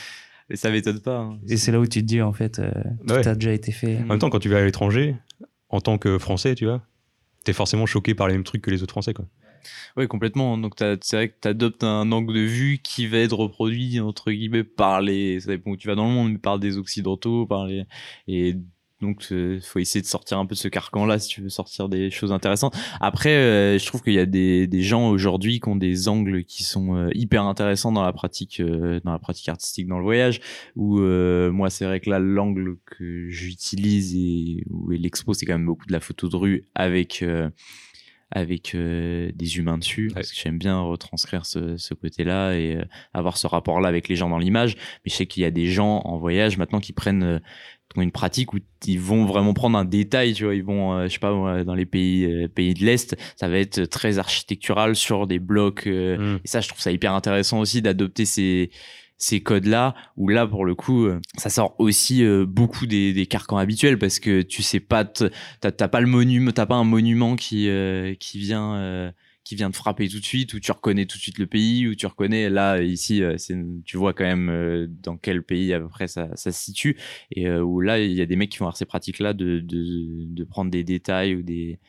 Mais 0.50 0.56
ça 0.56 0.72
m'étonne 0.72 1.02
pas. 1.02 1.18
Hein. 1.18 1.40
Et 1.50 1.58
c'est 1.58 1.74
là 1.74 1.80
où 1.82 1.86
tu 1.86 2.00
te 2.00 2.06
dis, 2.06 2.22
en 2.22 2.32
fait, 2.32 2.62
tout 3.06 3.14
a 3.14 3.36
déjà 3.36 3.52
été 3.52 3.74
fait. 3.74 3.98
En 3.98 4.06
même 4.06 4.20
temps, 4.20 4.30
quand 4.30 4.40
tu 4.40 4.48
vas 4.48 4.60
à 4.60 4.64
l'étranger, 4.64 5.18
en 5.68 5.82
tant 5.82 5.98
que 5.98 6.18
Français, 6.18 6.56
tu 6.56 6.66
vois, 6.66 6.82
t'es 7.48 7.54
forcément 7.54 7.86
choqué 7.86 8.14
par 8.14 8.28
les 8.28 8.34
mêmes 8.34 8.44
trucs 8.44 8.62
que 8.62 8.70
les 8.70 8.84
autres 8.84 8.92
Français, 8.92 9.14
quoi. 9.14 9.26
Oui, 9.96 10.08
complètement. 10.08 10.58
Donc, 10.58 10.74
c'est 10.78 11.16
vrai 11.16 11.30
que 11.30 11.36
tu 11.42 11.48
adoptes 11.48 11.84
un 11.84 12.12
angle 12.12 12.34
de 12.34 12.42
vue 12.42 12.80
qui 12.84 13.08
va 13.08 13.20
être 13.20 13.38
reproduit, 13.38 14.02
entre 14.02 14.32
guillemets, 14.32 14.66
par 14.66 15.02
les. 15.02 15.40
Ça 15.40 15.48
dépend 15.48 15.72
où 15.72 15.78
tu 15.78 15.88
vas 15.88 15.96
dans 15.96 16.08
le 16.08 16.14
monde, 16.14 16.34
mais 16.34 16.38
par 16.38 16.60
des 16.60 16.78
Occidentaux, 16.78 17.46
par 17.46 17.66
les. 17.66 17.86
Et 18.28 18.58
donc, 19.02 19.28
il 19.30 19.38
euh, 19.38 19.60
faut 19.62 19.78
essayer 19.78 20.02
de 20.02 20.08
sortir 20.08 20.40
un 20.40 20.46
peu 20.48 20.56
de 20.56 20.60
ce 20.60 20.68
carcan-là 20.68 21.20
si 21.20 21.30
tu 21.30 21.42
veux 21.42 21.50
sortir 21.50 21.88
des 21.88 22.10
choses 22.10 22.32
intéressantes. 22.32 22.76
Après, 23.00 23.36
euh, 23.36 23.78
je 23.78 23.86
trouve 23.86 24.02
qu'il 24.02 24.14
y 24.14 24.20
a 24.20 24.26
des, 24.26 24.66
des 24.66 24.82
gens 24.82 25.10
aujourd'hui 25.10 25.60
qui 25.60 25.70
ont 25.70 25.76
des 25.76 26.08
angles 26.08 26.44
qui 26.44 26.64
sont 26.64 26.96
euh, 26.96 27.10
hyper 27.14 27.44
intéressants 27.44 27.92
dans 27.92 28.04
la 28.04 28.14
pratique, 28.14 28.60
dans 28.60 29.12
la 29.12 29.20
pratique 29.20 29.50
artistique, 29.50 29.88
dans 29.88 30.00
le 30.00 30.04
voyage. 30.04 30.42
Où 30.76 31.00
moi, 31.00 31.70
c'est 31.70 31.86
vrai 31.86 32.00
que 32.00 32.10
là, 32.10 32.20
l'angle 32.20 32.78
que 32.86 33.30
j'utilise 33.30 34.16
et 34.16 34.64
où 34.70 34.90
l'expo, 34.90 35.34
c'est 35.34 35.46
quand 35.46 35.54
même 35.54 35.66
beaucoup 35.66 35.86
de 35.86 35.94
la 35.94 36.00
photo 36.00 36.28
de 36.28 36.36
rue 36.36 36.66
avec 36.76 37.24
avec 38.32 38.76
des 38.76 39.58
humains 39.58 39.78
dessus 39.78 40.12
parce 40.14 40.32
que 40.32 40.38
j'aime 40.38 40.58
bien 40.58 40.82
retranscrire 40.82 41.46
ce, 41.46 41.78
ce 41.78 41.94
côté-là 41.94 42.56
et 42.58 42.78
avoir 43.14 43.38
ce 43.38 43.48
rapport-là 43.48 43.88
avec 43.88 44.10
les 44.10 44.18
gens 44.18 44.30
dans 44.30 44.38
l'image 44.38 44.76
mais 44.76 45.12
je 45.12 45.16
sais 45.16 45.26
qu'il 45.28 45.44
y 45.44 45.46
a 45.46 45.52
des 45.52 45.68
gens 45.68 46.02
en 46.04 46.18
voyage 46.18 46.58
maintenant 46.58 46.82
qui 46.82 46.92
prennent 46.92 47.40
une 48.02 48.12
pratique 48.12 48.54
où 48.54 48.58
ils 48.86 49.00
vont 49.00 49.26
vraiment 49.26 49.54
prendre 49.54 49.78
un 49.78 49.86
détail, 49.86 50.34
tu 50.34 50.46
vois, 50.46 50.56
ils 50.56 50.64
vont, 50.64 50.94
euh, 50.94 51.08
je 51.08 51.14
sais 51.14 51.20
pas, 51.20 51.64
dans 51.64 51.76
les 51.76 51.86
pays 51.86 52.26
euh, 52.26 52.48
pays 52.48 52.74
de 52.74 52.86
l'est, 52.86 53.16
ça 53.36 53.48
va 53.48 53.58
être 53.58 53.86
très 53.86 54.20
architectural 54.20 54.96
sur 54.96 55.28
des 55.28 55.40
blocs. 55.40 55.88
Euh, 55.88 56.36
mm. 56.36 56.40
Et 56.44 56.48
ça, 56.48 56.62
je 56.62 56.68
trouve 56.68 56.82
ça 56.82 56.92
hyper 56.92 57.14
intéressant 57.14 57.60
aussi 57.60 57.82
d'adopter 57.82 58.26
ces 58.26 58.72
ces 59.20 59.42
codes-là, 59.42 59.96
où 60.16 60.28
là, 60.28 60.46
pour 60.46 60.64
le 60.64 60.76
coup, 60.76 61.08
ça 61.40 61.50
sort 61.50 61.74
aussi 61.80 62.24
beaucoup 62.46 62.86
des, 62.86 63.14
des 63.14 63.26
carcans 63.26 63.58
habituels 63.58 63.98
parce 63.98 64.20
que 64.20 64.44
tu 64.44 64.62
sais 64.62 64.80
pas, 64.80 65.06
t'as 65.06 65.72
pas 65.72 66.02
le 66.02 66.06
monument, 66.06 66.52
t'as 66.52 66.68
pas 66.68 66.76
un 66.76 66.84
monument 66.84 67.36
qui 67.36 67.68
qui 68.20 68.38
vient 68.38 69.12
qui 69.48 69.56
vient 69.56 69.70
de 69.70 69.76
frapper 69.76 70.10
tout 70.10 70.20
de 70.20 70.26
suite, 70.26 70.54
où 70.54 70.60
tu 70.60 70.72
reconnais 70.72 71.06
tout 71.06 71.18
de 71.18 71.22
suite 71.22 71.40
le 71.40 71.48
pays, 71.48 71.88
où 71.88 71.96
tu 71.96 72.06
reconnais 72.06 72.50
là 72.50 72.82
ici, 72.82 73.24
euh, 73.24 73.38
tu 73.86 73.96
vois 73.96 74.14
quand 74.14 74.26
même 74.26 74.50
euh, 74.50 74.88
dans 74.90 75.16
quel 75.16 75.42
pays 75.42 75.74
à 75.74 75.80
peu 75.80 75.88
près 75.88 76.08
ça, 76.08 76.28
ça 76.36 76.52
se 76.52 76.62
situe, 76.62 76.98
et 77.32 77.48
euh, 77.48 77.62
où 77.62 77.80
là 77.80 78.00
il 78.00 78.12
y 78.12 78.22
a 78.22 78.26
des 78.26 78.36
mecs 78.36 78.52
qui 78.52 78.58
vont 78.58 78.66
avoir 78.66 78.76
ces 78.76 78.86
pratiques-là 78.86 79.34
de, 79.34 79.60
de, 79.60 80.26
de, 80.26 80.44
prendre 80.44 80.70
des 80.70 80.84
détails 80.84 81.36
ou 81.36 81.44
des 81.44 81.80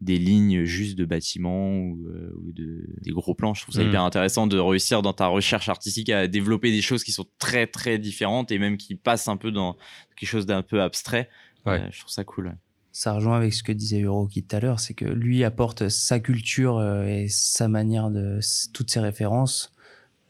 des 0.00 0.18
lignes 0.18 0.64
juste 0.64 0.98
de 0.98 1.04
bâtiments 1.04 1.70
ou, 1.78 2.08
ou 2.44 2.52
de, 2.52 2.84
des 3.00 3.12
gros 3.12 3.34
plans. 3.34 3.54
Je 3.54 3.62
trouve 3.62 3.74
ça 3.74 3.84
mm. 3.84 3.88
hyper 3.88 4.02
intéressant 4.02 4.46
de 4.46 4.58
réussir 4.58 5.00
dans 5.00 5.12
ta 5.12 5.28
recherche 5.28 5.68
artistique 5.68 6.10
à 6.10 6.26
développer 6.26 6.72
des 6.72 6.82
choses 6.82 7.04
qui 7.04 7.12
sont 7.12 7.26
très 7.38 7.66
très 7.66 7.98
différentes 7.98 8.50
et 8.50 8.58
même 8.58 8.76
qui 8.76 8.96
passent 8.96 9.28
un 9.28 9.36
peu 9.36 9.50
dans 9.52 9.76
quelque 10.16 10.28
chose 10.28 10.46
d'un 10.46 10.62
peu 10.62 10.82
abstrait 10.82 11.30
je 11.64 12.00
trouve 12.00 12.10
ça 12.10 12.24
cool. 12.24 12.56
Ça 12.96 13.12
rejoint 13.12 13.36
avec 13.36 13.52
ce 13.52 13.64
que 13.64 13.72
disait 13.72 14.02
Euroki 14.02 14.44
tout 14.44 14.54
à 14.54 14.60
l'heure, 14.60 14.78
c'est 14.78 14.94
que 14.94 15.04
lui 15.04 15.42
apporte 15.42 15.88
sa 15.88 16.20
culture 16.20 16.80
et 17.04 17.26
sa 17.28 17.66
manière 17.66 18.08
de 18.08 18.38
toutes 18.72 18.88
ses 18.88 19.00
références 19.00 19.74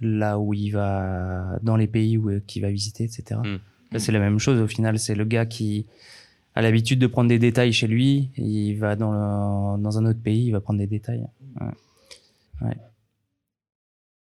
là 0.01 0.39
où 0.39 0.55
il 0.55 0.71
va, 0.71 1.59
dans 1.63 1.77
les 1.77 1.87
pays 1.87 2.17
où 2.17 2.41
qu'il 2.47 2.63
va 2.63 2.71
visiter, 2.71 3.05
etc. 3.05 3.39
Mm. 3.45 3.99
C'est 3.99 4.13
la 4.13 4.19
même 4.19 4.39
chose 4.39 4.59
au 4.61 4.67
final. 4.67 4.99
C'est 4.99 5.15
le 5.15 5.27
gars 5.27 5.45
qui 5.45 5.85
a 6.55 6.63
l'habitude 6.63 6.99
de 6.99 7.07
prendre 7.07 7.29
des 7.29 7.39
détails 7.39 7.75
chez 7.75 7.87
lui. 7.87 8.31
Il 8.39 8.77
va 8.77 8.97
dans, 8.97 9.77
dans 9.77 9.99
un 9.99 10.07
autre 10.07 10.23
pays, 10.23 10.47
il 10.47 10.53
va 10.53 10.63
prendre 10.63 10.79
des 10.79 10.87
détails. 10.87 11.27
Ouais. 12.63 12.77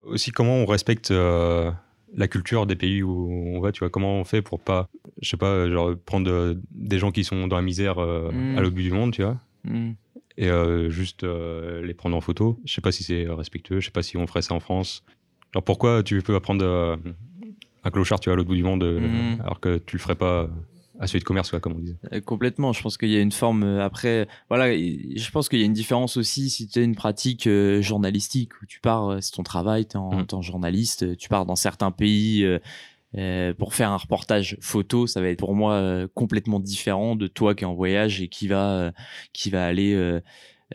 Aussi, 0.04 0.30
comment 0.30 0.58
on 0.58 0.66
respecte 0.68 1.10
euh, 1.10 1.72
la 2.16 2.28
culture 2.28 2.66
des 2.66 2.76
pays 2.76 3.04
où 3.04 3.30
on 3.32 3.60
va, 3.60 3.72
tu 3.72 3.80
vois, 3.80 3.90
comment 3.90 4.20
on 4.20 4.24
fait 4.24 4.42
pour 4.42 4.60
pas, 4.60 4.90
je 5.22 5.30
sais 5.30 5.38
pas, 5.38 5.70
genre 5.70 5.96
prendre 6.06 6.32
euh, 6.32 6.56
des 6.72 7.00
gens 7.00 7.12
qui 7.12 7.24
sont 7.24 7.48
dans 7.48 7.56
la 7.56 7.62
misère 7.62 8.00
euh, 8.00 8.32
mm. 8.32 8.58
à 8.58 8.62
l'autre 8.62 8.76
bout 8.76 8.82
du 8.82 8.92
monde, 8.92 9.14
tu 9.14 9.24
vois, 9.24 9.38
mm. 9.64 9.92
et 10.38 10.50
juste 10.90 11.24
les 11.24 11.94
prendre 11.94 12.16
en 12.16 12.22
photo. 12.22 12.60
Je 12.66 12.74
sais 12.74 12.82
pas 12.82 12.92
si 12.92 13.04
c'est 13.04 13.28
respectueux, 13.28 13.80
je 13.80 13.86
sais 13.86 13.92
pas 13.92 14.04
si 14.04 14.18
on 14.18 14.28
ferait 14.28 14.42
ça 14.42 14.54
en 14.54 14.60
France. 14.60 15.04
Alors 15.54 15.64
pourquoi 15.64 16.04
tu 16.04 16.22
peux 16.22 16.36
apprendre 16.36 17.00
un 17.84 17.92
clochard, 17.92 18.20
tu 18.20 18.30
vois, 18.30 18.34
à 18.34 18.36
l'autre 18.38 18.50
bout 18.50 18.56
du 18.56 18.64
monde, 18.64 18.84
mm. 18.84 19.42
alors 19.42 19.60
que 19.60 19.78
tu 19.78 19.98
le 19.98 20.02
ferais 20.02 20.16
pas 20.16 20.50
à 21.00 21.08
celui 21.08 21.20
de 21.20 21.24
commerce, 21.24 21.52
comme 21.60 21.74
on 21.74 21.80
disait. 21.80 21.98
Euh, 22.14 22.22
complètement. 22.22 22.74
Je 22.74 22.82
pense 22.82 22.98
qu'il 22.98 23.10
y 23.10 23.18
a 23.18 23.22
une 23.22 23.32
forme. 23.32 23.64
Euh, 23.64 23.84
après, 23.84 24.28
voilà, 24.50 24.76
je 24.76 25.32
pense 25.32 25.50
qu'il 25.50 25.60
y 25.60 25.64
a 25.64 25.66
une 25.66 25.74
différence 25.74 26.18
aussi 26.18 26.50
si 26.50 26.68
tu 26.68 26.80
as 26.80 26.82
une 26.82 26.96
pratique 26.96 27.48
euh, 27.48 27.82
journalistique 27.82 28.52
où 28.62 28.66
tu 28.66 28.80
pars, 28.80 29.18
c'est 29.22 29.34
ton 29.34 29.44
travail, 29.44 29.86
tu 29.86 29.94
es 29.94 29.98
en, 29.98 30.26
tant 30.26 30.40
mm. 30.40 30.44
journaliste, 30.44 31.18
tu 31.18 31.30
pars 31.30 31.46
dans 31.46 31.56
certains 31.56 31.92
pays. 31.92 32.46
pour 33.58 33.74
faire 33.74 33.92
un 33.92 33.98
reportage 33.98 34.58
photo, 34.62 35.08
ça 35.08 35.22
va 35.22 35.30
être 35.30 35.40
pour 35.40 35.56
moi 35.56 36.08
complètement 36.14 36.60
différent 36.60 37.16
de 37.16 37.28
toi 37.28 37.56
qui 37.56 37.64
est 37.64 37.68
en 37.68 37.74
voyage 37.74 38.22
et 38.22 38.28
qui 38.28 38.48
va 38.48 38.92
qui 39.34 39.50
va 39.50 39.66
aller 39.66 40.22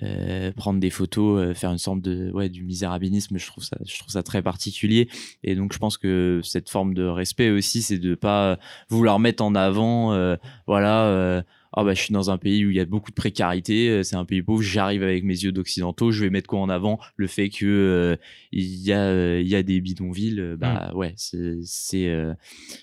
euh, 0.03 0.53
prendre 0.53 0.81
des 0.81 0.89
photos, 0.89 1.39
euh, 1.39 1.55
faire 1.55 1.71
une 1.71 1.77
sorte 1.77 2.01
de 2.01 2.31
ouais 2.33 2.49
du 2.49 2.65
misérabilisme, 2.65 3.37
je 3.37 3.47
trouve 3.47 3.63
ça 3.63 3.77
je 3.85 3.99
trouve 3.99 4.11
ça 4.11 4.23
très 4.23 4.41
particulier. 4.41 5.07
Et 5.45 5.55
donc 5.55 5.75
je 5.75 5.79
pense 5.79 5.99
que 5.99 6.41
cette 6.43 6.71
forme 6.71 6.95
de 6.95 7.05
respect 7.05 7.51
aussi 7.51 7.83
c'est 7.83 7.99
de 7.99 8.15
pas 8.15 8.59
vouloir 8.89 9.19
mettre 9.19 9.45
en 9.45 9.55
avant 9.55 10.15
euh, 10.15 10.37
voilà 10.67 11.45
ah 11.75 11.85
bah 11.85 11.95
je 11.95 12.03
suis 12.03 12.13
dans 12.13 12.31
un 12.31 12.37
pays 12.37 12.67
où 12.67 12.71
il 12.71 12.77
y 12.77 12.81
a 12.81 12.85
beaucoup 12.85 13.11
de 13.11 13.15
précarité, 13.15 14.05
c'est 14.05 14.17
un 14.17 14.27
pays 14.27 14.43
pauvre, 14.43 14.63
j'arrive 14.63 15.03
avec 15.03 15.25
mes 15.25 15.33
yeux 15.33 15.53
d'occidentaux, 15.53 16.11
je 16.11 16.25
vais 16.25 16.29
mettre 16.29 16.47
quoi 16.47 16.61
en 16.61 16.69
avant? 16.69 16.99
Le 17.17 17.27
fait 17.27 17.49
que 17.49 18.19
il 18.51 18.83
y 18.83 18.93
a 18.93 19.41
il 19.41 19.49
y 19.49 19.55
a 19.55 19.63
des 19.63 19.81
bidonvilles, 19.81 20.57
bah 20.59 20.91
mm. 20.93 20.97
ouais, 20.97 21.15
c'est 21.17 21.61
c'est 21.65 22.15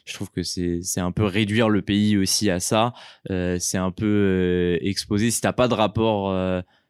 je 0.06 0.14
trouve 0.14 0.32
que 0.32 0.42
c'est 0.42 0.80
c'est 0.82 1.02
un 1.02 1.12
peu 1.12 1.24
réduire 1.24 1.70
le 1.70 1.84
pays 1.84 2.18
aussi 2.18 2.50
à 2.50 2.60
ça, 2.60 2.94
c'est 3.28 3.78
un 3.78 3.92
peu 3.92 4.80
exposé. 4.82 5.30
Si 5.30 5.42
t'as 5.42 5.54
pas 5.54 5.68
de 5.68 5.76
rapport 5.76 6.34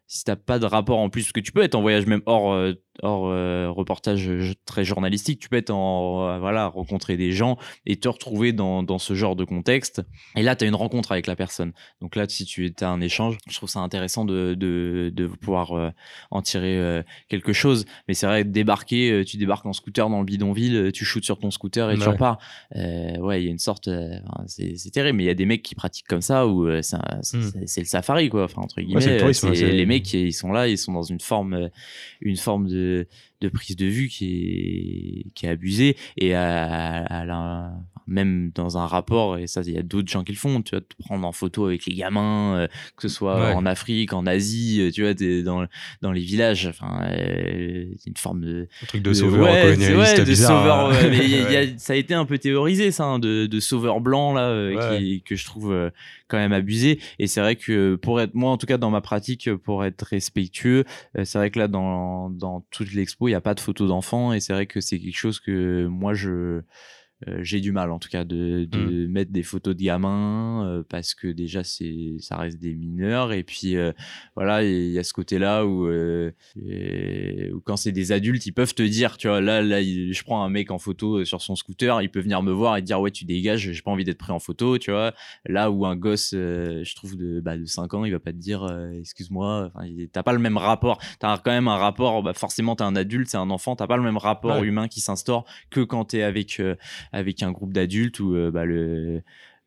si 0.09 0.23
t'as 0.23 0.35
pas 0.35 0.59
de 0.59 0.65
rapport 0.65 0.97
en 0.99 1.09
plus, 1.09 1.21
parce 1.23 1.31
que 1.31 1.39
tu 1.39 1.51
peux 1.53 1.61
être 1.61 1.75
en 1.75 1.81
voyage 1.81 2.07
même 2.07 2.23
hors, 2.25 2.51
euh, 2.51 2.73
hors 3.03 3.27
euh, 3.27 3.69
reportage 3.69 4.29
très 4.65 4.83
journalistique, 4.83 5.39
tu 5.39 5.49
peux 5.49 5.57
être 5.57 5.69
en 5.69 6.27
euh, 6.27 6.39
voilà 6.39 6.67
rencontrer 6.67 7.17
des 7.17 7.31
gens 7.31 7.57
et 7.85 7.97
te 7.97 8.07
retrouver 8.07 8.53
dans, 8.53 8.83
dans 8.83 8.99
ce 8.99 9.13
genre 9.13 9.35
de 9.35 9.43
contexte. 9.43 10.01
Et 10.35 10.41
là, 10.41 10.55
tu 10.55 10.65
as 10.65 10.67
une 10.67 10.75
rencontre 10.75 11.11
avec 11.11 11.27
la 11.27 11.35
personne. 11.35 11.73
Donc 12.01 12.15
là, 12.15 12.27
si 12.27 12.45
tu 12.45 12.73
as 12.81 12.89
un 12.89 13.01
échange, 13.01 13.37
je 13.49 13.55
trouve 13.55 13.69
ça 13.69 13.79
intéressant 13.79 14.25
de, 14.25 14.53
de, 14.53 15.11
de 15.13 15.27
pouvoir 15.27 15.73
euh, 15.73 15.89
en 16.31 16.41
tirer 16.41 17.03
quelque 17.27 17.53
chose. 17.53 17.85
Mais 18.07 18.13
c'est 18.13 18.27
vrai, 18.27 18.43
débarquer, 18.43 19.23
tu 19.25 19.37
débarques 19.37 19.65
en 19.65 19.73
scooter 19.73 20.09
dans 20.09 20.19
le 20.19 20.25
bidonville, 20.25 20.91
tu 20.93 21.05
shootes 21.05 21.25
sur 21.25 21.39
ton 21.39 21.51
scooter 21.51 21.91
et 21.91 21.97
tu 21.97 22.07
repars. 22.07 22.39
ouais, 22.75 23.41
il 23.41 23.45
y 23.45 23.47
a 23.47 23.51
une 23.51 23.59
sorte, 23.59 23.89
c'est 24.47 24.91
terrible, 24.91 25.17
mais 25.17 25.23
il 25.23 25.27
y 25.27 25.31
a 25.31 25.35
des 25.35 25.45
mecs 25.45 25.63
qui 25.63 25.75
pratiquent 25.75 26.07
comme 26.07 26.21
ça 26.21 26.47
où 26.47 26.67
c'est 26.81 27.81
le 27.81 27.85
safari 27.85 28.29
quoi. 28.29 28.43
Enfin 28.45 28.61
entre 28.61 28.81
guillemets, 28.81 29.19
les 29.53 29.85
mecs 29.85 30.13
ils 30.13 30.33
sont 30.33 30.51
là, 30.51 30.67
ils 30.67 30.77
sont 30.77 30.93
dans 30.93 31.03
une 31.03 31.19
forme, 31.19 31.69
une 32.21 32.37
forme 32.37 32.67
de 32.67 32.88
de, 32.89 33.07
prise 33.47 33.75
de 33.75 33.85
vue 33.85 34.07
qui 34.07 34.25
est, 34.25 35.31
qui 35.33 35.45
est 35.45 35.49
abusée 35.49 35.95
et 36.17 36.35
à, 36.35 37.25
la, 37.25 37.73
même 38.09 38.51
dans 38.55 38.77
un 38.77 38.87
rapport, 38.87 39.37
et 39.37 39.47
ça, 39.47 39.61
il 39.65 39.73
y 39.73 39.77
a 39.77 39.83
d'autres 39.83 40.09
gens 40.09 40.23
qui 40.23 40.31
le 40.31 40.37
font, 40.37 40.61
tu 40.61 40.75
vas 40.75 40.81
te 40.81 40.95
prendre 41.05 41.25
en 41.25 41.31
photo 41.31 41.67
avec 41.67 41.85
les 41.85 41.95
gamins, 41.95 42.55
euh, 42.55 42.67
que 42.97 43.07
ce 43.07 43.15
soit 43.15 43.55
en 43.55 43.65
Afrique, 43.65 44.13
en 44.13 44.25
Asie, 44.25 44.81
euh, 44.81 44.91
tu 44.91 45.01
vois, 45.01 45.11
es 45.11 45.43
dans, 45.43 45.65
dans 46.01 46.11
les 46.11 46.21
villages, 46.21 46.67
enfin, 46.67 47.07
euh, 47.11 47.85
une 48.05 48.17
forme 48.17 48.41
de. 48.41 48.67
Un 48.83 48.85
truc 48.87 49.03
de 49.03 49.13
sauveur 49.13 49.45
ouais, 49.45 49.77
ouais, 49.77 50.25
de 50.25 50.35
sauveur, 50.35 50.91
mais 51.09 51.73
ça 51.77 51.93
a 51.93 51.95
été 51.95 52.13
un 52.13 52.25
peu 52.25 52.37
théorisé, 52.37 52.91
ça, 52.91 53.05
hein, 53.05 53.19
de, 53.19 53.45
de 53.45 53.59
sauveur 53.59 54.01
blanc, 54.01 54.33
là, 54.33 54.97
qui, 54.97 55.21
que 55.21 55.35
je 55.35 55.45
trouve 55.45 55.91
quand 56.27 56.37
même 56.37 56.53
abusé. 56.53 56.99
Et 57.19 57.27
c'est 57.27 57.41
vrai 57.41 57.55
que 57.55 57.95
pour 57.95 58.19
être, 58.19 58.33
moi, 58.33 58.51
en 58.51 58.57
tout 58.57 58.67
cas, 58.67 58.77
dans 58.77 58.89
ma 58.89 59.01
pratique, 59.01 59.53
pour 59.55 59.85
être 59.85 60.03
respectueux, 60.03 60.83
c'est 61.23 61.37
vrai 61.37 61.51
que 61.51 61.59
là, 61.59 61.67
dans, 61.67 62.29
dans 62.29 62.65
toute 62.71 62.93
l'expo, 62.93 63.28
il 63.29 63.33
n'y 63.33 63.37
a 63.37 63.41
pas 63.41 63.53
de 63.53 63.59
photos 63.59 63.89
d'enfants, 63.89 64.33
et 64.33 64.39
c'est 64.39 64.53
vrai 64.53 64.65
que 64.65 64.81
c'est 64.81 64.99
quelque 64.99 65.17
chose 65.17 65.39
que 65.39 65.85
moi, 65.87 66.13
je, 66.13 66.61
euh, 67.27 67.39
j'ai 67.41 67.59
du 67.59 67.73
mal 67.73 67.91
en 67.91 67.99
tout 67.99 68.07
cas 68.07 68.23
de, 68.23 68.63
de 68.63 69.05
mmh. 69.05 69.11
mettre 69.11 69.31
des 69.31 69.43
photos 69.43 69.75
de 69.75 69.83
gamins 69.83 70.65
euh, 70.65 70.83
parce 70.87 71.13
que 71.13 71.27
déjà 71.27 71.65
c'est 71.65 72.15
ça 72.19 72.37
reste 72.37 72.59
des 72.59 72.73
mineurs. 72.73 73.33
Et 73.33 73.43
puis 73.43 73.75
euh, 73.75 73.91
voilà 74.35 74.63
il 74.63 74.91
y 74.91 74.99
a 74.99 75.03
ce 75.03 75.11
côté 75.11 75.37
là 75.37 75.65
où, 75.65 75.89
où 75.89 77.59
quand 77.61 77.75
c'est 77.75 77.91
des 77.91 78.11
adultes 78.11 78.45
ils 78.45 78.53
peuvent 78.53 78.73
te 78.73 78.83
dire 78.83 79.17
tu 79.17 79.27
vois 79.27 79.41
là 79.41 79.61
là 79.61 79.81
je 79.81 80.23
prends 80.23 80.43
un 80.43 80.49
mec 80.49 80.71
en 80.71 80.79
photo 80.79 81.25
sur 81.25 81.41
son 81.41 81.55
scooter 81.55 82.01
il 82.01 82.09
peut 82.09 82.21
venir 82.21 82.41
me 82.41 82.51
voir 82.51 82.77
et 82.77 82.81
dire 82.81 83.01
ouais 83.01 83.11
tu 83.11 83.25
dégages 83.25 83.71
j'ai 83.71 83.81
pas 83.81 83.91
envie 83.91 84.05
d'être 84.05 84.17
pris 84.17 84.31
en 84.31 84.39
photo 84.39 84.77
tu 84.77 84.91
vois. 84.91 85.13
Là 85.45 85.71
où 85.71 85.85
un 85.85 85.97
gosse 85.97 86.31
je 86.31 86.95
trouve 86.95 87.17
de 87.17 87.41
bah, 87.41 87.57
de 87.57 87.65
5 87.65 87.93
ans 87.95 88.05
il 88.05 88.11
va 88.11 88.19
pas 88.19 88.31
te 88.31 88.37
dire 88.37 88.65
excuse-moi 88.97 89.71
t'as 90.13 90.23
pas 90.23 90.33
le 90.33 90.39
même 90.39 90.57
rapport. 90.57 90.99
T'as 91.19 91.37
quand 91.37 91.51
même 91.51 91.67
un 91.67 91.77
rapport 91.77 92.23
bah, 92.23 92.33
forcément 92.33 92.77
t'es 92.77 92.83
un 92.83 92.95
adulte 92.95 93.29
c'est 93.29 93.37
un 93.37 93.49
enfant 93.49 93.75
t'as 93.75 93.87
pas 93.87 93.97
le 93.97 94.03
même 94.03 94.17
rapport 94.17 94.63
humain 94.63 94.87
qui 94.87 95.01
s'instaure 95.01 95.45
que 95.69 95.81
quand 95.81 96.05
t'es 96.05 96.23
avec 96.23 96.61
avec 97.11 97.43
un 97.43 97.51
groupe 97.51 97.73
d'adultes 97.73 98.19
où 98.19 98.35
euh, 98.35 98.51
bah, 98.51 98.65
le, 98.65 99.21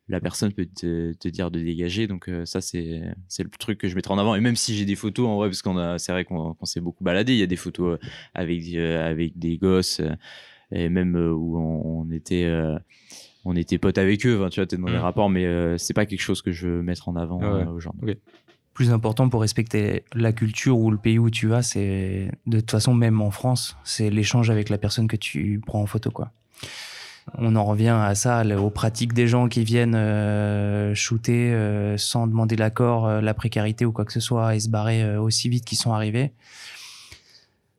la 0.09 0.21
personne 0.21 0.53
peut 0.53 0.67
te, 0.67 1.13
te, 1.15 1.29
dire 1.29 1.51
de 1.51 1.61
dégager. 1.61 2.07
Donc 2.07 2.29
euh, 2.29 2.45
ça, 2.45 2.61
c'est 2.61 3.03
le 3.39 3.51
truc 3.59 3.79
que 3.79 3.89
je 3.89 3.95
mettrai 3.95 4.15
en 4.15 4.19
avant. 4.19 4.35
Et 4.35 4.41
même 4.41 4.57
si 4.57 4.77
j'ai 4.77 4.85
des 4.85 4.97
photos, 4.97 5.27
en 5.27 5.37
vrai, 5.37 5.49
parce 5.49 5.63
qu'on 5.63 5.77
a, 5.77 5.99
c'est 5.99 6.13
vrai 6.13 6.25
qu'on 6.25 6.57
s'est 6.65 6.81
beaucoup 6.81 7.05
baladé, 7.05 7.33
il 7.33 7.39
y 7.39 7.43
a 7.43 7.47
des 7.47 7.57
photos 7.57 7.99
euh, 7.99 8.09
avec, 8.35 9.39
des 9.39 9.59
gosses, 9.59 10.01
et 10.71 10.89
même 10.89 11.17
où 11.17 11.59
on, 11.59 12.11
était 12.11 12.51
on 13.45 13.57
était 13.57 13.79
potes 13.79 13.99
avec 13.99 14.25
eux, 14.27 14.49
tu 14.51 14.61
vois, 14.61 14.67
t'es 14.67 14.77
dans 14.77 14.87
les 14.87 14.97
mmh. 14.97 15.01
rapports, 15.01 15.29
mais 15.29 15.79
c'est 15.79 15.93
pas 15.95 16.07
quelque 16.07 16.21
chose 16.21 16.41
que 16.41 16.53
je 16.53 16.67
veux 16.67 16.83
mettre 16.83 17.09
en 17.09 17.17
avant 17.17 17.41
aujourd'hui. 17.75 18.17
Plus 18.73 18.91
important 18.91 19.29
pour 19.29 19.43
respecter 19.43 20.03
la 20.15 20.33
culture 20.33 20.79
ou 20.79 20.91
le 20.91 20.97
pays 20.97 21.19
où 21.19 21.29
tu 21.29 21.47
vas, 21.47 21.61
c'est 21.61 22.31
de 22.47 22.61
toute 22.61 22.71
façon, 22.71 22.95
même 22.95 23.21
en 23.21 23.31
France, 23.31 23.77
c'est 23.85 24.09
l'échange 24.09 24.49
avec 24.49 24.71
la 24.71 24.79
personne 24.79 25.09
que 25.09 25.17
tu 25.17 25.61
prends 25.67 25.83
en 25.83 25.87
photo, 25.87 26.11
quoi 26.11 26.33
on 27.39 27.55
en 27.57 27.65
revient 27.65 27.97
à 28.01 28.15
ça, 28.15 28.45
aux 28.59 28.71
pratiques 28.71 29.13
des 29.13 29.29
gens 29.29 29.49
qui 29.49 29.65
viennent 29.65 29.95
euh, 29.95 30.95
shooter 30.95 31.53
euh, 31.53 31.97
sans 31.97 32.27
demander 32.27 32.57
l'accord, 32.57 33.07
euh, 33.07 33.21
la 33.21 33.35
précarité 33.35 33.85
ou 33.85 33.93
quoi 33.93 34.05
que 34.05 34.13
ce 34.13 34.21
soit, 34.21 34.55
et 34.55 34.61
se 34.61 34.69
barrer 34.69 35.17
aussi 35.17 35.49
vite 35.49 35.65
qu'ils 35.65 35.79
sont 35.79 35.93
arrivés. 35.93 36.33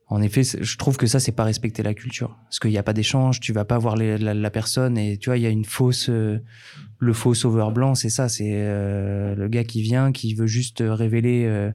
En 0.08 0.20
effet, 0.22 0.42
je 0.44 0.76
trouve 0.76 0.96
que 0.96 1.06
ça, 1.06 1.18
c'est 1.18 1.32
pas 1.32 1.44
respecter 1.44 1.82
la 1.82 1.94
culture, 1.94 2.36
parce 2.44 2.58
qu'il 2.58 2.70
n'y 2.70 2.78
a 2.78 2.82
pas 2.82 2.92
d'échange, 2.92 3.40
tu 3.40 3.52
vas 3.52 3.64
pas 3.64 3.78
voir 3.78 3.96
la, 3.96 4.50
personne, 4.50 4.98
et 4.98 5.16
tu 5.16 5.30
vois, 5.30 5.38
il 5.38 5.42
y 5.42 5.46
a 5.46 5.50
une 5.50 5.64
fausse, 5.64 6.08
le 6.08 7.12
faux 7.12 7.34
sauveur 7.34 7.72
blanc, 7.72 7.94
c'est 7.94 8.10
ça, 8.10 8.28
c'est 8.28 8.52
le 8.52 9.48
gars 9.48 9.64
qui 9.64 9.80
vient, 9.80 10.12
qui 10.12 10.34
veut 10.34 10.46
juste 10.46 10.84
révéler 10.86 11.72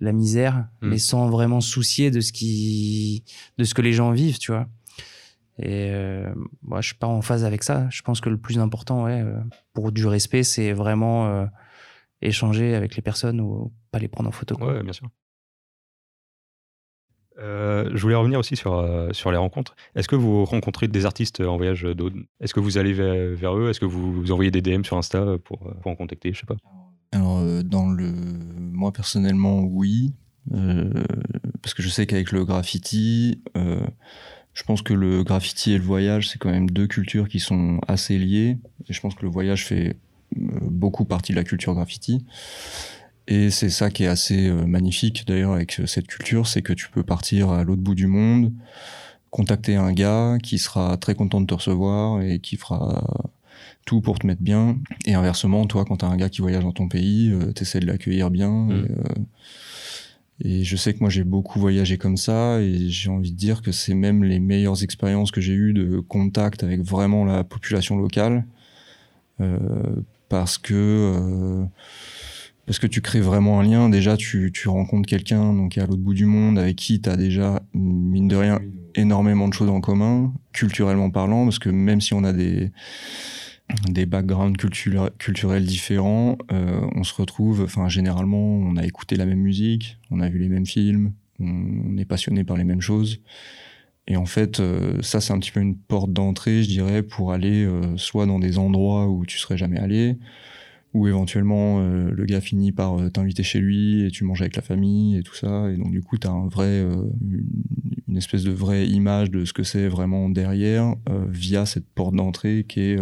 la 0.00 0.12
misère, 0.12 0.66
hmm. 0.82 0.88
mais 0.88 0.98
sans 0.98 1.28
vraiment 1.28 1.60
soucier 1.60 2.10
de 2.10 2.20
ce 2.20 2.32
qui, 2.32 3.24
de 3.58 3.64
ce 3.64 3.74
que 3.74 3.82
les 3.82 3.92
gens 3.92 4.12
vivent, 4.12 4.38
tu 4.38 4.52
vois. 4.52 4.68
Et 5.58 5.90
euh, 5.92 6.32
moi, 6.62 6.80
je 6.80 6.88
suis 6.88 6.96
pas 6.96 7.06
en 7.06 7.22
phase 7.22 7.44
avec 7.44 7.62
ça. 7.62 7.88
Je 7.90 8.02
pense 8.02 8.20
que 8.20 8.28
le 8.28 8.38
plus 8.38 8.58
important, 8.58 9.04
ouais, 9.04 9.20
euh, 9.20 9.38
pour 9.72 9.92
du 9.92 10.06
respect, 10.06 10.42
c'est 10.42 10.72
vraiment 10.72 11.28
euh, 11.28 11.46
échanger 12.22 12.74
avec 12.74 12.96
les 12.96 13.02
personnes 13.02 13.40
ou 13.40 13.72
pas 13.92 13.98
les 13.98 14.08
prendre 14.08 14.28
en 14.28 14.32
photo. 14.32 14.56
Quoi. 14.56 14.74
Ouais, 14.74 14.82
bien 14.82 14.92
sûr. 14.92 15.08
Euh, 17.38 17.90
je 17.94 18.00
voulais 18.00 18.14
revenir 18.14 18.38
aussi 18.38 18.56
sur, 18.56 19.08
sur 19.12 19.30
les 19.30 19.36
rencontres. 19.36 19.74
Est-ce 19.94 20.08
que 20.08 20.16
vous 20.16 20.44
rencontrez 20.44 20.88
des 20.88 21.06
artistes 21.06 21.40
en 21.40 21.56
voyage 21.56 21.82
d'autres? 21.82 22.16
Est-ce 22.40 22.54
que 22.54 22.60
vous 22.60 22.78
allez 22.78 22.92
vers, 22.92 23.56
eux? 23.56 23.70
Est-ce 23.70 23.80
que 23.80 23.86
vous, 23.86 24.12
vous 24.12 24.32
envoyez 24.32 24.50
des 24.50 24.62
DM 24.62 24.82
sur 24.82 24.96
Insta 24.96 25.38
pour, 25.44 25.58
pour 25.58 25.90
en 25.90 25.96
contacter? 25.96 26.32
Je 26.32 26.40
sais 26.40 26.46
pas. 26.46 26.56
Alors, 27.12 27.42
dans 27.64 27.88
le... 27.90 28.10
moi 28.10 28.92
personnellement, 28.92 29.62
oui. 29.62 30.14
parce 31.62 31.74
que 31.74 31.82
je 31.82 31.88
sais 31.88 32.06
qu'avec 32.06 32.30
le 32.30 32.44
graffiti, 32.44 33.42
je 34.54 34.62
pense 34.62 34.82
que 34.82 34.94
le 34.94 35.24
graffiti 35.24 35.72
et 35.72 35.78
le 35.78 35.84
voyage, 35.84 36.28
c'est 36.28 36.38
quand 36.38 36.50
même 36.50 36.70
deux 36.70 36.86
cultures 36.86 37.28
qui 37.28 37.40
sont 37.40 37.80
assez 37.88 38.16
liées. 38.18 38.56
Et 38.88 38.92
je 38.92 39.00
pense 39.00 39.16
que 39.16 39.22
le 39.22 39.28
voyage 39.28 39.66
fait 39.66 39.96
euh, 40.36 40.58
beaucoup 40.62 41.04
partie 41.04 41.32
de 41.32 41.36
la 41.36 41.44
culture 41.44 41.74
graffiti. 41.74 42.24
Et 43.26 43.50
c'est 43.50 43.70
ça 43.70 43.90
qui 43.90 44.04
est 44.04 44.08
assez 44.08 44.48
euh, 44.48 44.64
magnifique 44.64 45.26
d'ailleurs 45.26 45.54
avec 45.54 45.80
cette 45.86 46.06
culture, 46.06 46.46
c'est 46.46 46.62
que 46.62 46.72
tu 46.72 46.88
peux 46.88 47.02
partir 47.02 47.50
à 47.50 47.64
l'autre 47.64 47.82
bout 47.82 47.96
du 47.96 48.06
monde, 48.06 48.52
contacter 49.30 49.74
un 49.74 49.92
gars 49.92 50.38
qui 50.40 50.58
sera 50.58 50.96
très 50.98 51.16
content 51.16 51.40
de 51.40 51.46
te 51.46 51.54
recevoir 51.54 52.22
et 52.22 52.38
qui 52.38 52.56
fera 52.56 53.02
tout 53.84 54.00
pour 54.00 54.20
te 54.20 54.26
mettre 54.26 54.42
bien. 54.42 54.78
Et 55.04 55.14
inversement, 55.14 55.66
toi, 55.66 55.84
quand 55.84 55.96
t'as 55.96 56.06
un 56.06 56.16
gars 56.16 56.28
qui 56.28 56.42
voyage 56.42 56.62
dans 56.62 56.72
ton 56.72 56.86
pays, 56.86 57.34
tu 57.48 57.54
t'essaies 57.54 57.80
de 57.80 57.86
l'accueillir 57.86 58.30
bien. 58.30 58.50
Mm. 58.50 58.84
Et, 58.84 58.88
je 60.40 60.76
sais 60.76 60.94
que 60.94 61.00
moi, 61.00 61.10
j'ai 61.10 61.24
beaucoup 61.24 61.60
voyagé 61.60 61.98
comme 61.98 62.16
ça, 62.16 62.60
et 62.60 62.88
j'ai 62.88 63.10
envie 63.10 63.32
de 63.32 63.36
dire 63.36 63.62
que 63.62 63.72
c'est 63.72 63.94
même 63.94 64.24
les 64.24 64.40
meilleures 64.40 64.82
expériences 64.82 65.30
que 65.30 65.40
j'ai 65.40 65.54
eues 65.54 65.72
de 65.72 66.00
contact 66.00 66.62
avec 66.62 66.82
vraiment 66.82 67.24
la 67.24 67.44
population 67.44 67.96
locale. 67.96 68.44
parce 70.28 70.58
que 70.58 71.66
parce 72.66 72.78
que 72.78 72.86
tu 72.86 73.00
crées 73.00 73.20
vraiment 73.20 73.60
un 73.60 73.62
lien. 73.62 73.88
Déjà, 73.88 74.16
tu, 74.16 74.50
tu 74.52 74.68
rencontres 74.68 75.08
quelqu'un 75.08 75.52
donc 75.52 75.76
à 75.78 75.86
l'autre 75.86 76.00
bout 76.02 76.14
du 76.14 76.24
monde 76.26 76.58
avec 76.58 76.76
qui 76.76 77.00
tu 77.00 77.08
as 77.08 77.16
déjà, 77.16 77.62
mine 77.74 78.28
de 78.28 78.36
rien, 78.36 78.60
énormément 78.94 79.48
de 79.48 79.54
choses 79.54 79.68
en 79.68 79.80
commun, 79.80 80.32
culturellement 80.52 81.10
parlant, 81.10 81.44
parce 81.44 81.58
que 81.58 81.68
même 81.68 82.00
si 82.00 82.14
on 82.14 82.24
a 82.24 82.32
des, 82.32 82.70
des 83.88 84.06
backgrounds 84.06 84.56
culturels 84.56 85.64
différents, 85.64 86.36
euh, 86.52 86.80
on 86.94 87.02
se 87.02 87.14
retrouve, 87.14 87.62
enfin, 87.62 87.88
généralement, 87.88 88.38
on 88.38 88.76
a 88.76 88.84
écouté 88.84 89.16
la 89.16 89.26
même 89.26 89.40
musique, 89.40 89.98
on 90.10 90.20
a 90.20 90.28
vu 90.28 90.38
les 90.38 90.48
mêmes 90.48 90.66
films, 90.66 91.12
on, 91.40 91.96
est 91.96 92.04
passionné 92.04 92.44
par 92.44 92.56
les 92.56 92.64
mêmes 92.64 92.80
choses. 92.80 93.20
Et 94.06 94.16
en 94.16 94.26
fait, 94.26 94.60
euh, 94.60 95.00
ça, 95.00 95.20
c'est 95.20 95.32
un 95.32 95.38
petit 95.38 95.50
peu 95.50 95.60
une 95.60 95.76
porte 95.76 96.12
d'entrée, 96.12 96.62
je 96.62 96.68
dirais, 96.68 97.02
pour 97.02 97.32
aller 97.32 97.64
euh, 97.64 97.96
soit 97.96 98.26
dans 98.26 98.38
des 98.38 98.58
endroits 98.58 99.08
où 99.08 99.24
tu 99.24 99.38
serais 99.38 99.56
jamais 99.56 99.78
allé, 99.78 100.18
ou 100.94 101.08
éventuellement 101.08 101.80
euh, 101.80 102.08
le 102.10 102.24
gars 102.24 102.40
finit 102.40 102.72
par 102.72 102.98
euh, 102.98 103.10
t'inviter 103.10 103.42
chez 103.42 103.58
lui 103.58 104.06
et 104.06 104.10
tu 104.10 104.24
manges 104.24 104.40
avec 104.40 104.54
la 104.54 104.62
famille 104.62 105.18
et 105.18 105.22
tout 105.22 105.34
ça 105.34 105.68
et 105.70 105.76
donc 105.76 105.90
du 105.90 106.00
coup 106.00 106.16
tu 106.16 106.26
as 106.26 106.30
un 106.30 106.46
vrai 106.46 106.68
euh, 106.68 106.94
une, 108.08 108.16
espèce 108.16 108.44
de 108.44 108.52
vraie 108.52 108.86
image 108.86 109.32
de 109.32 109.44
ce 109.44 109.52
que 109.52 109.64
c'est 109.64 109.88
vraiment 109.88 110.28
derrière 110.28 110.94
via 111.28 111.66
cette 111.66 111.84
porte 111.84 112.14
d'entrée 112.14 112.64
qui 112.68 112.78
est 112.80 112.98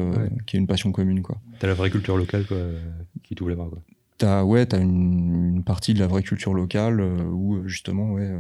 qui 0.46 0.56
est 0.56 0.58
une 0.58 0.66
passion 0.66 0.90
commune 0.90 1.20
quoi. 1.20 1.36
Tu 1.60 1.66
as 1.66 1.68
la 1.68 1.74
vraie 1.74 1.90
culture 1.90 2.16
locale 2.16 2.46
quoi, 2.46 2.56
qui 3.22 3.34
t'ouvre 3.34 3.50
les 3.50 3.56
bras 3.56 3.68
quoi. 3.68 3.82
T'as 4.16 4.42
ouais, 4.42 4.74
as 4.74 4.78
une, 4.78 5.56
une, 5.56 5.64
partie 5.64 5.92
de 5.92 5.98
la 5.98 6.06
vraie 6.06 6.22
culture 6.22 6.54
locale 6.54 7.02
où 7.30 7.60
justement 7.68 8.12
ouais, 8.12 8.30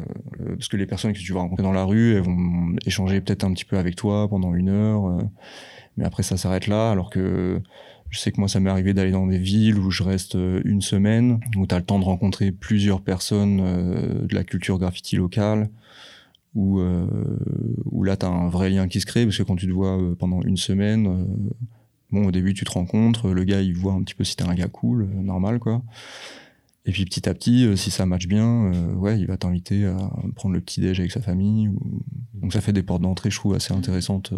parce 0.48 0.68
que 0.68 0.78
les 0.78 0.86
personnes 0.86 1.12
que 1.12 1.18
tu 1.18 1.34
vas 1.34 1.40
rencontrer 1.40 1.62
dans 1.62 1.72
la 1.72 1.84
rue, 1.84 2.14
elles 2.14 2.22
vont 2.22 2.74
échanger 2.86 3.20
peut-être 3.20 3.44
un 3.44 3.52
petit 3.52 3.66
peu 3.66 3.76
avec 3.76 3.94
toi 3.94 4.26
pendant 4.28 4.54
une 4.54 4.70
heure, 4.70 5.18
mais 5.98 6.06
après 6.06 6.22
ça 6.22 6.38
s'arrête 6.38 6.68
là, 6.68 6.90
alors 6.90 7.10
que 7.10 7.60
je 8.12 8.18
sais 8.18 8.30
que 8.30 8.38
moi, 8.38 8.48
ça 8.48 8.60
m'est 8.60 8.70
arrivé 8.70 8.92
d'aller 8.92 9.10
dans 9.10 9.26
des 9.26 9.38
villes 9.38 9.78
où 9.78 9.90
je 9.90 10.02
reste 10.02 10.34
euh, 10.34 10.60
une 10.66 10.82
semaine, 10.82 11.40
où 11.56 11.66
tu 11.66 11.74
as 11.74 11.78
le 11.78 11.84
temps 11.84 11.98
de 11.98 12.04
rencontrer 12.04 12.52
plusieurs 12.52 13.00
personnes 13.00 13.60
euh, 13.62 14.26
de 14.26 14.34
la 14.34 14.44
culture 14.44 14.78
graffiti 14.78 15.16
locale, 15.16 15.70
où, 16.54 16.78
euh, 16.78 17.06
où 17.86 18.04
là, 18.04 18.18
tu 18.18 18.26
as 18.26 18.28
un 18.28 18.50
vrai 18.50 18.68
lien 18.68 18.86
qui 18.86 19.00
se 19.00 19.06
crée, 19.06 19.24
parce 19.24 19.38
que 19.38 19.42
quand 19.42 19.56
tu 19.56 19.66
te 19.66 19.72
vois 19.72 19.98
pendant 20.18 20.42
une 20.42 20.58
semaine, 20.58 21.26
bon, 22.10 22.26
au 22.26 22.30
début, 22.30 22.52
tu 22.52 22.66
te 22.66 22.70
rencontres, 22.70 23.30
le 23.30 23.44
gars, 23.44 23.62
il 23.62 23.74
voit 23.74 23.94
un 23.94 24.02
petit 24.02 24.14
peu 24.14 24.24
si 24.24 24.36
t'es 24.36 24.44
un 24.44 24.54
gars 24.54 24.68
cool, 24.68 25.06
normal, 25.06 25.58
quoi. 25.58 25.82
Et 26.84 26.92
puis 26.92 27.06
petit 27.06 27.26
à 27.30 27.32
petit, 27.32 27.74
si 27.78 27.90
ça 27.90 28.04
match 28.04 28.26
bien, 28.26 28.72
ouais, 28.96 29.18
il 29.18 29.26
va 29.26 29.38
t'inviter 29.38 29.86
à 29.86 29.96
prendre 30.34 30.54
le 30.54 30.60
petit 30.60 30.82
déj 30.82 31.00
avec 31.00 31.12
sa 31.12 31.22
famille. 31.22 31.70
Donc 32.34 32.52
ça 32.52 32.60
fait 32.60 32.74
des 32.74 32.82
portes 32.82 33.00
d'entrée, 33.00 33.30
je 33.30 33.36
trouve, 33.36 33.54
assez 33.54 33.72
intéressantes. 33.72 34.34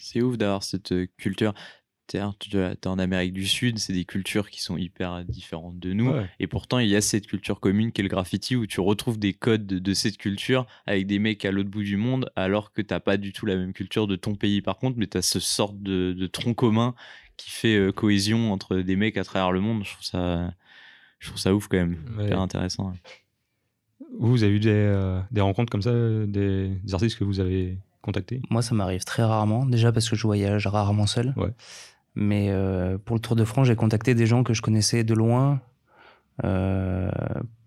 C'est 0.00 0.22
ouf 0.22 0.38
d'avoir 0.38 0.62
cette 0.62 0.94
culture 1.16 1.52
en 2.14 2.98
Amérique 2.98 3.32
du 3.32 3.46
Sud, 3.46 3.78
c'est 3.78 3.92
des 3.92 4.04
cultures 4.04 4.50
qui 4.50 4.62
sont 4.62 4.76
hyper 4.76 5.24
différentes 5.24 5.78
de 5.78 5.92
nous. 5.92 6.12
Et 6.38 6.46
pourtant, 6.46 6.78
il 6.78 6.88
y 6.88 6.96
a 6.96 7.00
cette 7.00 7.26
culture 7.26 7.60
commune 7.60 7.92
qui 7.92 8.00
est 8.00 8.04
le 8.04 8.08
graffiti 8.08 8.56
où 8.56 8.66
tu 8.66 8.80
retrouves 8.80 9.18
des 9.18 9.32
codes 9.32 9.66
de, 9.66 9.94
cette 9.94 10.18
culture 10.18 10.66
avec 10.86 11.06
des 11.06 11.18
mecs 11.18 11.44
à 11.44 11.50
l'autre 11.50 11.70
bout 11.70 11.82
du 11.82 11.96
monde, 11.96 12.30
alors 12.36 12.72
que 12.72 12.82
t'as 12.82 13.00
pas 13.00 13.16
du 13.16 13.32
tout 13.32 13.46
la 13.46 13.56
même 13.56 13.72
culture 13.72 14.06
de 14.06 14.16
ton 14.16 14.34
pays 14.34 14.60
par 14.62 14.76
contre, 14.76 14.98
mais 14.98 15.06
tu 15.06 15.16
as 15.18 15.22
ce 15.22 15.40
sorte 15.40 15.82
de, 15.82 16.26
tronc 16.26 16.54
commun 16.54 16.94
qui 17.36 17.50
fait 17.50 17.76
euh, 17.76 17.92
cohésion 17.92 18.52
entre 18.52 18.76
des 18.76 18.96
mecs 18.96 19.16
à 19.16 19.24
travers 19.24 19.52
le 19.52 19.60
monde. 19.60 19.84
Je 19.84 19.92
trouve 19.92 20.04
ça, 20.04 20.52
je 21.18 21.28
trouve 21.28 21.38
ça 21.38 21.54
ouf 21.54 21.68
quand 21.68 21.76
même, 21.76 21.98
hyper 22.20 22.40
intéressant. 22.40 22.92
Vous, 24.18 24.42
avez 24.42 24.52
eu 24.52 24.60
des, 24.60 24.70
euh, 24.70 25.20
des 25.30 25.40
rencontres 25.40 25.70
comme 25.70 25.82
ça, 25.82 25.92
des, 26.26 26.72
artistes 26.92 27.18
que 27.18 27.24
vous 27.24 27.40
avez 27.40 27.78
contactés? 28.02 28.40
Moi, 28.50 28.62
ça 28.62 28.74
m'arrive 28.74 29.04
très 29.04 29.22
rarement. 29.22 29.66
Déjà 29.66 29.92
parce 29.92 30.08
que 30.08 30.16
je 30.16 30.22
voyage 30.22 30.66
rarement 30.66 31.06
seul. 31.06 31.34
Ouais. 31.36 31.52
Mais 32.16 32.48
euh, 32.48 32.96
pour 32.96 33.14
le 33.14 33.20
Tour 33.20 33.36
de 33.36 33.44
France, 33.44 33.66
j'ai 33.66 33.76
contacté 33.76 34.14
des 34.14 34.26
gens 34.26 34.42
que 34.42 34.54
je 34.54 34.62
connaissais 34.62 35.04
de 35.04 35.12
loin 35.12 35.60
euh, 36.44 37.10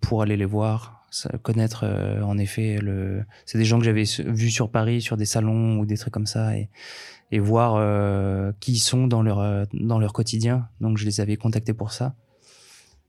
pour 0.01 0.23
aller 0.23 0.37
les 0.37 0.45
voir, 0.45 1.05
connaître 1.43 1.83
euh, 1.85 2.21
en 2.23 2.35
effet 2.39 2.79
le. 2.81 3.23
C'est 3.45 3.59
des 3.59 3.65
gens 3.65 3.77
que 3.77 3.85
j'avais 3.85 4.05
vus 4.25 4.49
sur 4.49 4.71
Paris, 4.71 5.01
sur 5.01 5.17
des 5.17 5.25
salons 5.25 5.77
ou 5.77 5.85
des 5.85 5.97
trucs 5.97 6.13
comme 6.13 6.25
ça, 6.25 6.57
et, 6.57 6.67
et 7.31 7.37
voir 7.37 7.75
qui 8.59 8.73
ils 8.73 8.79
sont 8.79 9.05
dans 9.05 9.21
leur 9.21 9.67
dans 9.71 9.99
leur 9.99 10.13
quotidien. 10.13 10.67
Donc 10.81 10.97
je 10.97 11.05
les 11.05 11.21
avais 11.21 11.37
contactés 11.37 11.73
pour 11.73 11.91
ça. 11.91 12.15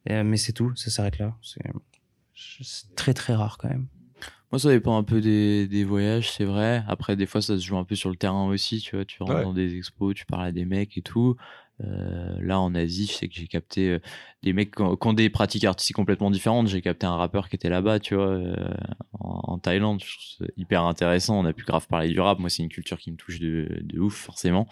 mais 0.07 0.37
c'est 0.37 0.53
tout, 0.53 0.77
ça 0.77 0.91
s'arrête 0.91 1.19
là. 1.19 1.35
C'est 1.43 2.95
très 2.97 3.15
très 3.15 3.35
rare 3.35 3.57
quand 3.59 3.71
même. 3.71 3.87
Moi, 4.53 4.59
ça 4.59 4.71
dépend 4.71 4.99
un 4.99 5.05
peu 5.05 5.21
des, 5.21 5.69
des 5.69 5.85
voyages, 5.85 6.33
c'est 6.33 6.45
vrai. 6.45 6.83
Après, 6.89 7.15
des 7.15 7.27
fois, 7.27 7.41
ça 7.41 7.57
se 7.57 7.65
joue 7.65 7.77
un 7.77 7.85
peu 7.85 7.95
sur 7.95 8.11
le 8.11 8.17
terrain 8.17 8.47
aussi, 8.47 8.81
tu 8.81 8.97
vois. 8.97 9.05
Tu 9.05 9.23
rentres 9.23 9.43
dans 9.43 9.53
des 9.53 9.77
expos, 9.77 10.15
tu 10.15 10.27
parles 10.27 10.47
à 10.47 10.53
des 10.53 10.65
mecs 10.65 10.99
et 10.99 11.03
tout. 11.03 11.37
Euh, 11.85 12.37
là, 12.41 12.61
en 12.61 12.75
Asie, 12.75 13.07
je 13.07 13.13
sais 13.13 13.29
que 13.29 13.35
j'ai 13.35 13.47
capté 13.47 13.89
euh, 13.89 13.99
des 14.43 14.53
mecs 14.53 14.75
qui 14.75 14.83
ont, 14.83 15.13
des 15.13 15.31
pratiques 15.31 15.65
artistiques 15.65 15.97
complètement 15.97 16.31
différentes. 16.31 16.67
J'ai 16.69 16.83
capté 16.83 17.07
un 17.07 17.17
rappeur 17.17 17.49
qui 17.49 17.57
était 17.57 17.69
là-bas, 17.69 18.01
tu 18.01 18.15
vois, 18.15 18.27
euh, 18.27 18.75
en, 19.19 19.59
Thaïlande. 19.59 20.03
hyper 20.57 20.83
intéressant. 20.83 21.39
On 21.39 21.45
a 21.45 21.53
pu 21.53 21.65
grave 21.65 21.87
parler 21.87 22.09
du 22.09 22.21
rap. 22.21 22.39
Moi, 22.39 22.51
c'est 22.51 22.63
une 22.63 22.69
culture 22.69 22.99
qui 22.99 23.11
me 23.11 23.17
touche 23.17 23.41
de, 23.41 23.69
de, 23.83 23.99
ouf, 24.01 24.15
forcément. 24.15 24.67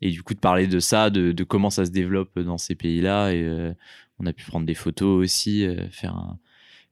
Et 0.00 0.10
du 0.10 0.22
coup, 0.22 0.34
de 0.34 0.40
parler 0.40 0.66
de 0.66 0.80
ça, 0.80 1.10
de, 1.10 1.32
de 1.32 1.44
comment 1.44 1.70
ça 1.70 1.84
se 1.84 1.90
développe 1.90 2.38
dans 2.38 2.58
ces 2.58 2.74
pays-là. 2.74 3.32
Et 3.32 3.72
on 4.18 4.26
a 4.26 4.32
pu 4.32 4.44
prendre 4.46 4.66
des 4.66 4.74
photos 4.74 5.22
aussi, 5.22 5.66
faire 5.90 6.14
un 6.14 6.38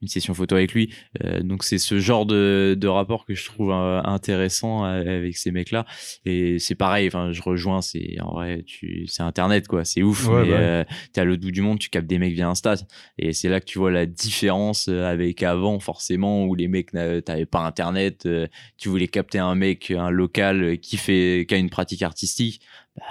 une 0.03 0.09
session 0.09 0.34
photo 0.34 0.57
avec 0.57 0.72
lui. 0.72 0.92
Euh, 1.24 1.42
donc 1.42 1.64
c'est 1.64 1.78
ce 1.78 1.99
genre 1.99 2.26
de, 2.26 2.76
de 2.78 2.88
rapport 2.88 3.24
que 3.24 3.34
je 3.34 3.44
trouve 3.47 3.72
euh, 3.72 4.01
intéressant 4.05 4.84
euh, 4.84 5.01
avec 5.01 5.36
ces 5.36 5.51
mecs-là. 5.51 5.86
Et 6.24 6.59
c'est 6.59 6.74
pareil, 6.74 7.09
enfin 7.09 7.32
je 7.32 7.42
rejoins, 7.42 7.80
c'est 7.80 8.16
en 8.20 8.32
vrai, 8.32 8.62
tu, 8.66 9.07
c'est 9.07 9.22
Internet 9.22 9.68
quoi, 9.68 9.84
c'est 9.84 10.03
ouf. 10.03 10.28
mais 10.28 10.51
bah 10.51 10.84
t'es 11.12 11.20
à 11.20 11.24
l'autre 11.24 11.42
bout 11.42 11.51
du 11.51 11.62
monde, 11.62 11.78
tu 11.78 11.88
captes 11.88 12.07
des 12.07 12.18
mecs 12.18 12.34
via 12.34 12.49
Insta, 12.49 12.74
et 13.18 13.32
c'est 13.32 13.49
là 13.49 13.61
que 13.61 13.64
tu 13.64 13.78
vois 13.78 13.90
la 13.90 14.07
différence 14.07 14.88
avec 14.88 15.42
avant 15.42 15.78
forcément 15.80 16.44
où 16.44 16.55
les 16.55 16.68
mecs 16.68 16.90
t'avais 16.92 17.47
pas 17.47 17.61
Internet, 17.61 18.28
tu 18.76 18.88
voulais 18.88 19.09
capter 19.09 19.38
un 19.38 19.55
mec, 19.55 19.90
un 19.90 20.11
local 20.11 20.78
qui 20.78 20.97
fait, 20.97 21.47
qui 21.49 21.55
a 21.55 21.59
une 21.59 21.70
pratique 21.70 22.03
artistique. 22.03 22.61
Bah, 22.97 23.05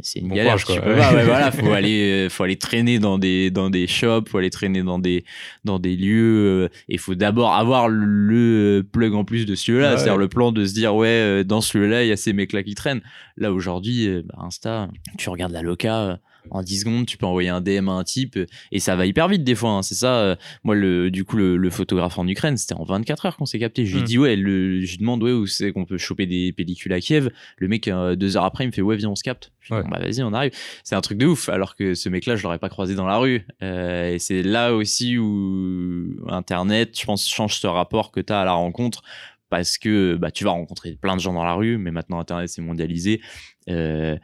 c'est 0.00 0.20
une 0.20 0.32
galère. 0.32 0.56
tu 0.56 0.66
peux 0.66 0.96
pas, 0.96 1.10
voilà, 1.24 1.50
faut 1.50 1.72
aller, 1.72 2.26
euh, 2.26 2.28
faut 2.28 2.44
aller 2.44 2.56
traîner 2.56 2.98
dans 2.98 3.18
des 3.18 3.50
dans 3.50 3.70
des 3.70 3.86
shops, 3.86 4.28
faut 4.28 4.38
aller 4.38 4.50
traîner 4.50 4.82
dans 4.82 4.98
des 4.98 5.24
dans 5.64 5.78
des 5.78 5.96
lieux. 5.96 6.46
Euh, 6.46 6.68
et 6.88 6.98
faut 6.98 7.14
d'abord 7.14 7.54
avoir 7.54 7.88
le 7.88 8.86
plug 8.90 9.14
en 9.14 9.24
plus 9.24 9.46
de 9.46 9.54
ce 9.54 9.72
lieu-là, 9.72 9.96
c'est-à-dire 9.96 10.16
le 10.16 10.28
plan 10.28 10.52
de 10.52 10.64
se 10.64 10.74
dire 10.74 10.94
ouais, 10.94 11.08
euh, 11.08 11.44
dans 11.44 11.60
ce 11.60 11.78
lieu-là, 11.78 12.04
il 12.04 12.08
y 12.08 12.12
a 12.12 12.16
ces 12.16 12.32
mecs-là 12.32 12.62
qui 12.62 12.74
traînent. 12.74 13.02
Là 13.36 13.52
aujourd'hui, 13.52 14.22
bah, 14.24 14.36
Insta, 14.42 14.88
tu 15.16 15.30
regardes 15.30 15.52
la 15.52 15.62
loca 15.62 16.18
en 16.50 16.62
10 16.62 16.80
secondes, 16.80 17.06
tu 17.06 17.16
peux 17.16 17.26
envoyer 17.26 17.48
un 17.48 17.60
DM 17.60 17.88
à 17.88 17.92
un 17.92 18.04
type 18.04 18.38
et 18.72 18.80
ça 18.80 18.96
va 18.96 19.06
hyper 19.06 19.28
vite 19.28 19.44
des 19.44 19.54
fois. 19.54 19.70
Hein. 19.70 19.82
C'est 19.82 19.94
ça. 19.94 20.16
Euh, 20.16 20.36
moi, 20.64 20.74
le, 20.74 21.10
du 21.10 21.24
coup, 21.24 21.36
le, 21.36 21.70
photographe 21.70 22.18
en 22.18 22.26
Ukraine, 22.26 22.56
c'était 22.56 22.74
en 22.74 22.84
24 22.84 23.26
heures 23.26 23.36
qu'on 23.36 23.46
s'est 23.46 23.58
capté. 23.58 23.84
Je 23.84 23.96
lui 23.96 24.02
hmm. 24.02 24.06
dis, 24.06 24.18
ouais, 24.18 24.36
le, 24.36 24.80
je 24.80 24.90
lui 24.92 24.98
demande, 24.98 25.22
ouais, 25.22 25.32
où 25.32 25.46
c'est 25.46 25.72
qu'on 25.72 25.84
peut 25.84 25.98
choper 25.98 26.26
des 26.26 26.52
pellicules 26.52 26.92
à 26.92 27.00
Kiev. 27.00 27.30
Le 27.58 27.68
mec, 27.68 27.88
euh, 27.88 28.16
deux 28.16 28.36
heures 28.36 28.44
après, 28.44 28.64
il 28.64 28.68
me 28.68 28.72
fait, 28.72 28.82
ouais, 28.82 28.96
viens, 28.96 29.10
on 29.10 29.16
se 29.16 29.22
capte. 29.22 29.52
bah, 29.70 29.82
vas-y, 29.82 30.22
on 30.22 30.32
arrive. 30.32 30.52
C'est 30.82 30.94
un 30.94 31.00
truc 31.00 31.18
de 31.18 31.26
ouf. 31.26 31.48
Alors 31.48 31.76
que 31.76 31.94
ce 31.94 32.08
mec-là, 32.08 32.36
je 32.36 32.42
l'aurais 32.42 32.58
pas 32.58 32.68
croisé 32.68 32.94
dans 32.94 33.06
la 33.06 33.18
rue. 33.18 33.46
Euh, 33.62 34.14
et 34.14 34.18
c'est 34.18 34.42
là 34.42 34.74
aussi 34.74 35.18
où 35.18 36.16
Internet, 36.28 36.98
je 36.98 37.04
pense, 37.04 37.28
change 37.28 37.58
ce 37.58 37.66
rapport 37.66 38.10
que 38.10 38.20
tu 38.20 38.32
as 38.32 38.40
à 38.40 38.44
la 38.44 38.52
rencontre 38.52 39.02
parce 39.50 39.78
que 39.78 40.16
bah, 40.16 40.30
tu 40.30 40.44
vas 40.44 40.50
rencontrer 40.50 40.96
plein 41.00 41.16
de 41.16 41.20
gens 41.20 41.32
dans 41.32 41.44
la 41.44 41.54
rue, 41.54 41.78
mais 41.78 41.90
maintenant 41.90 42.18
Internet 42.18 42.48
c'est 42.48 42.62
mondialisé. 42.62 43.20
Euh, 43.68 44.16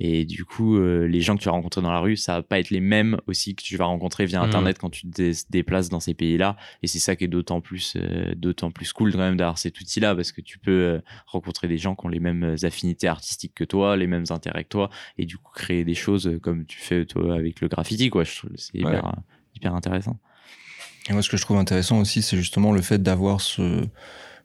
et 0.00 0.24
du 0.24 0.44
coup, 0.44 0.76
euh, 0.76 1.06
les 1.06 1.20
gens 1.20 1.36
que 1.36 1.42
tu 1.42 1.46
vas 1.46 1.52
rencontrer 1.52 1.82
dans 1.82 1.92
la 1.92 1.98
rue, 1.98 2.16
ça 2.16 2.34
va 2.34 2.42
pas 2.42 2.58
être 2.58 2.70
les 2.70 2.80
mêmes 2.80 3.18
aussi 3.26 3.54
que 3.54 3.62
tu 3.62 3.76
vas 3.76 3.84
rencontrer 3.84 4.24
via 4.24 4.40
mmh. 4.40 4.44
Internet 4.44 4.78
quand 4.78 4.88
tu 4.88 5.08
te 5.08 5.32
déplaces 5.50 5.90
dans 5.90 6.00
ces 6.00 6.14
pays-là. 6.14 6.56
Et 6.82 6.86
c'est 6.86 6.98
ça 6.98 7.14
qui 7.14 7.24
est 7.24 7.28
d'autant 7.28 7.60
plus, 7.60 7.94
euh, 7.96 8.34
d'autant 8.34 8.70
plus 8.70 8.92
cool 8.92 9.12
quand 9.12 9.18
même 9.18 9.36
d'avoir 9.36 9.58
cet 9.58 9.80
outil-là 9.80 10.14
parce 10.14 10.32
que 10.32 10.40
tu 10.40 10.58
peux 10.58 10.70
euh, 10.70 11.00
rencontrer 11.26 11.68
des 11.68 11.76
gens 11.76 11.94
qui 11.94 12.06
ont 12.06 12.08
les 12.08 12.20
mêmes 12.20 12.56
affinités 12.62 13.06
artistiques 13.06 13.54
que 13.54 13.64
toi, 13.64 13.96
les 13.96 14.06
mêmes 14.06 14.24
intérêts 14.30 14.64
que 14.64 14.70
toi, 14.70 14.90
et 15.18 15.26
du 15.26 15.36
coup 15.36 15.52
créer 15.52 15.84
des 15.84 15.94
choses 15.94 16.38
comme 16.42 16.64
tu 16.64 16.78
fais 16.78 17.04
toi 17.04 17.34
avec 17.34 17.60
le 17.60 17.68
graffiti, 17.68 18.08
quoi. 18.08 18.24
C'est 18.24 18.78
hyper, 18.78 19.12
hyper 19.54 19.74
intéressant. 19.74 20.18
Et 21.10 21.12
moi, 21.12 21.20
ce 21.20 21.28
que 21.28 21.36
je 21.36 21.42
trouve 21.42 21.58
intéressant 21.58 22.00
aussi, 22.00 22.22
c'est 22.22 22.36
justement 22.36 22.72
le 22.72 22.80
fait 22.80 23.02
d'avoir 23.02 23.40
ce, 23.40 23.84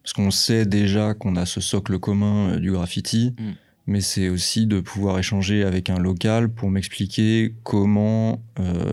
parce 0.02 0.12
qu'on 0.12 0.30
sait 0.30 0.66
déjà 0.66 1.14
qu'on 1.14 1.36
a 1.36 1.46
ce 1.46 1.60
socle 1.60 1.98
commun 1.98 2.58
du 2.58 2.72
graffiti. 2.72 3.34
Mmh 3.38 3.52
mais 3.88 4.02
c'est 4.02 4.28
aussi 4.28 4.66
de 4.66 4.80
pouvoir 4.80 5.18
échanger 5.18 5.64
avec 5.64 5.88
un 5.90 5.98
local 5.98 6.50
pour 6.50 6.70
m'expliquer 6.70 7.54
comment 7.64 8.40
euh, 8.60 8.92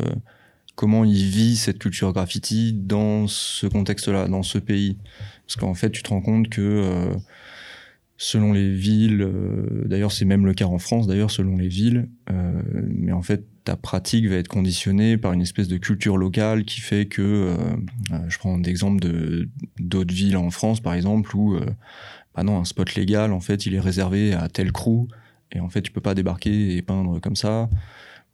comment 0.75 1.03
il 1.03 1.25
vit 1.25 1.57
cette 1.57 1.79
culture 1.79 2.13
graffiti 2.13 2.73
dans 2.73 3.27
ce 3.27 3.67
contexte-là, 3.67 4.27
dans 4.27 4.43
ce 4.43 4.57
pays. 4.57 4.97
Parce 5.45 5.57
qu'en 5.57 5.73
fait, 5.73 5.89
tu 5.91 6.03
te 6.03 6.09
rends 6.09 6.21
compte 6.21 6.49
que 6.49 6.61
euh, 6.61 7.15
selon 8.17 8.53
les 8.53 8.73
villes, 8.73 9.21
euh, 9.21 9.83
d'ailleurs 9.85 10.11
c'est 10.11 10.25
même 10.25 10.45
le 10.45 10.53
cas 10.53 10.65
en 10.65 10.79
France, 10.79 11.07
d'ailleurs 11.07 11.31
selon 11.31 11.57
les 11.57 11.67
villes, 11.67 12.07
euh, 12.31 12.61
mais 12.87 13.11
en 13.11 13.21
fait 13.21 13.45
ta 13.65 13.75
pratique 13.75 14.27
va 14.27 14.35
être 14.35 14.47
conditionnée 14.47 15.17
par 15.17 15.33
une 15.33 15.41
espèce 15.41 15.67
de 15.67 15.77
culture 15.77 16.17
locale 16.17 16.65
qui 16.65 16.81
fait 16.81 17.07
que, 17.07 17.21
euh, 17.21 17.57
je 18.27 18.37
prends 18.37 18.57
d'exemple 18.57 19.01
de 19.01 19.49
d'autres 19.79 20.13
villes 20.13 20.37
en 20.37 20.49
France 20.51 20.79
par 20.79 20.93
exemple 20.93 21.35
où, 21.35 21.57
bah 22.35 22.43
non, 22.43 22.59
un 22.59 22.65
spot 22.65 22.95
légal 22.95 23.31
en 23.31 23.39
fait 23.39 23.65
il 23.65 23.75
est 23.75 23.79
réservé 23.79 24.33
à 24.33 24.49
tel 24.49 24.71
crew 24.71 25.07
et 25.51 25.59
en 25.59 25.69
fait 25.69 25.81
tu 25.81 25.91
peux 25.91 26.01
pas 26.01 26.15
débarquer 26.15 26.75
et 26.75 26.81
peindre 26.81 27.19
comme 27.19 27.35
ça 27.35 27.69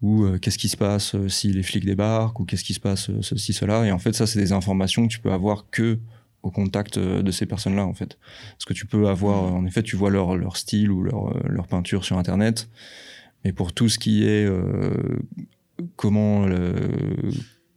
ou 0.01 0.25
qu'est-ce 0.41 0.57
qui 0.57 0.69
se 0.69 0.77
passe 0.77 1.15
si 1.27 1.51
les 1.51 1.61
flics 1.61 1.85
débarquent 1.85 2.39
ou 2.39 2.45
qu'est-ce 2.45 2.63
qui 2.63 2.73
se 2.73 2.79
passe 2.79 3.11
ceci 3.21 3.53
cela 3.53 3.85
et 3.85 3.91
en 3.91 3.99
fait 3.99 4.13
ça 4.13 4.25
c'est 4.25 4.39
des 4.39 4.51
informations 4.51 5.07
que 5.07 5.11
tu 5.11 5.19
peux 5.19 5.31
avoir 5.31 5.69
que 5.69 5.99
au 6.43 6.51
contact 6.51 6.97
euh, 6.97 7.21
de 7.21 7.31
ces 7.31 7.45
personnes-là 7.45 7.85
en 7.85 7.93
fait. 7.93 8.17
Parce 8.51 8.65
que 8.65 8.73
tu 8.73 8.85
peux 8.85 9.07
avoir, 9.07 9.43
mmh. 9.43 9.55
en 9.55 9.65
effet, 9.65 9.83
tu 9.83 9.95
vois 9.95 10.09
leur, 10.09 10.35
leur 10.35 10.57
style 10.57 10.91
ou 10.91 11.03
leur, 11.03 11.29
euh, 11.29 11.41
leur 11.47 11.67
peinture 11.67 12.03
sur 12.03 12.17
Internet, 12.17 12.69
mais 13.43 13.53
pour 13.53 13.73
tout 13.73 13.89
ce 13.89 13.99
qui 13.99 14.23
est 14.23 14.45
euh, 14.45 15.19
comment, 15.95 16.45
le, 16.45 16.73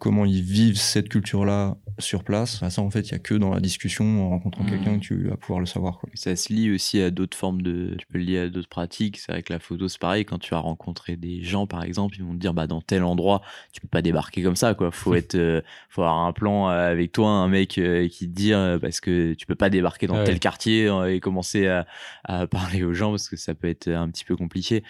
comment 0.05 0.26
ils 0.26 0.42
vivent 0.42 0.76
cette 0.76 1.09
culture-là 1.09 1.78
sur 1.98 2.24
place. 2.24 2.62
ça, 2.68 2.82
en 2.82 2.90
fait, 2.90 3.09
il 3.09 3.12
y 3.12 3.14
a 3.14 3.18
que 3.18 3.32
dans 3.32 3.55
la 3.55 3.61
discussion, 3.61 4.26
en 4.26 4.28
rencontrant 4.28 4.62
mmh. 4.64 4.70
quelqu'un, 4.70 4.98
que 4.98 5.02
tu 5.02 5.28
vas 5.28 5.38
pouvoir 5.38 5.61
le 5.61 5.66
savoir. 5.66 5.98
Quoi. 5.98 6.11
Ça 6.12 6.36
se 6.36 6.52
lie 6.52 6.70
aussi 6.70 7.00
à 7.00 7.11
d'autres 7.11 7.38
formes 7.38 7.62
de. 7.62 7.94
Tu 7.98 8.05
peux 8.07 8.18
le 8.18 8.24
lier 8.24 8.38
à 8.40 8.48
d'autres 8.50 8.68
pratiques. 8.68 9.16
C'est 9.16 9.32
vrai 9.32 9.42
que 9.42 9.50
la 9.50 9.59
photo, 9.59 9.88
c'est 9.88 9.98
pareil. 9.98 10.26
Quand 10.26 10.38
tu 10.38 10.50
vas 10.50 10.59
rencontrer 10.59 11.16
des 11.16 11.42
gens, 11.42 11.66
par 11.66 11.84
exemple, 11.84 12.16
ils 12.18 12.22
vont 12.22 12.34
te 12.34 12.38
dire, 12.38 12.52
bah, 12.52 12.66
dans 12.66 12.82
tel 12.82 13.02
endroit, 13.02 13.40
tu 13.72 13.80
peux 13.80 13.88
pas 13.88 14.02
débarquer 14.02 14.42
comme 14.42 14.57
ça, 14.57 14.74
quoi. 14.74 14.90
Faut 14.90 15.14
être, 15.14 15.36
euh, 15.36 15.62
faut 15.88 16.02
avoir 16.02 16.18
un 16.18 16.34
plan 16.34 16.66
avec 16.66 17.12
toi, 17.12 17.30
un 17.30 17.48
mec 17.48 17.78
euh, 17.78 18.07
qui 18.07 18.28
te 18.28 18.34
dit, 18.34 18.52
euh, 18.52 18.78
parce 18.78 19.00
que 19.00 19.32
tu 19.32 19.46
peux 19.46 19.55
pas 19.55 19.70
débarquer 19.70 20.07
dans 20.07 20.22
tel 20.22 20.38
quartier 20.38 20.92
et 21.09 21.18
commencer 21.18 21.66
à, 21.66 21.86
à, 22.24 22.46
parler 22.46 22.82
aux 22.82 22.92
gens 22.92 23.12
parce 23.12 23.30
que 23.30 23.36
ça 23.36 23.55
peut 23.55 23.68
être 23.68 23.88
un 23.88 24.11
petit 24.11 24.26
peu 24.26 24.36
compliqué. 24.36 24.84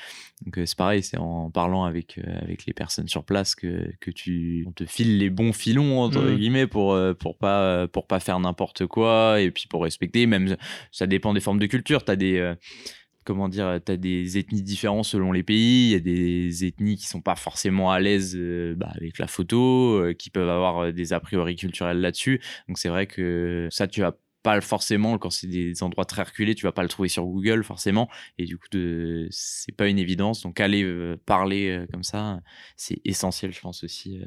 Donc, 0.45 0.59
c'est 0.67 0.77
pareil, 0.77 1.03
c'est 1.03 1.17
en 1.17 1.51
parlant 1.51 1.85
avec, 1.85 2.19
avec 2.43 2.67
les 2.67 2.75
personnes 2.75 3.09
sur 3.09 3.25
place 3.25 3.55
que, 3.55 3.91
que 4.01 4.11
tu, 4.11 4.65
on 4.69 4.73
te 4.73 4.85
file 4.85 5.19
les 5.19 5.31
bons 5.31 5.53
filons, 5.53 6.01
entre 6.01 6.21
mmh. 6.21 6.37
guillemets, 6.37 6.67
pour 6.67 6.93
euh, 6.93 7.15
pour 7.15 7.37
pas 7.37 7.63
euh, 7.63 7.87
pour 7.87 8.07
pas 8.07 8.21
faire 8.21 8.39
n'importe 8.41 8.87
quoi 8.87 9.41
et 9.41 9.51
puis 9.51 9.67
pour 9.69 9.83
respecter 9.83 10.27
même 10.27 10.57
ça 10.91 11.07
dépend 11.07 11.33
des 11.33 11.41
formes 11.41 11.59
de 11.59 11.67
culture 11.67 12.05
tu 12.05 12.11
as 12.11 12.17
des 12.17 12.39
euh, 12.39 12.55
comment 13.25 13.49
dire, 13.49 13.81
tu 13.85 13.93
as 13.93 13.97
des 13.97 14.37
ethnies 14.37 14.63
différentes 14.63 15.07
selon 15.07 15.33
les 15.33 15.43
pays. 15.43 15.87
Il 15.87 15.93
y 15.93 15.95
a 15.95 15.99
des 15.99 16.67
ethnies 16.67 16.97
qui 16.97 17.07
sont 17.07 17.23
pas 17.23 17.37
forcément 17.37 17.91
à 17.91 17.99
l'aise 17.99 18.37
bah, 18.77 18.91
avec 18.95 19.19
la 19.19 19.27
photo, 19.27 20.13
qui 20.19 20.29
peuvent 20.29 20.51
avoir 20.51 20.93
des 20.93 21.15
a 21.15 21.21
priori 21.21 21.57
culturels 21.57 22.03
là-dessus. 22.03 22.43
Donc 22.69 22.77
c'est 22.77 22.91
vrai 22.91 23.07
que 23.07 23.67
ça, 23.71 23.89
tu 23.89 24.03
vas 24.03 24.15
pas 24.45 24.61
forcément, 24.61 25.19
quand 25.19 25.31
c'est 25.31 25.49
des 25.49 25.83
endroits 25.83 26.05
très 26.05 26.23
reculés, 26.23 26.55
tu 26.55 26.65
vas 26.65 26.73
pas 26.73 26.83
le 26.83 26.89
trouver 26.89 27.09
sur 27.09 27.25
Google 27.25 27.65
forcément. 27.65 28.09
Et 28.39 28.45
du 28.45 28.59
coup, 28.59 28.69
c'est 29.31 29.73
pas 29.73 29.89
une 29.89 29.99
évidence. 29.99 30.43
Donc 30.43 30.61
aller 30.61 31.17
parler 31.27 31.85
comme 31.91 32.05
ça, 32.05 32.41
c'est 32.77 33.01
essentiel, 33.05 33.53
je 33.53 33.61
pense 33.61 33.83
aussi 33.83 34.21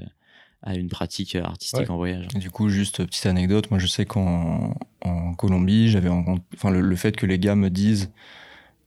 à 0.64 0.76
une 0.76 0.90
pratique 0.90 1.36
artistique 1.36 1.90
en 1.90 1.98
voyage. 1.98 2.28
du 2.30 2.50
coup, 2.50 2.70
juste 2.70 3.06
petite 3.06 3.26
anecdote, 3.28 3.70
moi 3.70 3.80
je 3.80 3.88
sais 3.88 4.06
qu'en 4.06 4.76
en 5.02 5.34
Colombie, 5.36 5.90
j'avais 5.90 6.10
enfin 6.10 6.72
le, 6.72 6.96
fait 6.96 7.16
que 7.16 7.26
les 7.26 7.40
gars 7.40 7.56
me 7.56 7.70
disent 7.70 8.12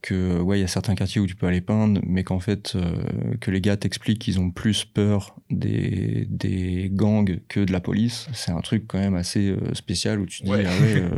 que 0.03 0.41
ouais, 0.41 0.59
il 0.59 0.61
y 0.63 0.65
a 0.65 0.69
certains 0.69 0.95
quartiers 0.95 1.21
où 1.21 1.27
tu 1.27 1.35
peux 1.35 1.47
aller 1.47 1.61
peindre, 1.61 2.01
mais 2.07 2.25
qu'en 2.25 2.41
fait 2.41 2.75
euh, 2.75 3.05
que 3.41 3.51
les 3.51 3.61
gars 3.61 3.77
t'expliquent 3.77 4.21
qu'ils 4.21 4.41
ont 4.41 4.51
plus 4.51 4.85
peur 4.85 5.37
des, 5.51 6.27
des 6.31 6.89
gangs 6.93 7.41
que 7.49 7.61
de 7.61 7.73
la 7.73 7.81
police, 7.81 8.29
c'est 8.33 8.53
un 8.53 8.61
truc 8.61 8.85
quand 8.87 8.99
même 8.99 9.15
assez 9.15 9.51
euh, 9.51 9.75
spécial 9.75 10.21
où 10.21 10.27
tu 10.27 10.41
te 10.41 10.47
dis 10.47 10.53
ah 10.53 10.57
ouais, 10.57 10.67
euh, 10.97 11.11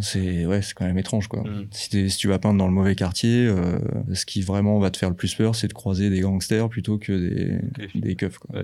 c'est 0.00 0.46
ouais 0.46 0.62
c'est 0.62 0.72
quand 0.74 0.86
même 0.86 0.98
étrange 0.98 1.28
quoi. 1.28 1.42
Mm. 1.42 1.66
si, 1.72 2.10
si, 2.10 2.16
tu 2.16 2.28
vas 2.28 2.38
peindre 2.38 2.58
dans 2.58 2.68
le 2.68 2.72
mauvais 2.72 2.94
quartier 2.94 3.46
euh, 3.46 3.78
ce 4.14 4.24
qui 4.24 4.40
vraiment 4.40 4.78
va 4.78 4.90
te 4.90 4.96
faire 4.96 5.10
le 5.10 5.16
plus 5.16 5.34
peur 5.34 5.54
c'est 5.54 5.68
de 5.68 5.72
croiser 5.72 6.08
des 6.10 6.20
gangsters 6.20 6.68
plutôt 6.68 6.96
que 6.98 7.12
des 7.12 7.58
des 8.00 8.16
keufs 8.16 8.38
quoi. 8.38 8.62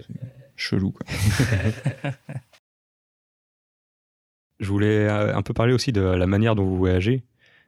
Chelou 0.54 0.92
quoi. 0.92 1.04
Je 4.59 4.68
voulais 4.68 5.07
un 5.07 5.42
peu 5.42 5.52
parler 5.52 5.74
aussi 5.74 5.92
de 5.92 6.00
la 6.00 6.26
manière 6.26 6.54
dont 6.54 6.64
vous 6.64 6.78
voyagez 6.78 7.22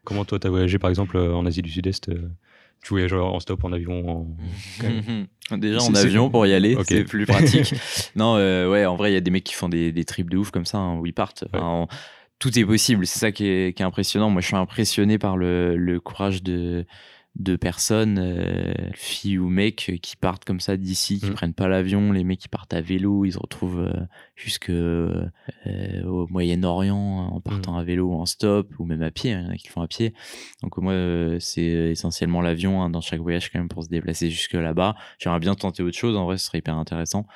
comment 0.09 0.25
toi 0.25 0.39
tu 0.39 0.47
as 0.47 0.51
voyagé 0.51 0.79
par 0.79 0.89
exemple 0.89 1.19
en 1.19 1.45
Asie 1.45 1.61
du 1.61 1.71
Sud-Est 1.71 2.09
euh, 2.09 2.31
tu 2.83 2.91
voyages 2.91 3.13
en 3.13 3.39
stop 3.41 3.63
en 3.65 3.73
avion 3.73 4.27
Déjà 5.51 5.83
en 5.83 5.95
avion 5.95 6.31
pour 6.31 6.47
y 6.47 6.55
aller, 6.55 6.77
c'est 6.87 7.05
plus 7.05 7.27
pratique. 7.27 7.75
non, 8.17 8.35
ouais, 8.35 8.87
en 8.87 8.95
vrai, 8.97 9.11
il 9.11 9.15
y 9.15 9.17
a 9.17 9.21
des 9.21 9.31
mecs 9.33 9.43
qui 9.43 9.55
font 9.55 9.69
des, 9.69 9.91
des 9.91 10.05
trips 10.05 10.31
de 10.31 10.37
ouf 10.37 10.51
comme 10.51 10.67
ça, 10.67 10.79
hein, 10.79 10.97
où 10.97 11.07
ils 11.07 11.13
partent 11.13 11.45
tout 12.39 12.57
est 12.59 12.65
possible. 12.65 13.07
C'est 13.07 13.19
ça 13.19 13.33
qui 13.33 13.47
est, 13.47 13.81
impressionnant. 13.81 14.31
Moi, 14.31 14.41
je 14.41 14.47
suis 14.47 14.57
impressionné 14.57 15.19
par 15.19 15.37
le, 15.37 15.99
courage 16.03 16.43
de, 16.43 16.85
de 17.39 17.55
personnes, 17.55 18.19
euh, 18.19 18.75
filles 18.95 19.39
ou 19.39 19.49
mecs, 19.49 19.93
qui 20.03 20.17
partent 20.17 20.45
comme 20.45 20.61
ça 20.61 20.77
d'ici, 20.77 21.21
qui 21.21 21.31
mmh. 21.31 21.35
prennent 21.35 21.55
pas 21.55 21.69
l'avion. 21.69 22.13
Les 22.13 22.25
mecs 22.25 22.41
qui 22.41 22.49
partent 22.49 22.75
à 22.75 22.81
vélo, 22.81 23.25
ils 23.25 23.33
se 23.33 23.39
retrouvent 23.39 23.81
euh, 23.81 24.07
jusque 24.35 24.71
euh, 24.71 25.25
au 26.05 26.27
Moyen-Orient 26.29 26.97
en 27.33 27.41
partant 27.41 27.75
mmh. 27.75 27.79
à 27.79 27.85
vélo 27.85 28.07
ou 28.09 28.15
en 28.15 28.27
stop, 28.27 28.73
ou 28.79 28.85
même 28.85 29.03
à 29.03 29.11
pied. 29.11 29.33
Hein, 29.33 29.43
il 29.43 29.47
y 29.47 29.49
en 29.49 29.53
a 29.53 29.57
qui 29.57 29.69
le 29.69 29.73
font 29.73 29.83
à 29.83 29.89
pied. 29.89 30.15
Donc 30.63 30.77
moi, 30.79 30.95
c'est 31.39 31.63
essentiellement 31.63 32.41
l'avion 32.41 32.83
hein, 32.83 32.91
dans 32.91 33.01
chaque 33.01 33.21
voyage 33.21 33.51
quand 33.51 33.59
même 33.59 33.69
pour 33.69 33.85
se 33.85 33.89
déplacer 33.89 34.31
jusque 34.31 34.55
là-bas. 34.55 34.97
J'aimerais 35.19 35.41
bien 35.41 35.55
tenter 35.55 35.83
autre 35.83 35.97
chose. 35.97 36.17
En 36.17 36.25
vrai, 36.25 36.39
ce 36.39 36.47
serait 36.47 36.59
hyper 36.59 36.77
intéressant. 36.77 37.27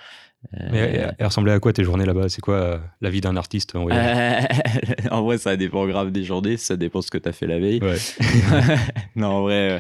Mais 0.53 1.15
elle 1.19 1.27
ressemblait 1.27 1.53
à 1.53 1.61
quoi 1.61 1.73
tes 1.73 1.85
journées 1.85 2.05
là-bas? 2.05 2.29
C'est 2.29 2.41
quoi 2.41 2.55
euh, 2.55 2.79
la 3.01 3.11
vie 3.11 3.21
d'un 3.21 3.37
artiste 3.37 3.75
en 3.77 3.87
En 5.11 5.23
vrai, 5.23 5.39
ça 5.39 5.57
dépend 5.57 5.87
grave 5.87 6.11
des 6.11 6.25
journées, 6.25 6.57
ça 6.57 6.77
dépend 6.77 7.01
ce 7.01 7.11
que 7.11 7.19
tu 7.19 7.29
as 7.29 7.33
fait 7.33 7.47
la 7.47 7.59
veille. 7.59 7.81
non, 9.17 9.29
en 9.29 9.43
vrai, 9.43 9.71
euh, 9.71 9.79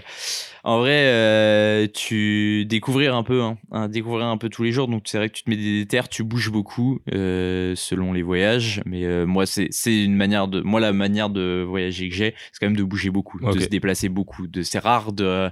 en 0.65 0.79
vrai 0.79 1.05
euh, 1.05 1.87
tu 1.93 2.65
découvrir 2.65 3.15
un 3.17 3.25
peu, 3.25 3.43
hein, 3.43 3.59
hein, 3.73 3.89
découvrir 3.89 4.27
un 4.27 4.39
peu 4.39 4.49
tous 4.49 4.63
les 4.63 4.73
jours. 4.73 4.89
Donc 4.89 5.03
c'est 5.07 5.19
vrai 5.19 5.29
que 5.29 5.35
tu 5.35 5.43
te 5.43 5.51
mets 5.51 5.57
des 5.57 5.87
terres, 5.87 6.09
tu 6.09 6.23
bouges 6.23 6.51
beaucoup 6.51 7.01
selon 7.07 8.13
les 8.13 8.23
voyages. 8.23 8.83
Mais 8.87 9.27
moi, 9.27 9.47
c'est 9.47 9.71
une 9.87 10.17
manière 10.17 10.49
de, 10.49 10.61
moi 10.61 10.81
la 10.81 10.93
manière 10.93 11.29
de 11.29 11.65
voyager 11.69 12.09
que 12.09 12.15
j'ai, 12.15 12.35
c'est 12.53 12.61
quand 12.61 12.67
même 12.67 12.77
de 12.77 12.85
bouger 12.85 13.11
beaucoup, 13.11 13.41
de 13.41 13.59
se 13.59 13.69
déplacer 13.69 14.09
beaucoup. 14.09 14.47
De, 14.47 14.63
c'est 14.63 14.79
rare 14.79 15.13
de 15.13 15.51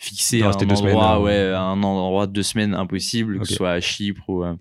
fixer 0.00 0.42
un 0.42 0.50
endroit, 0.50 1.12
hein. 1.12 1.20
ouais, 1.20 1.52
un 1.54 1.82
endroit 1.82 2.26
de 2.26 2.32
deux 2.32 2.42
semaines 2.42 2.74
impossible, 2.74 3.38
que 3.38 3.46
ce 3.46 3.54
soit 3.54 3.72
à 3.72 3.80
Chypre 3.80 4.28
ou 4.28 4.42
euh, 4.42 4.54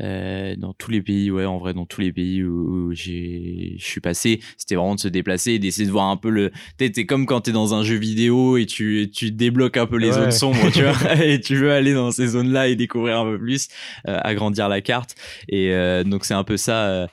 euh, 0.00 0.56
dans 0.56 0.72
tous 0.72 0.90
les 0.90 1.02
pays, 1.02 1.30
ouais, 1.30 1.44
en 1.44 1.58
vrai, 1.58 1.74
dans 1.74 1.84
tous 1.84 2.00
les 2.00 2.10
pays 2.10 2.42
où, 2.42 2.90
j'ai, 2.94 3.74
je 3.76 3.84
suis 3.84 4.00
passé, 4.00 4.40
c'était 4.56 4.76
vraiment 4.76 4.94
de 4.94 5.00
se 5.00 5.08
déplacer 5.08 5.52
et 5.52 5.58
d'essayer 5.58 5.86
de 5.86 5.92
voir 5.92 6.06
un 6.06 6.16
peu 6.16 6.30
le. 6.30 6.52
T'es, 6.78 6.90
comme 7.04 7.26
quand 7.26 7.42
t'es 7.42 7.52
dans 7.52 7.74
un 7.74 7.82
jeu 7.82 7.96
vidéo 7.96 8.56
et 8.56 8.64
tu, 8.64 9.10
tu 9.12 9.30
débloques 9.30 9.76
un 9.76 9.86
peu 9.86 9.98
les 9.98 10.12
zones 10.12 10.32
sombres, 10.32 10.70
tu 10.72 10.84
vois, 10.84 11.16
et 11.22 11.38
tu 11.38 11.56
veux 11.56 11.72
aller 11.72 11.92
dans 11.92 12.10
ces 12.10 12.28
zones-là 12.28 12.68
et 12.68 12.76
découvrir 12.76 13.20
un 13.20 13.24
peu 13.24 13.38
plus, 13.38 13.68
euh, 14.08 14.18
agrandir 14.22 14.70
la 14.70 14.80
carte. 14.80 15.16
Et 15.48 15.70
donc 16.06 16.24
c'est 16.24 16.34
un 16.34 16.44
peu 16.44 16.56
ça. 16.56 17.08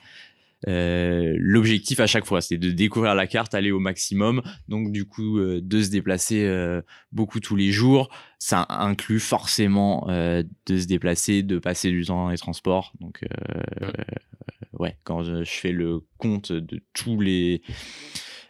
Euh, 0.66 1.36
l'objectif 1.38 2.00
à 2.00 2.06
chaque 2.06 2.26
fois, 2.26 2.40
c'est 2.40 2.56
de 2.56 2.70
découvrir 2.70 3.14
la 3.14 3.26
carte, 3.26 3.54
aller 3.54 3.70
au 3.70 3.78
maximum. 3.78 4.42
Donc 4.66 4.90
du 4.90 5.04
coup, 5.04 5.38
euh, 5.38 5.60
de 5.62 5.82
se 5.82 5.90
déplacer 5.90 6.44
euh, 6.44 6.82
beaucoup 7.12 7.40
tous 7.40 7.54
les 7.54 7.70
jours, 7.70 8.08
ça 8.38 8.66
inclut 8.68 9.20
forcément 9.20 10.06
de 10.08 10.78
se 10.78 10.86
déplacer, 10.86 11.42
de 11.42 11.58
passer 11.58 11.90
du 11.90 12.04
temps 12.04 12.24
dans 12.24 12.30
les 12.30 12.38
transports. 12.38 12.92
Donc 13.00 13.24
ouais, 14.78 14.96
quand 15.04 15.22
je, 15.22 15.44
fais 15.44 15.72
le 15.72 16.00
compte 16.18 16.52
de 16.52 16.80
tous 16.92 17.20
les 17.20 17.62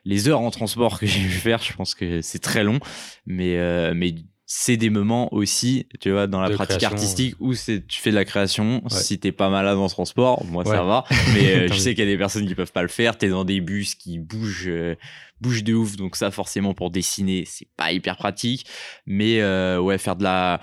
les 0.05 0.29
heures 0.29 0.41
en 0.41 0.51
transport 0.51 0.99
que 0.99 1.07
j'ai 1.07 1.21
pu 1.21 1.29
faire, 1.29 1.63
je 1.63 1.73
pense 1.75 1.95
que 1.95 2.21
c'est 2.23 2.39
très 2.39 2.65
long, 2.65 2.81
mais 3.27 3.57
mais 3.95 4.15
c'est 4.51 4.79
des 4.79 4.89
moments 4.89 5.33
aussi, 5.35 5.87
tu 6.01 6.11
vois, 6.11 6.27
dans 6.27 6.41
la 6.41 6.49
pratique 6.49 6.83
artistique 6.83 7.35
où 7.39 7.53
c'est 7.53 7.87
tu 7.87 8.01
fais 8.01 8.09
de 8.09 8.15
la 8.15 8.25
création. 8.25 8.83
Si 8.89 9.19
t'es 9.19 9.31
pas 9.31 9.51
malade 9.51 9.77
en 9.77 9.89
transport, 9.89 10.43
moi 10.47 10.65
ça 10.65 10.83
va. 10.85 11.05
Mais 11.35 11.55
euh, 11.55 11.69
je 11.73 11.79
sais 11.79 11.95
qu'il 11.95 12.03
y 12.03 12.09
a 12.09 12.11
des 12.11 12.17
personnes 12.17 12.49
qui 12.49 12.55
peuvent 12.55 12.73
pas 12.73 12.81
le 12.81 12.89
faire. 12.89 13.19
T'es 13.19 13.29
dans 13.29 13.45
des 13.45 13.61
bus 13.61 13.95
qui 13.95 14.19
bougent, 14.19 14.69
euh, 14.69 14.97
bougent 15.43 15.65
de 15.65 15.75
ouf. 15.75 15.97
Donc 15.97 16.17
ça, 16.17 16.31
forcément, 16.31 16.73
pour 16.73 16.91
dessiner, 16.91 17.45
c'est 17.47 17.69
pas 17.77 17.93
hyper 17.93 18.17
pratique. 18.17 18.65
Mais 19.05 19.43
euh, 19.43 19.79
ouais, 19.81 19.99
faire 19.99 20.17
de 20.17 20.25
la 20.25 20.63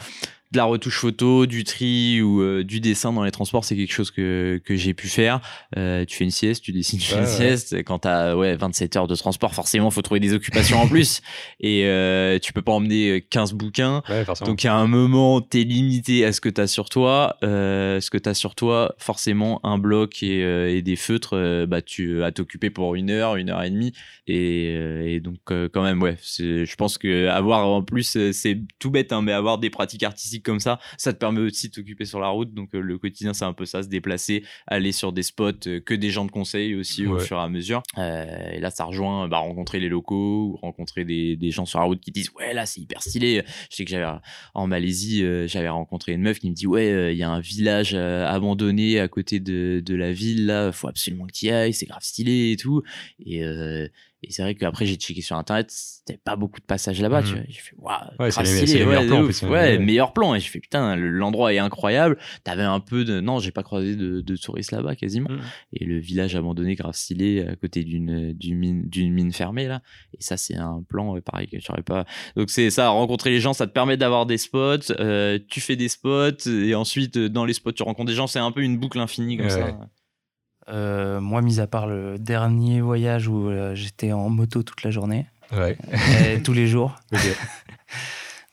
de 0.52 0.58
la 0.58 0.66
retouche 0.66 1.00
photo, 1.00 1.46
du 1.46 1.64
tri 1.64 2.22
ou 2.22 2.42
euh, 2.42 2.64
du 2.64 2.80
dessin 2.80 3.12
dans 3.12 3.24
les 3.24 3.32
transports, 3.32 3.66
c'est 3.66 3.76
quelque 3.76 3.92
chose 3.92 4.12
que, 4.12 4.62
que 4.64 4.76
j'ai 4.76 4.94
pu 4.94 5.08
faire. 5.08 5.42
Euh, 5.76 6.06
tu 6.06 6.18
fais 6.18 6.24
une 6.24 6.32
sieste, 6.32 6.64
tu 6.64 6.72
dessines, 6.72 7.00
tu 7.00 7.08
fais 7.08 7.20
une 7.20 7.26
sieste. 7.26 7.84
Quand 7.84 8.00
tu 8.00 8.08
as 8.08 8.38
ouais, 8.38 8.56
27 8.56 8.96
heures 8.96 9.08
de 9.08 9.16
transport, 9.16 9.56
forcément, 9.56 9.90
faut 9.90 10.04
trouver 10.04 10.20
des 10.20 10.34
occupations 10.34 10.80
en 10.80 10.88
plus. 10.88 11.22
Et 11.60 11.86
euh, 11.86 12.38
tu 12.40 12.54
peux 12.54 12.62
pas 12.62 12.74
emmener 12.74 13.26
15 13.30 13.54
bouquins. 13.54 14.04
Donc, 14.46 14.64
il 14.64 14.68
y 14.68 14.70
a 14.70 14.76
un 14.76 14.88
moment, 14.88 15.42
tu 15.42 15.62
es 15.62 15.64
limité 15.64 16.26
à 16.26 16.32
ce 16.32 16.42
que 16.42 16.50
tu 16.50 16.62
as 16.62 16.68
sur 16.68 16.90
toi. 16.90 17.38
ce 17.42 18.10
que 18.10 18.18
tu 18.18 18.30
as 18.30 18.34
sur 18.34 18.56
toi, 18.56 18.94
forcément, 18.98 19.60
un 19.66 19.78
bloc 19.78 20.22
et, 20.22 20.42
et 20.78 20.82
des 20.82 20.96
feutres, 20.96 21.66
bah, 21.66 21.82
tu 21.82 22.24
as 22.24 22.32
t'occuper 22.32 22.70
pour 22.70 22.96
une 22.96 23.10
heure, 23.10 23.36
une 23.36 23.50
heure 23.50 23.64
et 23.64 23.70
demie. 23.72 23.94
Et, 24.28 25.16
et 25.16 25.20
donc, 25.20 25.40
quand 25.48 25.84
même, 25.84 26.02
ouais, 26.02 26.18
je 26.22 26.76
pense 26.76 26.98
que 26.98 27.28
avoir 27.28 27.68
en 27.68 27.82
plus, 27.82 28.32
c'est 28.32 28.62
tout 28.80 28.92
bête, 28.92 29.12
hein, 29.12 29.22
mais 29.22 29.32
avoir 29.32 29.58
des 29.58 29.70
pratiques 29.70 30.04
artistiques 30.04 30.35
comme 30.44 30.60
ça. 30.60 30.80
Ça 30.98 31.14
te 31.14 31.18
permet 31.18 31.42
aussi 31.42 31.70
de 31.70 31.74
t'occuper 31.74 32.06
sur 32.06 32.20
la 32.20 32.30
route. 32.30 32.54
Donc 32.54 32.74
le 32.74 32.98
quotidien, 32.98 33.34
c'est 33.34 33.46
un 33.46 33.54
peu 33.54 33.66
ça, 33.66 33.84
se 33.84 33.88
déplacer, 33.88 34.44
aller 34.68 34.92
sur 34.92 35.14
des 35.14 35.24
spots 35.24 35.82
que 35.86 35.94
des 35.94 36.10
gens 36.10 36.28
te 36.28 36.32
conseillent 36.32 36.76
aussi 36.76 37.06
au 37.06 37.20
fur 37.20 37.38
et 37.38 37.42
à 37.42 37.50
mesure. 37.50 37.84
et 37.98 38.60
là, 38.60 38.70
ça 38.70 38.86
rejoint 38.86 39.28
bah, 39.28 39.38
rencontrer 39.38 39.80
les 39.80 39.90
locaux 39.90 40.52
ou 40.52 40.56
rencontrer 40.58 41.06
des, 41.06 41.36
des, 41.36 41.52
gens 41.52 41.66
sur 41.66 41.80
la 41.80 41.86
route 41.86 42.00
qui 42.00 42.12
disent 42.12 42.32
ouais 42.38 42.54
là 42.54 42.66
c'est 42.66 42.82
hyper 42.82 43.02
stylé. 43.02 43.44
Je 43.70 43.76
sais 43.76 43.86
que 43.86 43.92
j'avais 43.92 44.20
en 44.54 44.68
Malaisie, 44.68 45.26
j'avais 45.48 45.70
rencontré 45.70 46.14
une 46.14 46.22
meuf 46.22 46.40
qui 46.40 46.50
me 46.50 46.56
dit 46.56 46.68
ouais 46.68 47.14
il 47.14 47.18
y 47.18 47.24
a 47.24 47.30
un 47.30 47.40
village 47.40 47.96
abandonné 47.96 49.00
à 49.00 49.08
côté 49.08 49.40
de, 49.40 49.82
de 49.84 49.96
la 49.96 50.12
ville 50.12 50.46
là, 50.46 50.72
faut 50.72 50.88
absolument 50.88 51.26
que 51.28 51.34
tu 51.34 51.46
y 51.46 51.52
ailles, 51.52 51.74
c'est 51.74 51.86
grave 51.86 52.04
stylé 52.04 52.52
et 52.52 52.58
tout. 52.58 52.84
Et, 53.20 53.44
euh, 53.44 53.88
et 54.28 54.32
c'est 54.32 54.42
vrai 54.42 54.56
qu'après, 54.56 54.86
j'ai 54.86 54.96
checké 54.96 55.22
sur 55.22 55.36
internet, 55.36 55.68
c'était 55.70 56.18
pas 56.18 56.36
beaucoup 56.36 56.60
de 56.60 56.66
passages 56.66 57.02
là-bas. 57.02 57.22
Tu 57.22 57.30
mmh. 57.30 57.36
vois. 57.36 57.44
J'ai 57.48 57.60
fait, 57.60 57.76
waouh, 57.78 57.96
ouais, 58.20 58.32
c'est 58.32 58.44
les, 58.44 58.80
les, 58.80 58.86
meilleurs 58.86 59.06
plans. 59.06 59.50
Ouais, 59.50 59.78
meilleur 59.78 60.14
plan. 60.14 60.36
Et 60.36 60.40
j'ai 60.40 60.50
fait, 60.50 60.60
putain, 60.60 60.96
l'endroit 60.96 61.54
est 61.54 61.60
incroyable. 61.60 62.18
T'avais 62.44 62.64
un 62.64 62.80
peu 62.80 63.06
de. 63.06 63.20
Non, 63.20 63.40
j'ai 63.40 63.52
pas 63.52 63.64
croisé 63.64 63.96
de, 63.96 64.22
de 64.22 64.36
touristes 64.36 64.72
là-bas 64.72 64.96
quasiment. 64.96 65.30
Mmh. 65.30 65.42
Et 65.74 65.86
le 65.86 66.00
village 66.00 66.36
abandonné, 66.36 66.76
grave 66.76 66.96
stylé, 66.96 67.46
à 67.48 67.56
côté 67.56 67.84
d'une 67.84 68.36
mine, 68.44 68.90
d'une 68.90 69.14
mine 69.14 69.32
fermée 69.32 69.68
là. 69.68 69.82
Et 70.18 70.24
ça, 70.24 70.38
c'est 70.38 70.56
un 70.56 70.84
plan, 70.88 71.20
pareil, 71.22 71.48
que 71.48 71.58
j'aurais 71.60 71.84
pas. 71.84 72.06
Donc, 72.36 72.50
c'est 72.50 72.70
ça, 72.70 72.90
rencontrer 72.90 73.30
les 73.30 73.40
gens, 73.40 73.54
ça 73.54 73.68
te 73.68 73.72
permet 73.72 73.98
d'avoir 73.98 74.26
des 74.26 74.38
spots. 74.38 74.92
Euh, 75.00 75.40
tu 75.48 75.62
fais 75.62 75.76
des 75.76 75.90
spots. 75.90 76.48
Et 76.48 76.74
ensuite, 76.76 77.18
dans 77.18 77.46
les 77.46 77.54
spots, 77.54 77.74
tu 77.74 77.84
rencontres 77.84 78.10
des 78.10 78.16
gens. 78.16 78.28
C'est 78.28 78.40
un 78.40 78.52
peu 78.52 78.62
une 78.62 78.78
boucle 78.78 79.00
infinie 79.00 79.38
comme 79.38 79.50
ça. 79.50 79.78
Euh, 80.68 81.20
moi, 81.20 81.42
mis 81.42 81.60
à 81.60 81.68
part 81.68 81.88
le 81.88 82.18
dernier 82.18 82.82
voyage 82.82 83.28
où 83.28 83.50
euh, 83.50 83.76
j'étais 83.76 84.12
en 84.12 84.30
moto 84.30 84.64
toute 84.64 84.84
la 84.84 84.92
journée, 84.92 85.28
tous 86.44 86.54
les 86.54 86.68
jours. 86.68 86.96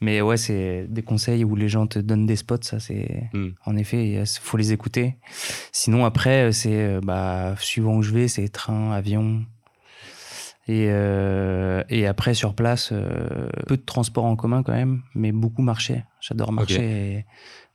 Mais 0.01 0.21
ouais, 0.21 0.37
c'est 0.37 0.87
des 0.89 1.03
conseils 1.03 1.45
où 1.45 1.55
les 1.55 1.69
gens 1.69 1.87
te 1.87 2.01
donnent 2.01 2.27
des 2.27 2.35
spots, 2.35 2.63
ça 2.63 2.81
c'est 2.81 3.31
hmm. 3.33 3.51
en 3.65 3.77
effet, 3.77 4.09
il 4.09 4.27
faut 4.27 4.57
les 4.57 4.73
écouter. 4.73 5.15
Sinon 5.71 6.05
après, 6.05 6.51
c'est 6.51 6.75
euh, 6.75 7.01
bah 7.01 7.55
suivant 7.61 7.95
où 7.95 8.03
je 8.03 8.11
vais, 8.11 8.27
c'est 8.27 8.49
train, 8.49 8.91
avion. 8.91 9.45
Et, 10.69 10.87
et 11.89 12.07
après 12.07 12.35
sur 12.35 12.55
place, 12.55 12.93
peu 13.67 13.77
de 13.77 13.83
transport 13.83 14.25
en 14.25 14.37
commun 14.37 14.63
quand 14.63 14.73
même, 14.73 15.03
mais 15.15 15.33
beaucoup 15.33 15.61
marcher. 15.61 16.05
J'adore 16.21 16.53
marcher 16.53 17.27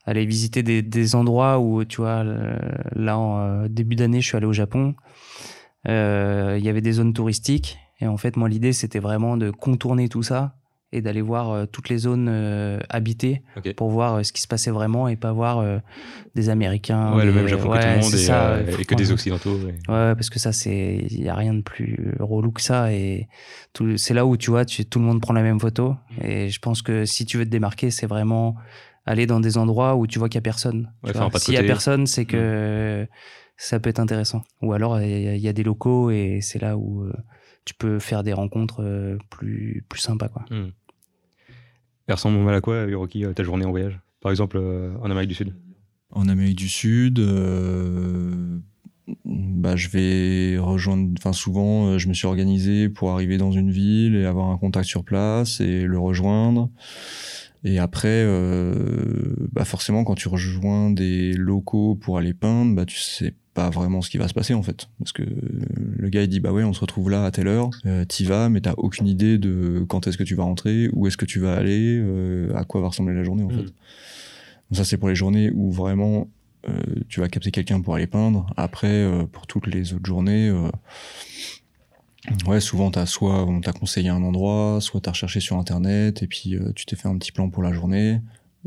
aller 0.08 0.24
visiter 0.24 0.62
des, 0.62 0.80
des, 0.80 1.14
endroits 1.14 1.58
où, 1.58 1.84
tu 1.84 1.98
vois, 1.98 2.24
là, 2.94 3.18
en 3.18 3.40
euh, 3.40 3.68
début 3.68 3.94
d'année, 3.94 4.22
je 4.22 4.26
suis 4.26 4.36
allé 4.36 4.46
au 4.46 4.54
Japon. 4.54 4.94
Euh, 5.86 6.56
il 6.58 6.64
y 6.64 6.70
avait 6.70 6.80
des 6.80 6.92
zones 6.92 7.12
touristiques. 7.12 7.78
Et 8.00 8.06
en 8.06 8.16
fait, 8.16 8.36
moi, 8.36 8.48
l'idée, 8.48 8.72
c'était 8.72 9.00
vraiment 9.00 9.36
de 9.36 9.50
contourner 9.50 10.08
tout 10.08 10.22
ça 10.22 10.54
et 10.92 11.02
d'aller 11.02 11.20
voir 11.20 11.50
euh, 11.50 11.66
toutes 11.66 11.90
les 11.90 11.98
zones 11.98 12.30
habitées 12.88 13.42
pour 13.76 13.90
voir 13.90 14.24
ce 14.24 14.32
qui 14.32 14.40
se 14.40 14.48
passait 14.48 14.70
vraiment 14.70 15.08
et 15.08 15.16
pas 15.16 15.32
voir 15.32 15.62
des 16.34 16.48
Américains. 16.48 17.14
Ouais, 17.14 17.26
le 17.26 17.32
même 17.32 17.46
Japon 17.46 17.68
que 17.68 17.76
tout 17.76 17.86
le 17.86 18.64
monde 18.64 18.80
et, 18.80 18.84
que 18.86 18.94
des 18.94 19.12
Occidentaux. 19.12 19.58
Ouais. 19.58 19.74
parce 19.88 20.30
que 20.30 20.38
ça, 20.38 20.52
c'est 20.52 21.06
il 21.10 21.22
y 21.22 21.28
a 21.28 21.34
rien 21.34 21.52
de 21.52 21.60
plus 21.60 22.14
relou 22.18 22.50
que 22.50 22.62
ça 22.62 22.90
et 22.94 23.28
c'est 23.96 24.14
là 24.14 24.24
où 24.24 24.38
tu 24.38 24.50
vois, 24.50 24.64
tu, 24.64 24.86
tout 24.86 25.00
le 25.00 25.04
monde 25.04 25.20
prend 25.20 25.34
la 25.34 25.42
même 25.42 25.60
photo 25.60 25.90
mmh. 25.90 26.24
et 26.24 26.48
je 26.48 26.58
pense 26.60 26.80
que 26.80 27.04
si 27.04 27.26
tu 27.26 27.36
veux 27.36 27.44
te 27.44 27.50
démarquer, 27.50 27.90
c'est 27.90 28.06
vraiment 28.06 28.56
aller 29.08 29.26
dans 29.26 29.40
des 29.40 29.56
endroits 29.56 29.96
où 29.96 30.06
tu 30.06 30.18
vois 30.18 30.28
qu'il 30.28 30.38
n'y 30.38 30.42
a 30.42 30.48
personne. 30.50 30.92
S'il 31.36 31.54
n'y 31.54 31.58
a 31.58 31.62
personne, 31.62 32.06
c'est 32.06 32.26
que 32.26 33.04
mm. 33.04 33.06
ça 33.56 33.80
peut 33.80 33.88
être 33.88 34.00
intéressant. 34.00 34.42
Ou 34.60 34.74
alors, 34.74 35.00
il 35.00 35.38
y, 35.38 35.48
a 35.48 35.52
des 35.52 35.62
locaux 35.62 36.10
et 36.10 36.40
c'est 36.42 36.60
là 36.60 36.76
où 36.76 37.04
euh, 37.04 37.12
tu 37.64 37.74
peux 37.74 37.98
faire 37.98 38.22
des 38.22 38.34
rencontres 38.34 38.82
euh, 38.84 39.16
plus, 39.30 39.82
plus 39.88 40.00
sympas. 40.00 40.28
Quoi. 40.28 40.44
Mm. 40.50 40.72
Elle 42.06 42.14
ressemble 42.14 42.38
mal 42.38 42.54
à 42.54 42.60
quoi, 42.60 42.86
Hiroki, 42.86 43.24
ta 43.34 43.42
journée 43.42 43.64
en 43.64 43.70
voyage 43.70 43.98
Par 44.20 44.30
exemple, 44.30 44.58
euh, 44.58 44.94
en 45.00 45.10
Amérique 45.10 45.30
du 45.30 45.34
Sud 45.34 45.54
En 46.10 46.28
Amérique 46.28 46.56
du 46.56 46.68
Sud, 46.68 47.18
bah, 49.24 49.74
je 49.74 49.88
vais 49.88 50.58
rejoindre. 50.58 51.14
Enfin, 51.18 51.32
souvent, 51.32 51.96
je 51.96 52.08
me 52.08 52.12
suis 52.12 52.26
organisé 52.26 52.90
pour 52.90 53.10
arriver 53.10 53.38
dans 53.38 53.52
une 53.52 53.70
ville 53.70 54.16
et 54.16 54.26
avoir 54.26 54.50
un 54.50 54.58
contact 54.58 54.86
sur 54.86 55.02
place 55.02 55.60
et 55.60 55.84
le 55.84 55.98
rejoindre. 55.98 56.68
Et 57.64 57.78
après, 57.78 58.08
euh, 58.08 59.34
bah 59.52 59.64
forcément, 59.64 60.04
quand 60.04 60.14
tu 60.14 60.28
rejoins 60.28 60.90
des 60.90 61.32
locaux 61.32 61.96
pour 61.96 62.18
aller 62.18 62.34
peindre, 62.34 62.74
bah 62.74 62.86
tu 62.86 62.98
sais 62.98 63.34
pas 63.54 63.70
vraiment 63.70 64.00
ce 64.00 64.10
qui 64.10 64.18
va 64.18 64.28
se 64.28 64.34
passer 64.34 64.54
en 64.54 64.62
fait, 64.62 64.88
parce 65.00 65.10
que 65.10 65.24
le 65.24 66.08
gars 66.10 66.22
il 66.22 66.28
dit 66.28 66.38
bah 66.38 66.52
ouais, 66.52 66.62
on 66.62 66.72
se 66.72 66.80
retrouve 66.80 67.10
là 67.10 67.24
à 67.24 67.30
telle 67.32 67.48
heure, 67.48 67.70
euh, 67.86 68.04
t'y 68.04 68.24
vas, 68.24 68.48
mais 68.48 68.60
t'as 68.60 68.74
aucune 68.76 69.08
idée 69.08 69.38
de 69.38 69.84
quand 69.88 70.06
est-ce 70.06 70.16
que 70.16 70.22
tu 70.22 70.36
vas 70.36 70.44
rentrer, 70.44 70.88
où 70.92 71.08
est-ce 71.08 71.16
que 71.16 71.24
tu 71.24 71.40
vas 71.40 71.54
aller, 71.54 71.98
euh, 72.00 72.54
à 72.54 72.64
quoi 72.64 72.80
va 72.80 72.88
ressembler 72.88 73.16
la 73.16 73.24
journée 73.24 73.42
en 73.42 73.48
fait. 73.48 73.56
Mm. 73.56 73.72
Donc 74.70 74.76
ça 74.76 74.84
c'est 74.84 74.96
pour 74.96 75.08
les 75.08 75.16
journées 75.16 75.50
où 75.52 75.72
vraiment 75.72 76.28
euh, 76.68 76.72
tu 77.08 77.20
vas 77.20 77.28
capter 77.28 77.50
quelqu'un 77.50 77.80
pour 77.80 77.94
aller 77.94 78.06
peindre. 78.06 78.46
Après, 78.56 78.88
euh, 78.88 79.24
pour 79.24 79.46
toutes 79.46 79.66
les 79.66 79.94
autres 79.94 80.06
journées 80.06 80.52
Ouais, 82.46 82.60
souvent, 82.60 82.90
as 82.90 83.06
soit 83.06 83.44
on 83.44 83.60
t'a 83.60 83.72
conseillé 83.72 84.08
un 84.08 84.22
endroit, 84.22 84.78
soit 84.80 85.00
t'as 85.00 85.12
recherché 85.12 85.40
sur 85.40 85.56
Internet, 85.56 86.22
et 86.22 86.26
puis 86.26 86.56
euh, 86.56 86.72
tu 86.74 86.84
t'es 86.84 86.96
fait 86.96 87.08
un 87.08 87.16
petit 87.16 87.32
plan 87.32 87.48
pour 87.48 87.62
la 87.62 87.72
journée. 87.72 88.20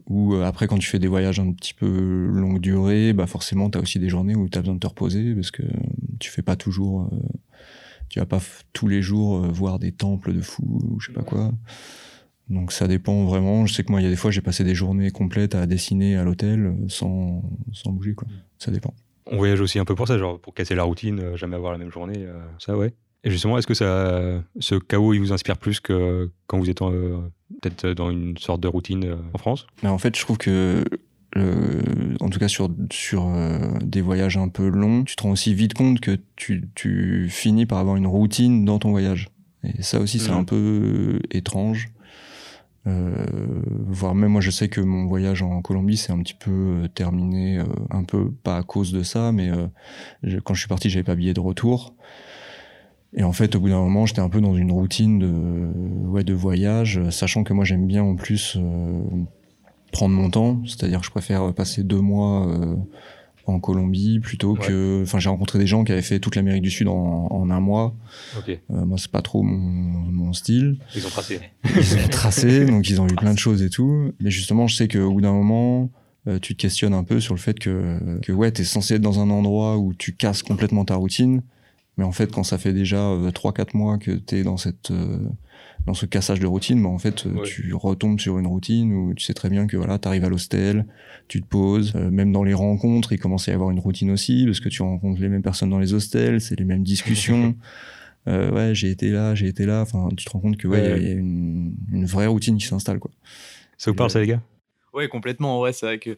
Ou 0.07 0.35
euh, 0.35 0.45
après, 0.45 0.67
quand 0.67 0.77
tu 0.77 0.87
fais 0.87 0.99
des 0.99 1.07
voyages 1.07 1.39
un 1.39 1.51
petit 1.51 1.73
peu 1.73 2.27
longue 2.27 2.59
durée, 2.59 3.13
bah 3.13 3.27
forcément, 3.27 3.69
t'as 3.69 3.79
aussi 3.79 3.99
des 3.99 4.09
journées 4.09 4.35
où 4.35 4.47
t'as 4.47 4.61
besoin 4.61 4.75
de 4.75 4.79
te 4.79 4.87
reposer, 4.87 5.35
parce 5.35 5.51
que 5.51 5.63
tu 6.19 6.31
fais 6.31 6.41
pas 6.41 6.55
toujours... 6.55 7.09
Euh, 7.11 7.17
tu 8.09 8.19
vas 8.19 8.25
pas 8.25 8.41
tous 8.73 8.89
les 8.89 9.01
jours 9.01 9.39
voir 9.47 9.79
des 9.79 9.93
temples 9.93 10.33
de 10.33 10.41
fous, 10.41 10.81
ou 10.83 10.99
je 10.99 11.07
sais 11.07 11.13
pas 11.13 11.23
quoi. 11.23 11.53
Donc 12.49 12.73
ça 12.73 12.89
dépend 12.89 13.23
vraiment. 13.23 13.65
Je 13.65 13.73
sais 13.73 13.85
que 13.85 13.91
moi, 13.91 14.01
il 14.01 14.03
y 14.03 14.07
a 14.07 14.09
des 14.09 14.17
fois, 14.17 14.31
j'ai 14.31 14.41
passé 14.41 14.65
des 14.65 14.75
journées 14.75 15.11
complètes 15.11 15.55
à 15.55 15.65
dessiner 15.65 16.17
à 16.17 16.25
l'hôtel 16.25 16.75
sans, 16.89 17.41
sans 17.71 17.91
bouger, 17.93 18.13
quoi. 18.13 18.27
Ça 18.57 18.69
dépend. 18.69 18.93
On 19.27 19.37
voyage 19.37 19.61
aussi 19.61 19.79
un 19.79 19.85
peu 19.85 19.95
pour 19.95 20.09
ça, 20.09 20.17
genre 20.17 20.41
pour 20.41 20.53
casser 20.53 20.75
la 20.75 20.83
routine, 20.83 21.37
jamais 21.37 21.55
avoir 21.55 21.71
la 21.71 21.77
même 21.77 21.91
journée. 21.91 22.27
ça, 22.59 22.77
ouais. 22.77 22.93
Et 23.23 23.29
justement, 23.29 23.57
est-ce 23.57 23.67
que 23.67 23.73
ça, 23.73 24.41
ce 24.59 24.75
chaos, 24.75 25.13
il 25.13 25.19
vous 25.19 25.31
inspire 25.31 25.57
plus 25.57 25.79
que 25.79 26.31
quand 26.47 26.57
vous 26.57 26.69
êtes 26.69 26.81
euh, 26.81 27.19
peut-être 27.61 27.87
dans 27.89 28.09
une 28.09 28.37
sorte 28.37 28.61
de 28.61 28.67
routine 28.67 29.05
euh, 29.05 29.15
en 29.33 29.37
France? 29.37 29.67
En 29.83 29.97
fait, 29.99 30.15
je 30.15 30.21
trouve 30.21 30.39
que, 30.39 30.83
en 32.19 32.29
tout 32.29 32.39
cas 32.39 32.47
sur, 32.47 32.69
sur 32.91 33.27
euh, 33.27 33.59
des 33.83 34.01
voyages 34.01 34.37
un 34.37 34.47
peu 34.47 34.67
longs, 34.67 35.03
tu 35.03 35.15
te 35.15 35.23
rends 35.23 35.31
aussi 35.31 35.53
vite 35.53 35.75
compte 35.75 35.99
que 35.99 36.19
tu, 36.35 36.67
tu 36.73 37.27
finis 37.29 37.67
par 37.67 37.77
avoir 37.77 37.95
une 37.95 38.07
routine 38.07 38.65
dans 38.65 38.79
ton 38.79 38.89
voyage. 38.89 39.29
Et 39.63 39.83
ça 39.83 39.99
aussi, 39.99 40.17
c'est 40.17 40.31
mmh. 40.31 40.37
un 40.37 40.43
peu 40.43 41.19
étrange. 41.29 41.89
voire 42.85 44.15
même 44.15 44.31
moi 44.31 44.41
je 44.41 44.49
sais 44.49 44.67
que 44.67 44.81
mon 44.81 45.05
voyage 45.05 45.43
en 45.43 45.61
Colombie 45.61 45.97
c'est 45.97 46.11
un 46.11 46.19
petit 46.23 46.33
peu 46.33 46.89
terminé 46.95 47.61
un 47.91 48.03
peu 48.03 48.31
pas 48.31 48.57
à 48.57 48.63
cause 48.63 48.91
de 48.91 49.03
ça 49.03 49.31
mais 49.31 49.51
quand 50.43 50.55
je 50.55 50.61
suis 50.61 50.67
parti 50.67 50.89
j'avais 50.89 51.03
pas 51.03 51.13
billet 51.13 51.35
de 51.35 51.39
retour 51.39 51.93
et 53.13 53.23
en 53.23 53.33
fait, 53.33 53.55
au 53.55 53.59
bout 53.59 53.69
d'un 53.69 53.79
moment, 53.79 54.05
j'étais 54.05 54.21
un 54.21 54.29
peu 54.29 54.39
dans 54.39 54.55
une 54.55 54.71
routine 54.71 55.19
de, 55.19 56.07
ouais, 56.07 56.23
de 56.23 56.33
voyage, 56.33 57.01
sachant 57.09 57.43
que 57.43 57.53
moi, 57.53 57.65
j'aime 57.65 57.85
bien 57.85 58.03
en 58.03 58.15
plus 58.15 58.55
euh, 58.57 59.01
prendre 59.91 60.15
mon 60.15 60.29
temps. 60.29 60.61
C'est-à-dire 60.65 60.99
que 61.01 61.05
je 61.05 61.11
préfère 61.11 61.53
passer 61.53 61.83
deux 61.83 61.99
mois 61.99 62.47
euh, 62.47 62.75
en 63.47 63.59
Colombie 63.59 64.21
plutôt 64.21 64.53
que. 64.53 65.01
Enfin, 65.03 65.19
j'ai 65.19 65.27
rencontré 65.27 65.59
des 65.59 65.67
gens 65.67 65.83
qui 65.83 65.91
avaient 65.91 66.01
fait 66.01 66.19
toute 66.19 66.37
l'Amérique 66.37 66.61
du 66.61 66.71
Sud 66.71 66.87
en, 66.87 67.27
en 67.29 67.49
un 67.49 67.59
mois. 67.59 67.93
Okay. 68.39 68.61
Euh, 68.71 68.85
moi, 68.85 68.97
c'est 68.97 69.11
pas 69.11 69.21
trop 69.21 69.43
mon, 69.43 69.57
mon, 69.57 70.31
style. 70.31 70.77
Ils 70.95 71.05
ont 71.05 71.09
tracé. 71.09 71.41
Ils 71.65 71.95
ont 72.05 72.07
tracé, 72.07 72.65
donc 72.65 72.89
ils 72.89 73.01
ont 73.01 73.07
eu 73.07 73.15
plein 73.15 73.33
de 73.33 73.39
choses 73.39 73.61
et 73.61 73.69
tout. 73.69 74.13
Mais 74.21 74.31
justement, 74.31 74.67
je 74.67 74.77
sais 74.77 74.87
qu'au 74.87 75.11
bout 75.11 75.21
d'un 75.21 75.33
moment, 75.33 75.89
tu 76.41 76.55
te 76.55 76.61
questionnes 76.61 76.93
un 76.93 77.03
peu 77.03 77.19
sur 77.19 77.33
le 77.33 77.39
fait 77.41 77.59
que, 77.59 78.19
que 78.21 78.31
ouais, 78.31 78.53
t'es 78.53 78.63
censé 78.63 78.93
être 78.93 79.01
dans 79.01 79.19
un 79.19 79.29
endroit 79.29 79.77
où 79.77 79.93
tu 79.93 80.13
casses 80.13 80.43
complètement 80.43 80.85
ta 80.85 80.95
routine 80.95 81.41
mais 81.97 82.03
en 82.03 82.11
fait, 82.11 82.31
quand 82.31 82.43
ça 82.43 82.57
fait 82.57 82.73
déjà 82.73 83.09
euh, 83.09 83.31
3-4 83.31 83.75
mois 83.75 83.97
que 83.97 84.11
tu 84.11 84.35
es 84.35 84.43
dans, 84.43 84.57
cette, 84.57 84.91
euh, 84.91 85.19
dans 85.85 85.93
ce 85.93 86.05
cassage 86.05 86.39
de 86.39 86.47
routine, 86.47 86.81
bah, 86.81 86.89
en 86.89 86.97
fait, 86.97 87.25
euh, 87.25 87.43
tu 87.43 87.73
retombes 87.73 88.19
sur 88.19 88.39
une 88.39 88.47
routine 88.47 88.93
où 88.93 89.13
tu 89.13 89.23
sais 89.23 89.33
très 89.33 89.49
bien 89.49 89.67
que 89.67 89.77
voilà, 89.77 89.99
tu 89.99 90.07
arrives 90.07 90.23
à 90.23 90.29
l'hostel, 90.29 90.85
tu 91.27 91.41
te 91.41 91.47
poses, 91.47 91.93
même 91.95 92.31
dans 92.31 92.43
les 92.43 92.53
rencontres, 92.53 93.11
il 93.13 93.19
commence 93.19 93.47
à 93.47 93.51
y 93.51 93.55
avoir 93.55 93.71
une 93.71 93.79
routine 93.79 94.11
aussi, 94.11 94.45
parce 94.45 94.59
que 94.59 94.69
tu 94.69 94.81
rencontres 94.81 95.21
les 95.21 95.29
mêmes 95.29 95.43
personnes 95.43 95.69
dans 95.69 95.79
les 95.79 95.93
hostels, 95.93 96.39
c'est 96.39 96.57
les 96.57 96.65
mêmes 96.65 96.83
discussions. 96.83 97.55
ouais, 98.27 98.71
j'ai 98.73 98.89
été 98.89 99.09
là, 99.09 99.35
j'ai 99.35 99.47
été 99.47 99.65
là. 99.65 99.81
Enfin, 99.81 100.09
tu 100.15 100.25
te 100.25 100.29
rends 100.29 100.39
compte 100.39 100.57
que 100.57 100.67
ouais, 100.67 100.81
il 100.81 101.03
y, 101.03 101.11
a 101.11 101.13
une, 101.13 101.75
une 101.91 102.05
vraie 102.05 102.27
routine 102.27 102.57
qui 102.57 102.65
s'installe 102.65 102.99
quoi. 102.99 103.11
Ça 103.77 103.91
vous 103.91 103.95
parle 103.95 104.11
ça 104.11 104.19
les 104.19 104.27
gars? 104.27 104.41
Ouais, 104.93 105.07
complètement. 105.07 105.61
Ouais, 105.61 105.73
c'est 105.73 105.85
vrai 105.85 105.99
que 105.99 106.17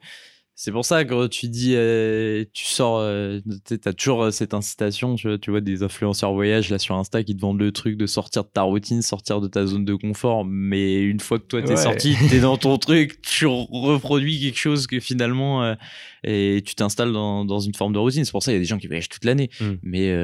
c'est 0.56 0.72
pour 0.72 0.86
ça 0.86 1.04
que 1.04 1.26
tu 1.28 1.48
dis, 1.48 1.74
euh, 1.76 2.46
tu 2.54 2.66
sors, 2.66 3.00
euh, 3.00 3.40
tu 3.66 3.80
as 3.86 3.94
toujours 3.94 4.24
euh, 4.24 4.32
cette 4.32 4.54
incitation, 4.54 5.16
tu 5.16 5.28
vois, 5.28 5.38
tu 5.40 5.50
vois, 5.50 5.62
des 5.62 5.82
influenceurs 5.82 6.32
voyage 6.32 6.70
là 6.70 6.78
sur 6.78 6.96
Insta 6.96 7.24
qui 7.24 7.36
te 7.36 7.42
vendent 7.42 7.60
le 7.60 7.72
truc 7.72 7.98
de 7.98 8.06
sortir 8.06 8.44
de 8.44 8.50
ta 8.50 8.62
routine, 8.62 9.02
sortir 9.02 9.42
de 9.42 9.48
ta 9.48 9.66
zone 9.66 9.84
de 9.84 9.96
confort. 9.96 10.46
Mais 10.46 11.02
une 11.02 11.20
fois 11.20 11.40
que 11.40 11.46
toi 11.46 11.64
t'es 11.64 11.76
sorti, 11.76 12.16
t'es 12.30 12.40
dans 12.40 12.58
ton 12.58 12.78
truc, 12.78 13.20
tu 13.24 13.48
reproduis 13.48 14.40
quelque 14.40 14.60
chose 14.60 14.86
que 14.86 15.00
finalement, 15.00 15.76
et 16.24 16.62
tu 16.64 16.76
t'installes 16.76 17.14
dans, 17.14 17.46
dans, 17.46 17.60
une 17.60 17.74
forme 17.74 17.94
de 17.94 18.00
routine. 18.00 18.24
C'est 18.24 18.32
pour 18.32 18.44
ça 18.44 18.52
qu'il 18.52 18.58
y 18.58 18.62
a 18.62 18.62
des 18.62 18.68
gens 18.68 18.78
qui 18.78 18.88
voyagent 18.88 19.10
toute 19.10 19.26
l'année. 19.26 19.50
Mm. 19.60 19.72
Mais 19.82 20.16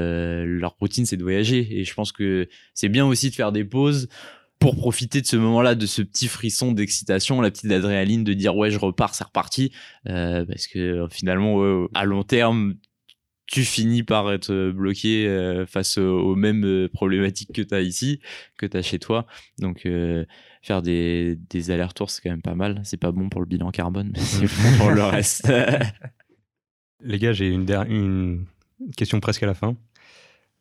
leur 0.45 0.75
routine, 0.79 1.07
c'est 1.07 1.17
de 1.17 1.23
voyager. 1.23 1.67
Et 1.71 1.85
je 1.85 1.93
pense 1.95 2.11
que 2.11 2.47
c'est 2.75 2.89
bien 2.89 3.07
aussi 3.07 3.31
de 3.31 3.35
faire 3.35 3.51
des 3.51 3.65
pauses 3.65 4.07
pour 4.59 4.75
profiter 4.75 5.21
de 5.21 5.25
ce 5.25 5.37
moment-là, 5.37 5.75
de 5.75 5.85
ce 5.85 6.01
petit 6.01 6.27
frisson 6.27 6.73
d'excitation, 6.73 7.39
la 7.41 7.49
petite 7.49 7.71
adrénaline 7.71 8.23
de 8.23 8.33
dire 8.33 8.55
ouais 8.55 8.71
je 8.71 8.77
repars, 8.77 9.15
c'est 9.15 9.23
reparti, 9.23 9.71
euh, 10.07 10.45
parce 10.45 10.67
que 10.67 11.07
finalement 11.09 11.87
à 11.93 12.05
long 12.05 12.23
terme 12.23 12.75
tu 13.49 13.63
finis 13.63 14.03
par 14.03 14.31
être 14.31 14.69
bloqué 14.69 15.27
euh, 15.27 15.65
face 15.65 15.97
aux, 15.97 16.35
mêmes 16.35 16.63
euh, 16.65 16.87
problématiques 16.87 17.51
que 17.51 17.63
tu 17.63 17.73
as 17.73 17.81
ici, 17.81 18.19
que 18.57 18.67
tu 18.67 18.77
as 18.77 18.83
chez 18.83 18.99
toi. 18.99 19.25
Donc, 19.57 19.85
euh, 19.85 20.25
faire 20.61 20.83
des, 20.83 21.35
des 21.49 21.71
allers-retours, 21.71 22.11
c'est 22.11 22.21
quand 22.21 22.29
même 22.29 22.43
pas 22.43 22.53
mal. 22.53 22.79
C'est 22.83 22.97
pas 22.97 23.11
bon 23.11 23.27
pour 23.27 23.41
le 23.41 23.47
bilan 23.47 23.71
carbone, 23.71 24.11
mais 24.13 24.19
c'est 24.19 24.45
bon 24.45 24.77
pour 24.77 24.91
le 24.91 25.03
reste. 25.03 25.51
Les 27.01 27.17
gars, 27.17 27.33
j'ai 27.33 27.47
une, 27.47 27.65
une 27.89 28.45
question 28.95 29.19
presque 29.19 29.41
à 29.41 29.47
la 29.47 29.55
fin. 29.55 29.75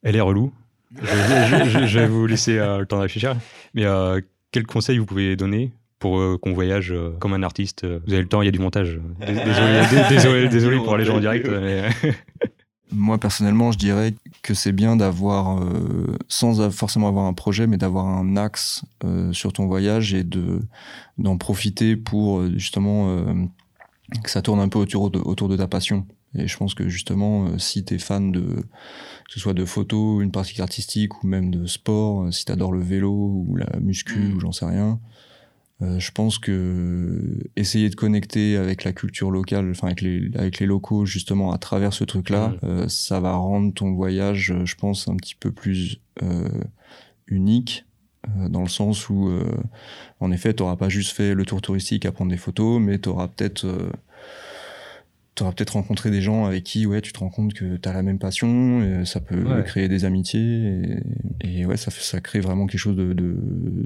Elle 0.03 0.17
est 0.17 0.21
relou. 0.21 0.55
Je, 0.95 1.99
vais 1.99 2.07
vous 2.07 2.27
laisser 2.27 2.57
le 2.57 2.85
temps 2.85 2.97
de 2.97 3.03
réfléchir. 3.03 3.37
Mais 3.75 3.85
quel 4.53 4.67
conseil 4.67 4.99
vous 4.99 5.07
pouvez 5.07 5.37
donner 5.37 5.73
pour 5.99 6.41
qu'on 6.41 6.53
voyage 6.53 6.95
comme 7.19 7.35
un 7.35 7.43
artiste 7.43 7.85
Vous 7.85 8.13
avez 8.13 8.23
le 8.23 8.29
temps, 8.29 8.43
il 8.43 8.47
y 8.47 8.49
a 8.49 8.53
du 8.53 8.59
montage. 8.59 8.99
Désolé, 9.21 9.83
désolé, 10.09 10.49
désolé 10.49 10.77
pour 10.79 10.97
les 10.97 11.05
gens 11.05 11.17
en 11.17 11.21
direct. 11.21 11.49
Mais... 11.49 11.89
Moi, 12.91 13.19
personnellement, 13.19 13.71
je 13.71 13.79
dirais 13.79 14.15
que 14.43 14.55
c'est 14.55 14.73
bien 14.73 14.97
d'avoir, 14.97 15.63
euh, 15.63 16.17
sans 16.29 16.71
forcément 16.71 17.09
avoir 17.09 17.27
un 17.27 17.35
projet, 17.35 17.67
mais 17.67 17.77
d'avoir 17.77 18.07
un 18.07 18.37
axe 18.37 18.83
euh, 19.05 19.33
sur 19.33 19.53
ton 19.53 19.67
voyage 19.67 20.15
et 20.15 20.25
de 20.25 20.61
d'en 21.19 21.37
profiter 21.37 21.97
pour 21.97 22.39
euh, 22.39 22.53
justement 22.57 23.25
que 24.23 24.31
ça 24.31 24.41
tourne 24.41 24.61
un 24.61 24.69
peu 24.69 24.79
autour 24.79 25.11
de, 25.11 25.19
autour 25.19 25.49
de 25.49 25.57
ta 25.57 25.69
passion. 25.69 26.07
Et 26.35 26.47
je 26.47 26.57
pense 26.57 26.75
que 26.75 26.89
justement, 26.89 27.59
si 27.59 27.85
tu 27.85 27.95
es 27.95 27.99
fan 27.99 28.33
de, 28.33 28.65
que 29.29 29.35
ce 29.35 29.41
soit 29.41 29.55
de 29.55 29.67
photo, 29.67 30.23
une 30.23 30.33
pratique 30.33 30.59
artistique 30.61 31.23
ou 31.23 31.27
même 31.27 31.51
de 31.51 31.67
sport, 31.67 32.33
si 32.33 32.47
tu 32.47 32.53
adores 32.53 32.73
le 32.73 32.81
vélo 32.81 33.13
ou 33.13 33.57
la 33.57 33.79
muscu 33.79 34.19
mm. 34.19 34.37
ou 34.37 34.41
j'en 34.41 34.53
sais 34.53 34.65
rien, 34.65 34.99
euh, 35.81 36.01
je 36.01 36.11
pense 36.11 36.39
que 36.39 37.39
essayer 37.55 37.89
de 37.89 37.95
connecter 37.95 38.57
avec 38.57 38.83
la 38.83 38.93
culture 38.93 39.31
locale, 39.31 39.71
enfin 39.71 39.89
avec 39.89 40.01
les, 40.01 40.29
avec 40.35 40.59
les 40.59 40.67
locaux 40.67 41.07
justement 41.07 41.53
à 41.53 41.59
travers 41.59 41.93
ce 41.93 42.03
truc-là, 42.03 42.55
euh, 42.65 42.89
ça 42.89 43.21
va 43.21 43.35
rendre 43.35 43.73
ton 43.73 43.93
voyage, 43.93 44.55
je 44.65 44.75
pense, 44.75 45.07
un 45.07 45.17
petit 45.17 45.37
peu 45.37 45.53
plus 45.53 46.01
euh, 46.23 46.49
unique, 47.29 47.85
dans 48.49 48.63
le 48.63 48.69
sens 48.69 49.09
où, 49.09 49.31
en 50.21 50.33
effet, 50.33 50.53
tu 50.53 50.63
n'auras 50.63 50.77
pas 50.77 50.89
juste 50.89 51.13
fait 51.13 51.35
le 51.35 51.47
tour 51.47 51.63
touristique 51.63 52.05
à 52.05 52.13
prendre 52.13 52.31
des 52.31 52.37
photos, 52.37 52.81
mais 52.81 52.99
tu 52.99 53.09
auras 53.09 53.29
peut-être 53.29 53.67
tu 55.39 55.43
auras 55.45 55.53
peut-être 55.53 55.71
rencontré 55.71 56.11
des 56.11 56.21
gens 56.21 56.45
avec 56.45 56.65
qui 56.65 56.87
ouais 56.87 57.01
tu 57.01 57.13
te 57.13 57.19
rends 57.19 57.31
compte 57.31 57.55
que 57.55 57.77
tu 57.77 57.89
as 57.89 57.93
la 57.93 58.03
même 58.03 58.19
passion 58.19 58.83
et 58.83 59.05
ça 59.05 59.21
peut 59.21 59.63
créer 59.65 59.89
des 59.89 60.05
amitiés 60.05 61.01
et, 61.43 61.61
et, 61.61 61.67
ouais 61.67 61.77
ça 61.77 61.91
ça 61.91 62.21
crée 62.21 62.41
vraiment 62.41 62.67
quelque 62.67 62.81
chose 62.81 62.97
de, 62.97 63.13
de, 63.13 63.37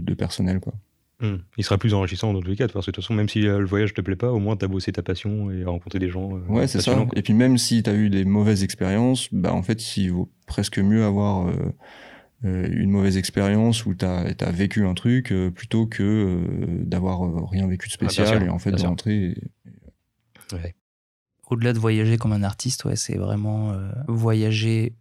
de 0.00 0.14
personnel 0.14 0.60
quoi 0.60 0.74
Hmm. 1.22 1.36
Il 1.56 1.62
sera 1.62 1.78
plus 1.78 1.94
enrichissant 1.94 2.32
dans 2.32 2.40
tous 2.40 2.48
les 2.48 2.56
cas, 2.56 2.66
parce 2.66 2.84
que 2.84 2.90
de 2.90 2.96
toute 2.96 3.04
façon, 3.04 3.14
même 3.14 3.28
si 3.28 3.46
euh, 3.46 3.60
le 3.60 3.64
voyage 3.64 3.94
te 3.94 4.00
plaît 4.00 4.16
pas, 4.16 4.32
au 4.32 4.40
moins 4.40 4.56
tu 4.56 4.64
as 4.64 4.68
bossé 4.68 4.90
ta 4.90 5.02
passion 5.02 5.52
et 5.52 5.64
rencontré 5.64 6.00
des 6.00 6.08
gens. 6.08 6.36
Euh, 6.36 6.40
ouais, 6.52 6.66
c'est 6.66 6.80
ça. 6.80 7.06
Et 7.14 7.22
puis 7.22 7.32
même 7.32 7.58
si 7.58 7.84
tu 7.84 7.88
as 7.88 7.94
eu 7.94 8.10
des 8.10 8.24
mauvaises 8.24 8.64
expériences, 8.64 9.28
bah 9.32 9.54
en 9.54 9.62
fait, 9.62 9.96
il 9.96 10.10
vaut 10.10 10.28
presque 10.46 10.78
mieux 10.78 11.04
avoir 11.04 11.46
euh, 11.46 12.68
une 12.72 12.90
mauvaise 12.90 13.18
expérience 13.18 13.86
où 13.86 13.94
tu 13.94 14.04
as, 14.04 14.50
vécu 14.50 14.84
un 14.84 14.94
truc 14.94 15.32
plutôt 15.54 15.86
que 15.86 16.40
d'avoir 16.82 17.48
rien 17.48 17.68
vécu 17.68 17.88
de 17.88 17.92
ah, 17.92 18.08
spécial 18.08 18.42
et 18.42 18.48
en 18.48 18.58
fait 18.58 18.72
de 18.72 18.82
rentrer. 18.82 19.36
Au-delà 21.52 21.72
de 21.72 21.78
voyager 21.78 22.16
comme 22.16 22.32
un 22.32 22.42
artiste, 22.42 22.84
ouais, 22.84 22.96
c'est 22.96 23.16
vraiment 23.16 23.76
voyager 24.08 24.94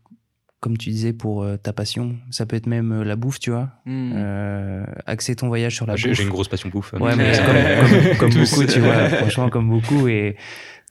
comme 0.62 0.78
tu 0.78 0.92
disais, 0.92 1.12
pour 1.12 1.42
euh, 1.42 1.58
ta 1.58 1.74
passion. 1.74 2.16
Ça 2.30 2.46
peut 2.46 2.56
être 2.56 2.68
même 2.68 2.92
euh, 2.92 3.04
la 3.04 3.16
bouffe, 3.16 3.40
tu 3.40 3.50
vois. 3.50 3.72
Hmm. 3.86 4.12
Euh, 4.16 4.86
axer 5.08 5.36
ton 5.36 5.48
voyage 5.48 5.76
sur 5.76 5.88
la 5.88 5.96
bouffe. 5.96 6.14
J'ai 6.14 6.24
une 6.24 6.30
grosse 6.30 6.48
passion 6.48 6.70
bouffe. 6.70 6.94
Ouais, 6.94 7.16
mais 7.16 7.34
comme, 8.20 8.30
beaucoup, 8.34 8.64
tu 8.66 8.80
vois. 8.80 9.10
Franchement, 9.10 9.50
comme 9.50 9.68
beaucoup. 9.68 10.08
Et 10.08 10.38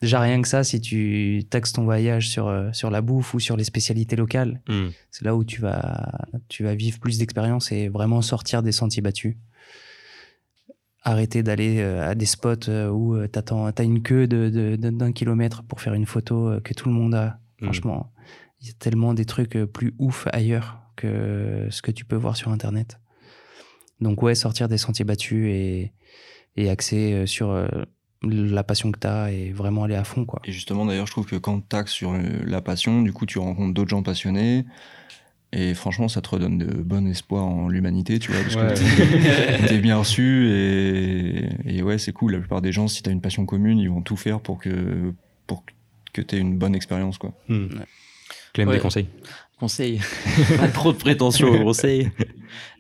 déjà, 0.03 0.19
rien 0.19 0.43
que 0.43 0.49
ça, 0.49 0.65
si 0.65 0.81
tu 0.81 1.45
taxes 1.49 1.73
ton 1.73 1.85
voyage 1.85 2.29
sur, 2.29 2.53
sur 2.73 2.91
la 2.91 3.01
bouffe 3.01 3.33
ou 3.33 3.39
sur 3.39 3.57
les 3.57 3.63
spécialités 3.63 4.17
locales, 4.17 4.61
hmm. 4.69 4.89
c'est 5.13 5.25
là 5.25 5.37
où 5.37 5.45
tu 5.45 5.61
vas, 5.61 6.27
tu 6.49 6.65
vas 6.65 6.75
vivre 6.75 6.99
plus 6.99 7.19
d'expérience 7.19 7.71
et 7.71 7.89
vraiment 7.89 8.23
sortir 8.23 8.65
des 8.65 8.73
sentiers 8.73 9.03
battus. 9.03 9.37
Arrêter 11.03 11.43
d'aller 11.43 11.81
à 11.83 12.15
des 12.15 12.27
spots 12.27 12.69
où 12.93 13.17
tu 13.27 13.39
as 13.39 13.83
une 13.83 14.03
queue 14.03 14.27
d'un 14.27 14.51
de, 14.51 14.77
de, 14.77 15.11
kilomètre 15.11 15.63
pour 15.63 15.81
faire 15.81 15.95
une 15.95 16.07
photo 16.07 16.61
que 16.63 16.75
tout 16.75 16.89
le 16.89 16.95
monde 16.95 17.15
a. 17.15 17.39
Hmm. 17.61 17.65
Franchement 17.65 18.13
il 18.61 18.69
y 18.69 18.71
a 18.71 18.75
tellement 18.75 19.15
des 19.15 19.25
trucs 19.25 19.57
euh, 19.57 19.67
plus 19.67 19.95
ouf 19.99 20.27
ailleurs 20.33 20.79
que 20.97 21.67
ce 21.71 21.83
que 21.83 21.91
tu 21.91 22.05
peux 22.05 22.17
voir 22.17 22.37
sur 22.37 22.51
Internet. 22.51 23.01
Donc 24.01 24.23
ouais, 24.23 24.35
sortir 24.35 24.69
des 24.69 24.79
sentiers 24.79 25.05
battus 25.05 25.47
et, 25.49 25.93
et 26.57 26.71
axer 26.71 27.13
euh, 27.13 27.27
sur 27.27 27.51
euh, 27.51 27.69
la 28.23 28.63
passion 28.63 28.93
que 28.93 28.99
tu 28.99 29.07
as 29.07 29.33
et 29.33 29.53
vraiment 29.53 29.85
aller 29.85 29.95
à 29.95 30.05
fond. 30.05 30.25
Quoi. 30.27 30.41
Et 30.45 30.53
justement, 30.53 30.85
d'ailleurs, 30.85 31.07
je 31.07 31.13
trouve 31.13 31.27
que 31.27 31.37
quand 31.37 31.67
tu 31.67 31.77
axes 31.77 31.93
sur 31.93 32.13
la 32.13 32.61
passion, 32.61 33.03
du 33.03 33.13
coup, 33.13 33.25
tu 33.25 33.39
rencontres 33.39 33.73
d'autres 33.73 33.91
gens 33.91 34.03
passionnés. 34.03 34.67
Et 35.53 35.75
franchement, 35.75 36.07
ça 36.09 36.21
te 36.21 36.29
redonne 36.29 36.59
de 36.59 36.67
bon 36.67 37.09
espoir 37.09 37.45
en 37.45 37.69
l'humanité, 37.69 38.21
tu 38.21 38.31
vois, 38.31 38.41
parce 38.43 38.55
que 38.55 39.67
t'es 39.69 39.79
bien 39.79 39.97
reçu 39.97 40.49
et, 40.49 41.49
et 41.65 41.83
ouais, 41.83 41.99
c'est 41.99 42.13
cool. 42.13 42.33
La 42.33 42.39
plupart 42.39 42.63
des 42.63 42.71
gens, 42.71 42.87
si 42.87 43.03
t'as 43.03 43.11
une 43.11 43.21
passion 43.21 43.47
commune, 43.47 43.79
ils 43.79 43.91
vont 43.91 44.03
tout 44.03 44.17
faire 44.17 44.41
pour 44.41 44.59
que, 44.59 45.13
pour 45.49 45.65
que 46.13 46.23
t'aies 46.23 46.39
une 46.39 46.57
bonne 46.57 46.77
expérience, 46.77 47.19
quoi. 47.19 47.33
Hmm. 47.49 47.67
Clem, 48.53 48.71
des 48.71 48.79
conseils 48.79 49.09
Conseils 49.59 50.01
Pas 50.57 50.69
trop 50.69 50.93
de 50.93 50.99
prétention 50.99 51.49
au 51.49 51.59
conseil. 51.65 52.11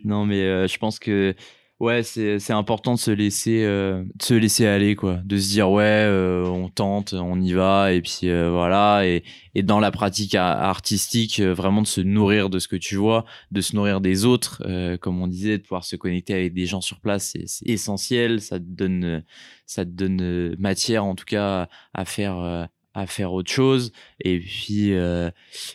Non, 0.04 0.24
mais 0.24 0.42
euh, 0.42 0.66
je 0.66 0.78
pense 0.78 0.98
que 0.98 1.34
ouais, 1.80 2.02
c'est 2.02 2.52
important 2.52 2.94
de 2.94 2.98
se 2.98 3.10
laisser 3.10 3.64
euh, 3.64 4.04
de 4.14 4.22
se 4.22 4.34
laisser 4.34 4.66
aller 4.66 4.94
quoi, 4.94 5.16
de 5.24 5.36
se 5.38 5.48
dire 5.48 5.70
ouais, 5.70 5.82
euh, 5.84 6.44
on 6.44 6.68
tente, 6.68 7.14
on 7.14 7.40
y 7.40 7.52
va 7.52 7.92
et 7.92 8.02
puis 8.02 8.30
voilà. 8.30 9.06
Et, 9.06 9.24
et 9.54 9.62
dans 9.62 9.80
la 9.80 9.90
pratique 9.90 10.34
artistique 10.34 11.40
vraiment 11.40 11.82
de 11.82 11.86
se 11.86 12.00
nourrir 12.00 12.50
de 12.50 12.58
ce 12.58 12.68
que 12.68 12.76
tu 12.76 12.96
vois, 12.96 13.24
de 13.50 13.60
se 13.60 13.74
nourrir 13.74 14.00
des 14.00 14.24
autres 14.24 14.62
comme 15.00 15.20
on 15.20 15.26
disait, 15.26 15.58
de 15.58 15.62
pouvoir 15.62 15.84
se 15.84 15.96
connecter 15.96 16.34
avec 16.34 16.54
des 16.54 16.66
gens 16.66 16.80
sur 16.80 17.00
place, 17.00 17.34
c'est 17.46 17.66
essentiel, 17.66 18.40
ça 18.40 18.58
te 18.58 18.64
donne 18.64 19.24
ça 19.66 19.84
te 19.84 19.90
donne 19.90 20.54
matière 20.58 21.04
en 21.04 21.14
tout 21.14 21.24
cas 21.24 21.68
à 21.94 22.04
faire 22.04 22.68
à 23.00 23.06
faire 23.06 23.32
autre 23.32 23.50
chose 23.50 23.92
et 24.20 24.38
puis 24.38 24.92
euh, 24.92 25.30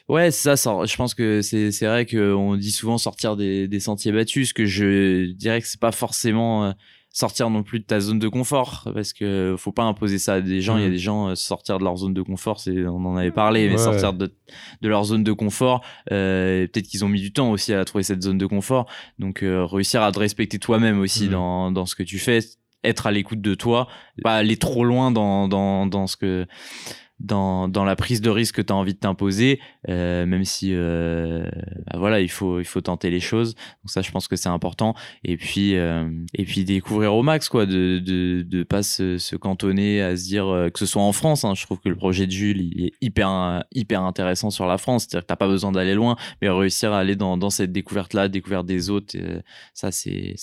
ouais 0.07 0.32
ça, 0.32 0.55
ça 0.55 0.86
je 0.86 0.95
pense 0.95 1.13
que 1.13 1.41
c'est 1.41 1.71
c'est 1.71 1.88
vrai 1.88 2.05
qu'on 2.05 2.55
dit 2.55 2.71
souvent 2.71 2.97
sortir 2.97 3.36
des, 3.36 3.67
des 3.67 3.80
sentiers 3.80 4.11
battus 4.11 4.49
ce 4.49 4.53
que 4.53 4.65
je 4.65 5.32
dirais 5.32 5.61
que 5.61 5.67
c'est 5.67 5.80
pas 5.80 5.91
forcément 5.91 6.65
euh, 6.65 6.71
sortir 7.09 7.49
non 7.49 7.63
plus 7.63 7.80
de 7.80 7.86
ta 7.86 7.99
zone 7.99 8.19
de 8.19 8.28
confort 8.28 8.89
parce 8.93 9.13
que 9.13 9.55
faut 9.57 9.71
pas 9.71 9.84
imposer 9.84 10.19
ça 10.19 10.36
à 10.36 10.41
des 10.41 10.61
gens 10.61 10.78
il 10.78 10.84
y 10.84 10.86
a 10.86 10.89
mmh. 10.89 10.91
des 10.91 10.97
gens 10.97 11.30
euh, 11.30 11.36
sortir 11.36 11.80
de 11.80 11.84
leur 11.84 11.97
zone 11.97 12.13
de 12.13 12.21
confort 12.21 12.59
c'est 12.59 12.86
on 12.86 13.05
en 13.05 13.15
avait 13.15 13.32
parlé 13.32 13.69
mais 13.69 13.78
sortir 13.78 14.13
de, 14.13 14.34
de 14.82 14.89
leur 14.89 15.03
zone 15.05 15.23
de 15.23 15.32
confort 15.32 15.84
euh, 16.11 16.67
peut-être 16.67 16.88
qu'ils 16.88 17.05
ont 17.05 17.09
mis 17.09 17.21
du 17.21 17.32
temps 17.34 17.51
aussi 17.51 17.73
à 17.73 17.84
trouver 17.86 18.03
cette 18.03 18.21
zone 18.21 18.38
de 18.38 18.45
confort 18.45 18.88
donc 19.17 19.43
réussir 19.43 20.03
à 20.03 20.11
te 20.11 20.19
respecter 20.19 20.59
toi-même 20.59 20.99
aussi 20.99 21.28
mmh. 21.28 21.32
dans 21.32 21.71
dans 21.71 21.86
ce 21.86 21.95
que 21.95 22.03
tu 22.03 22.19
fais 22.19 22.39
être 22.84 23.07
à 23.07 23.11
l'écoute 23.11 23.41
de 23.41 23.55
toi 23.55 23.88
pas 24.21 24.36
aller 24.36 24.57
trop 24.57 24.84
loin 24.84 25.11
dans 25.11 25.47
dans 25.47 25.88
dans 25.88 26.07
ce 26.07 26.17
que 26.17 26.45
dans, 27.20 27.68
la 27.86 27.95
prise 27.95 28.22
de 28.22 28.30
risque 28.30 28.55
que 28.55 28.61
tu 28.61 28.74
as 28.74 28.76
envie 28.76 28.93
de 28.93 28.99
t'imposer, 28.99 29.59
euh, 29.89 30.26
même 30.26 30.43
si 30.43 30.72
euh, 30.74 31.49
bah 31.88 31.97
voilà, 31.97 32.20
il 32.20 32.30
faut, 32.30 32.59
il 32.59 32.66
faut 32.66 32.82
tenter 32.82 33.09
les 33.09 33.20
choses. 33.20 33.55
Donc 33.55 33.91
ça, 33.91 34.01
je 34.01 34.11
pense 34.11 34.28
que 34.28 34.36
c'est 34.36 34.49
important. 34.49 34.95
Et 35.24 35.38
puis, 35.38 35.76
euh, 35.76 36.09
et 36.34 36.43
puis 36.43 36.66
découvrir 36.66 37.13
au 37.13 37.24
max, 37.24 37.49
quoi, 37.49 37.66
de 37.66 37.99
de, 37.99 38.43
de 38.43 38.63
pas 38.63 38.84
se, 38.84 39.36
cantonner 39.36 40.01
à 40.01 40.16
se 40.18 40.26
dire 40.26 40.70
que 40.74 40.80
ce 40.80 40.86
soit 40.86 41.01
en 41.01 41.13
France. 41.13 41.45
Hein, 41.45 41.53
je 41.55 41.63
trouve 41.66 41.80
que 41.80 41.89
le 41.89 41.95
projet 41.95 42.28
de 42.28 42.32
Jules 42.32 42.74
est 42.78 42.93
hyper 43.01 43.63
hyper 43.74 44.01
intéressant 44.01 44.49
sur 44.49 44.66
la 44.66 44.78
France. 44.78 45.03
C'est-à-dire 45.03 45.24
que 45.24 45.28
t'as 45.28 45.36
pas 45.36 45.47
besoin 45.47 45.72
d'aller 45.72 45.93
loin, 45.93 46.16
mais 46.41 46.49
réussir 46.49 46.91
à 46.91 46.99
aller 46.99 47.16
dans, 47.16 47.38
dans 47.38 47.49
cette 47.49 47.72
découverte-là, 47.72 48.28
découverte 48.28 48.66
des 48.66 48.89
autres, 48.89 49.16
ça 49.74 49.91
c'est 49.91 50.36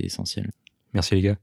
essentiel. 0.00 0.50
Merci 0.94 1.14
les 1.14 1.22
gars. 1.22 1.36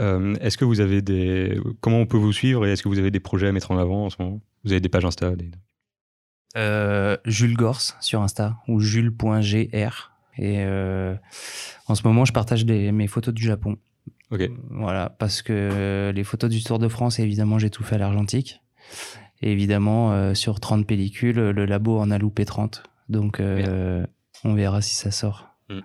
Euh, 0.00 0.34
est-ce 0.40 0.58
que 0.58 0.64
vous 0.64 0.80
avez 0.80 1.02
des. 1.02 1.60
Comment 1.80 1.98
on 1.98 2.06
peut 2.06 2.16
vous 2.16 2.32
suivre 2.32 2.66
et 2.66 2.72
est-ce 2.72 2.82
que 2.82 2.88
vous 2.88 2.98
avez 2.98 3.10
des 3.10 3.20
projets 3.20 3.48
à 3.48 3.52
mettre 3.52 3.70
en 3.70 3.78
avant 3.78 4.06
en 4.06 4.10
ce 4.10 4.16
moment? 4.20 4.40
Vous 4.64 4.72
avez 4.72 4.80
des 4.80 4.88
pages 4.88 5.04
Insta 5.04 5.32
euh, 6.56 7.16
Jules 7.24 7.56
Gors 7.56 7.80
sur 8.00 8.22
Insta 8.22 8.56
ou 8.68 8.80
jules.gr. 8.80 10.10
Et 10.36 10.58
euh, 10.58 11.14
en 11.86 11.94
ce 11.94 12.06
moment, 12.06 12.24
je 12.24 12.32
partage 12.32 12.64
mes 12.64 13.06
photos 13.06 13.34
du 13.34 13.44
Japon. 13.44 13.76
Ok. 14.30 14.50
Voilà, 14.70 15.10
parce 15.10 15.42
que 15.42 16.12
les 16.14 16.24
photos 16.24 16.50
du 16.50 16.62
Tour 16.62 16.78
de 16.78 16.88
France, 16.88 17.18
évidemment, 17.18 17.58
j'ai 17.58 17.70
tout 17.70 17.84
fait 17.84 17.96
à 17.96 17.98
l'argentique. 17.98 18.60
Et 19.42 19.52
évidemment, 19.52 20.34
sur 20.34 20.58
30 20.58 20.86
pellicules, 20.86 21.36
le 21.36 21.64
labo 21.66 21.98
en 21.98 22.10
a 22.10 22.18
loupé 22.18 22.44
30. 22.44 22.82
Donc, 23.08 23.40
on 23.40 24.54
verra 24.54 24.80
si 24.80 24.94
ça 24.94 25.10
sort. 25.10 25.48
Mm. 25.68 25.80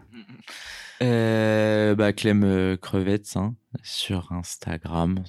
Euh, 1.01 1.95
bah, 1.95 2.11
Clem 2.11 2.43
euh, 2.43 2.75
Crevettes 2.75 3.33
hein, 3.35 3.55
sur 3.83 4.31
Instagram. 4.31 5.23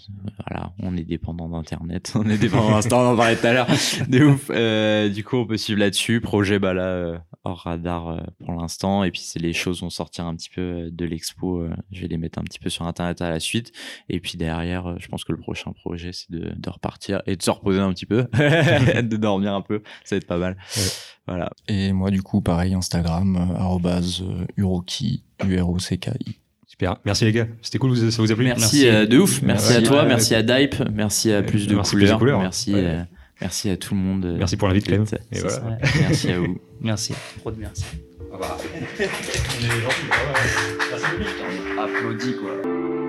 Voilà, 0.47 0.73
on 0.79 0.97
est 0.97 1.05
dépendant 1.05 1.49
d'Internet. 1.49 2.13
On 2.17 2.29
est 2.29 2.39
dépendant 2.39 2.71
d'Instagram, 2.71 3.09
on 3.09 3.13
en 3.13 3.17
parlait 3.17 3.37
tout 3.37 3.47
à 3.47 3.53
l'heure. 3.53 3.67
De 4.09 4.25
ouf. 4.25 4.51
Euh, 4.51 5.09
du 5.09 5.25
coup, 5.25 5.37
on 5.37 5.47
peut 5.47 5.57
suivre 5.57 5.81
là-dessus. 5.81 6.21
Projet, 6.21 6.59
bah 6.59 6.75
là, 6.75 6.83
euh, 6.83 7.19
hors 7.45 7.59
radar 7.59 8.23
pour 8.39 8.53
l'instant. 8.55 9.05
Et 9.05 9.11
puis 9.11 9.23
les 9.37 9.53
choses 9.53 9.83
vont 9.83 9.91
sortir 9.91 10.27
un 10.27 10.35
petit 10.35 10.51
peu 10.51 10.91
de 10.91 11.05
l'expo. 11.05 11.67
je 11.93 12.01
vais 12.01 12.09
les 12.09 12.17
mettre 12.17 12.39
un 12.39 12.43
petit 12.43 12.59
peu 12.59 12.71
sur 12.71 12.87
internet 12.87 13.21
à 13.21 13.31
la 13.31 13.41
suite. 13.41 13.73
Et 14.09 14.21
puis 14.21 14.37
derrière, 14.39 14.99
je 14.99 15.09
pense 15.09 15.25
que 15.25 15.33
le 15.33 15.39
prochain 15.39 15.73
projet, 15.73 16.13
c'est 16.13 16.31
de, 16.31 16.53
de, 16.57 16.71
repartir 16.71 17.23
et 17.27 17.37
de 17.37 17.43
se 17.43 17.51
reposer 17.51 17.81
un 17.81 17.93
petit 17.93 18.07
peu, 18.07 18.27
de 18.33 19.17
dormir 19.17 19.55
un 19.55 19.63
peu. 19.63 19.83
Ça 20.05 20.15
va 20.15 20.19
être 20.19 20.27
pas 20.27 20.39
mal. 20.39 20.57
Voilà. 21.27 21.51
Et 21.69 21.93
moi, 21.93 22.11
du 22.11 22.23
coup, 22.23 22.41
pareil, 22.41 22.75
Instagram, 22.75 23.37
arrobase 23.57 24.25
uroki, 24.57 25.25
U-R-O-C-K-I. 25.45 26.41
Super. 26.81 26.97
Merci 27.05 27.27
les 27.27 27.33
gars. 27.33 27.47
C'était 27.61 27.77
cool, 27.77 27.95
ça 27.95 28.23
vous 28.23 28.33
a 28.33 28.35
plu 28.35 28.47
Merci, 28.47 28.89
euh, 28.89 29.05
de 29.05 29.19
ouf. 29.19 29.43
Merci, 29.43 29.75
à 29.75 29.83
toi, 29.83 30.07
merci 30.07 30.35
à 30.35 30.43
Dype, 30.43 30.77
merci 30.91 31.31
à 31.31 31.43
Plus 31.43 31.67
de 31.67 31.77
couleurs. 31.77 32.41
Merci, 32.41 32.73
euh, 32.75 33.03
merci 33.39 33.69
à 33.69 33.77
tout 33.77 33.95
le 33.95 34.01
monde. 34.01 34.37
Merci 34.39 34.57
pour 34.57 34.67
l'invite, 34.67 34.87
Clem. 34.87 35.05
Et 35.31 35.41
voilà. 35.41 35.77
Merci 36.01 36.31
à 36.31 36.39
vous. 36.39 36.59
Merci. 36.81 37.13
Trop 37.41 37.51
de 37.51 37.61
merci. 37.61 37.85
Ah 38.33 38.37
bah. 38.41 38.57
On 38.59 39.03
est 39.03 39.83
gentils. 39.83 40.07
Applaudis 41.79 42.37
quoi. 42.37 43.00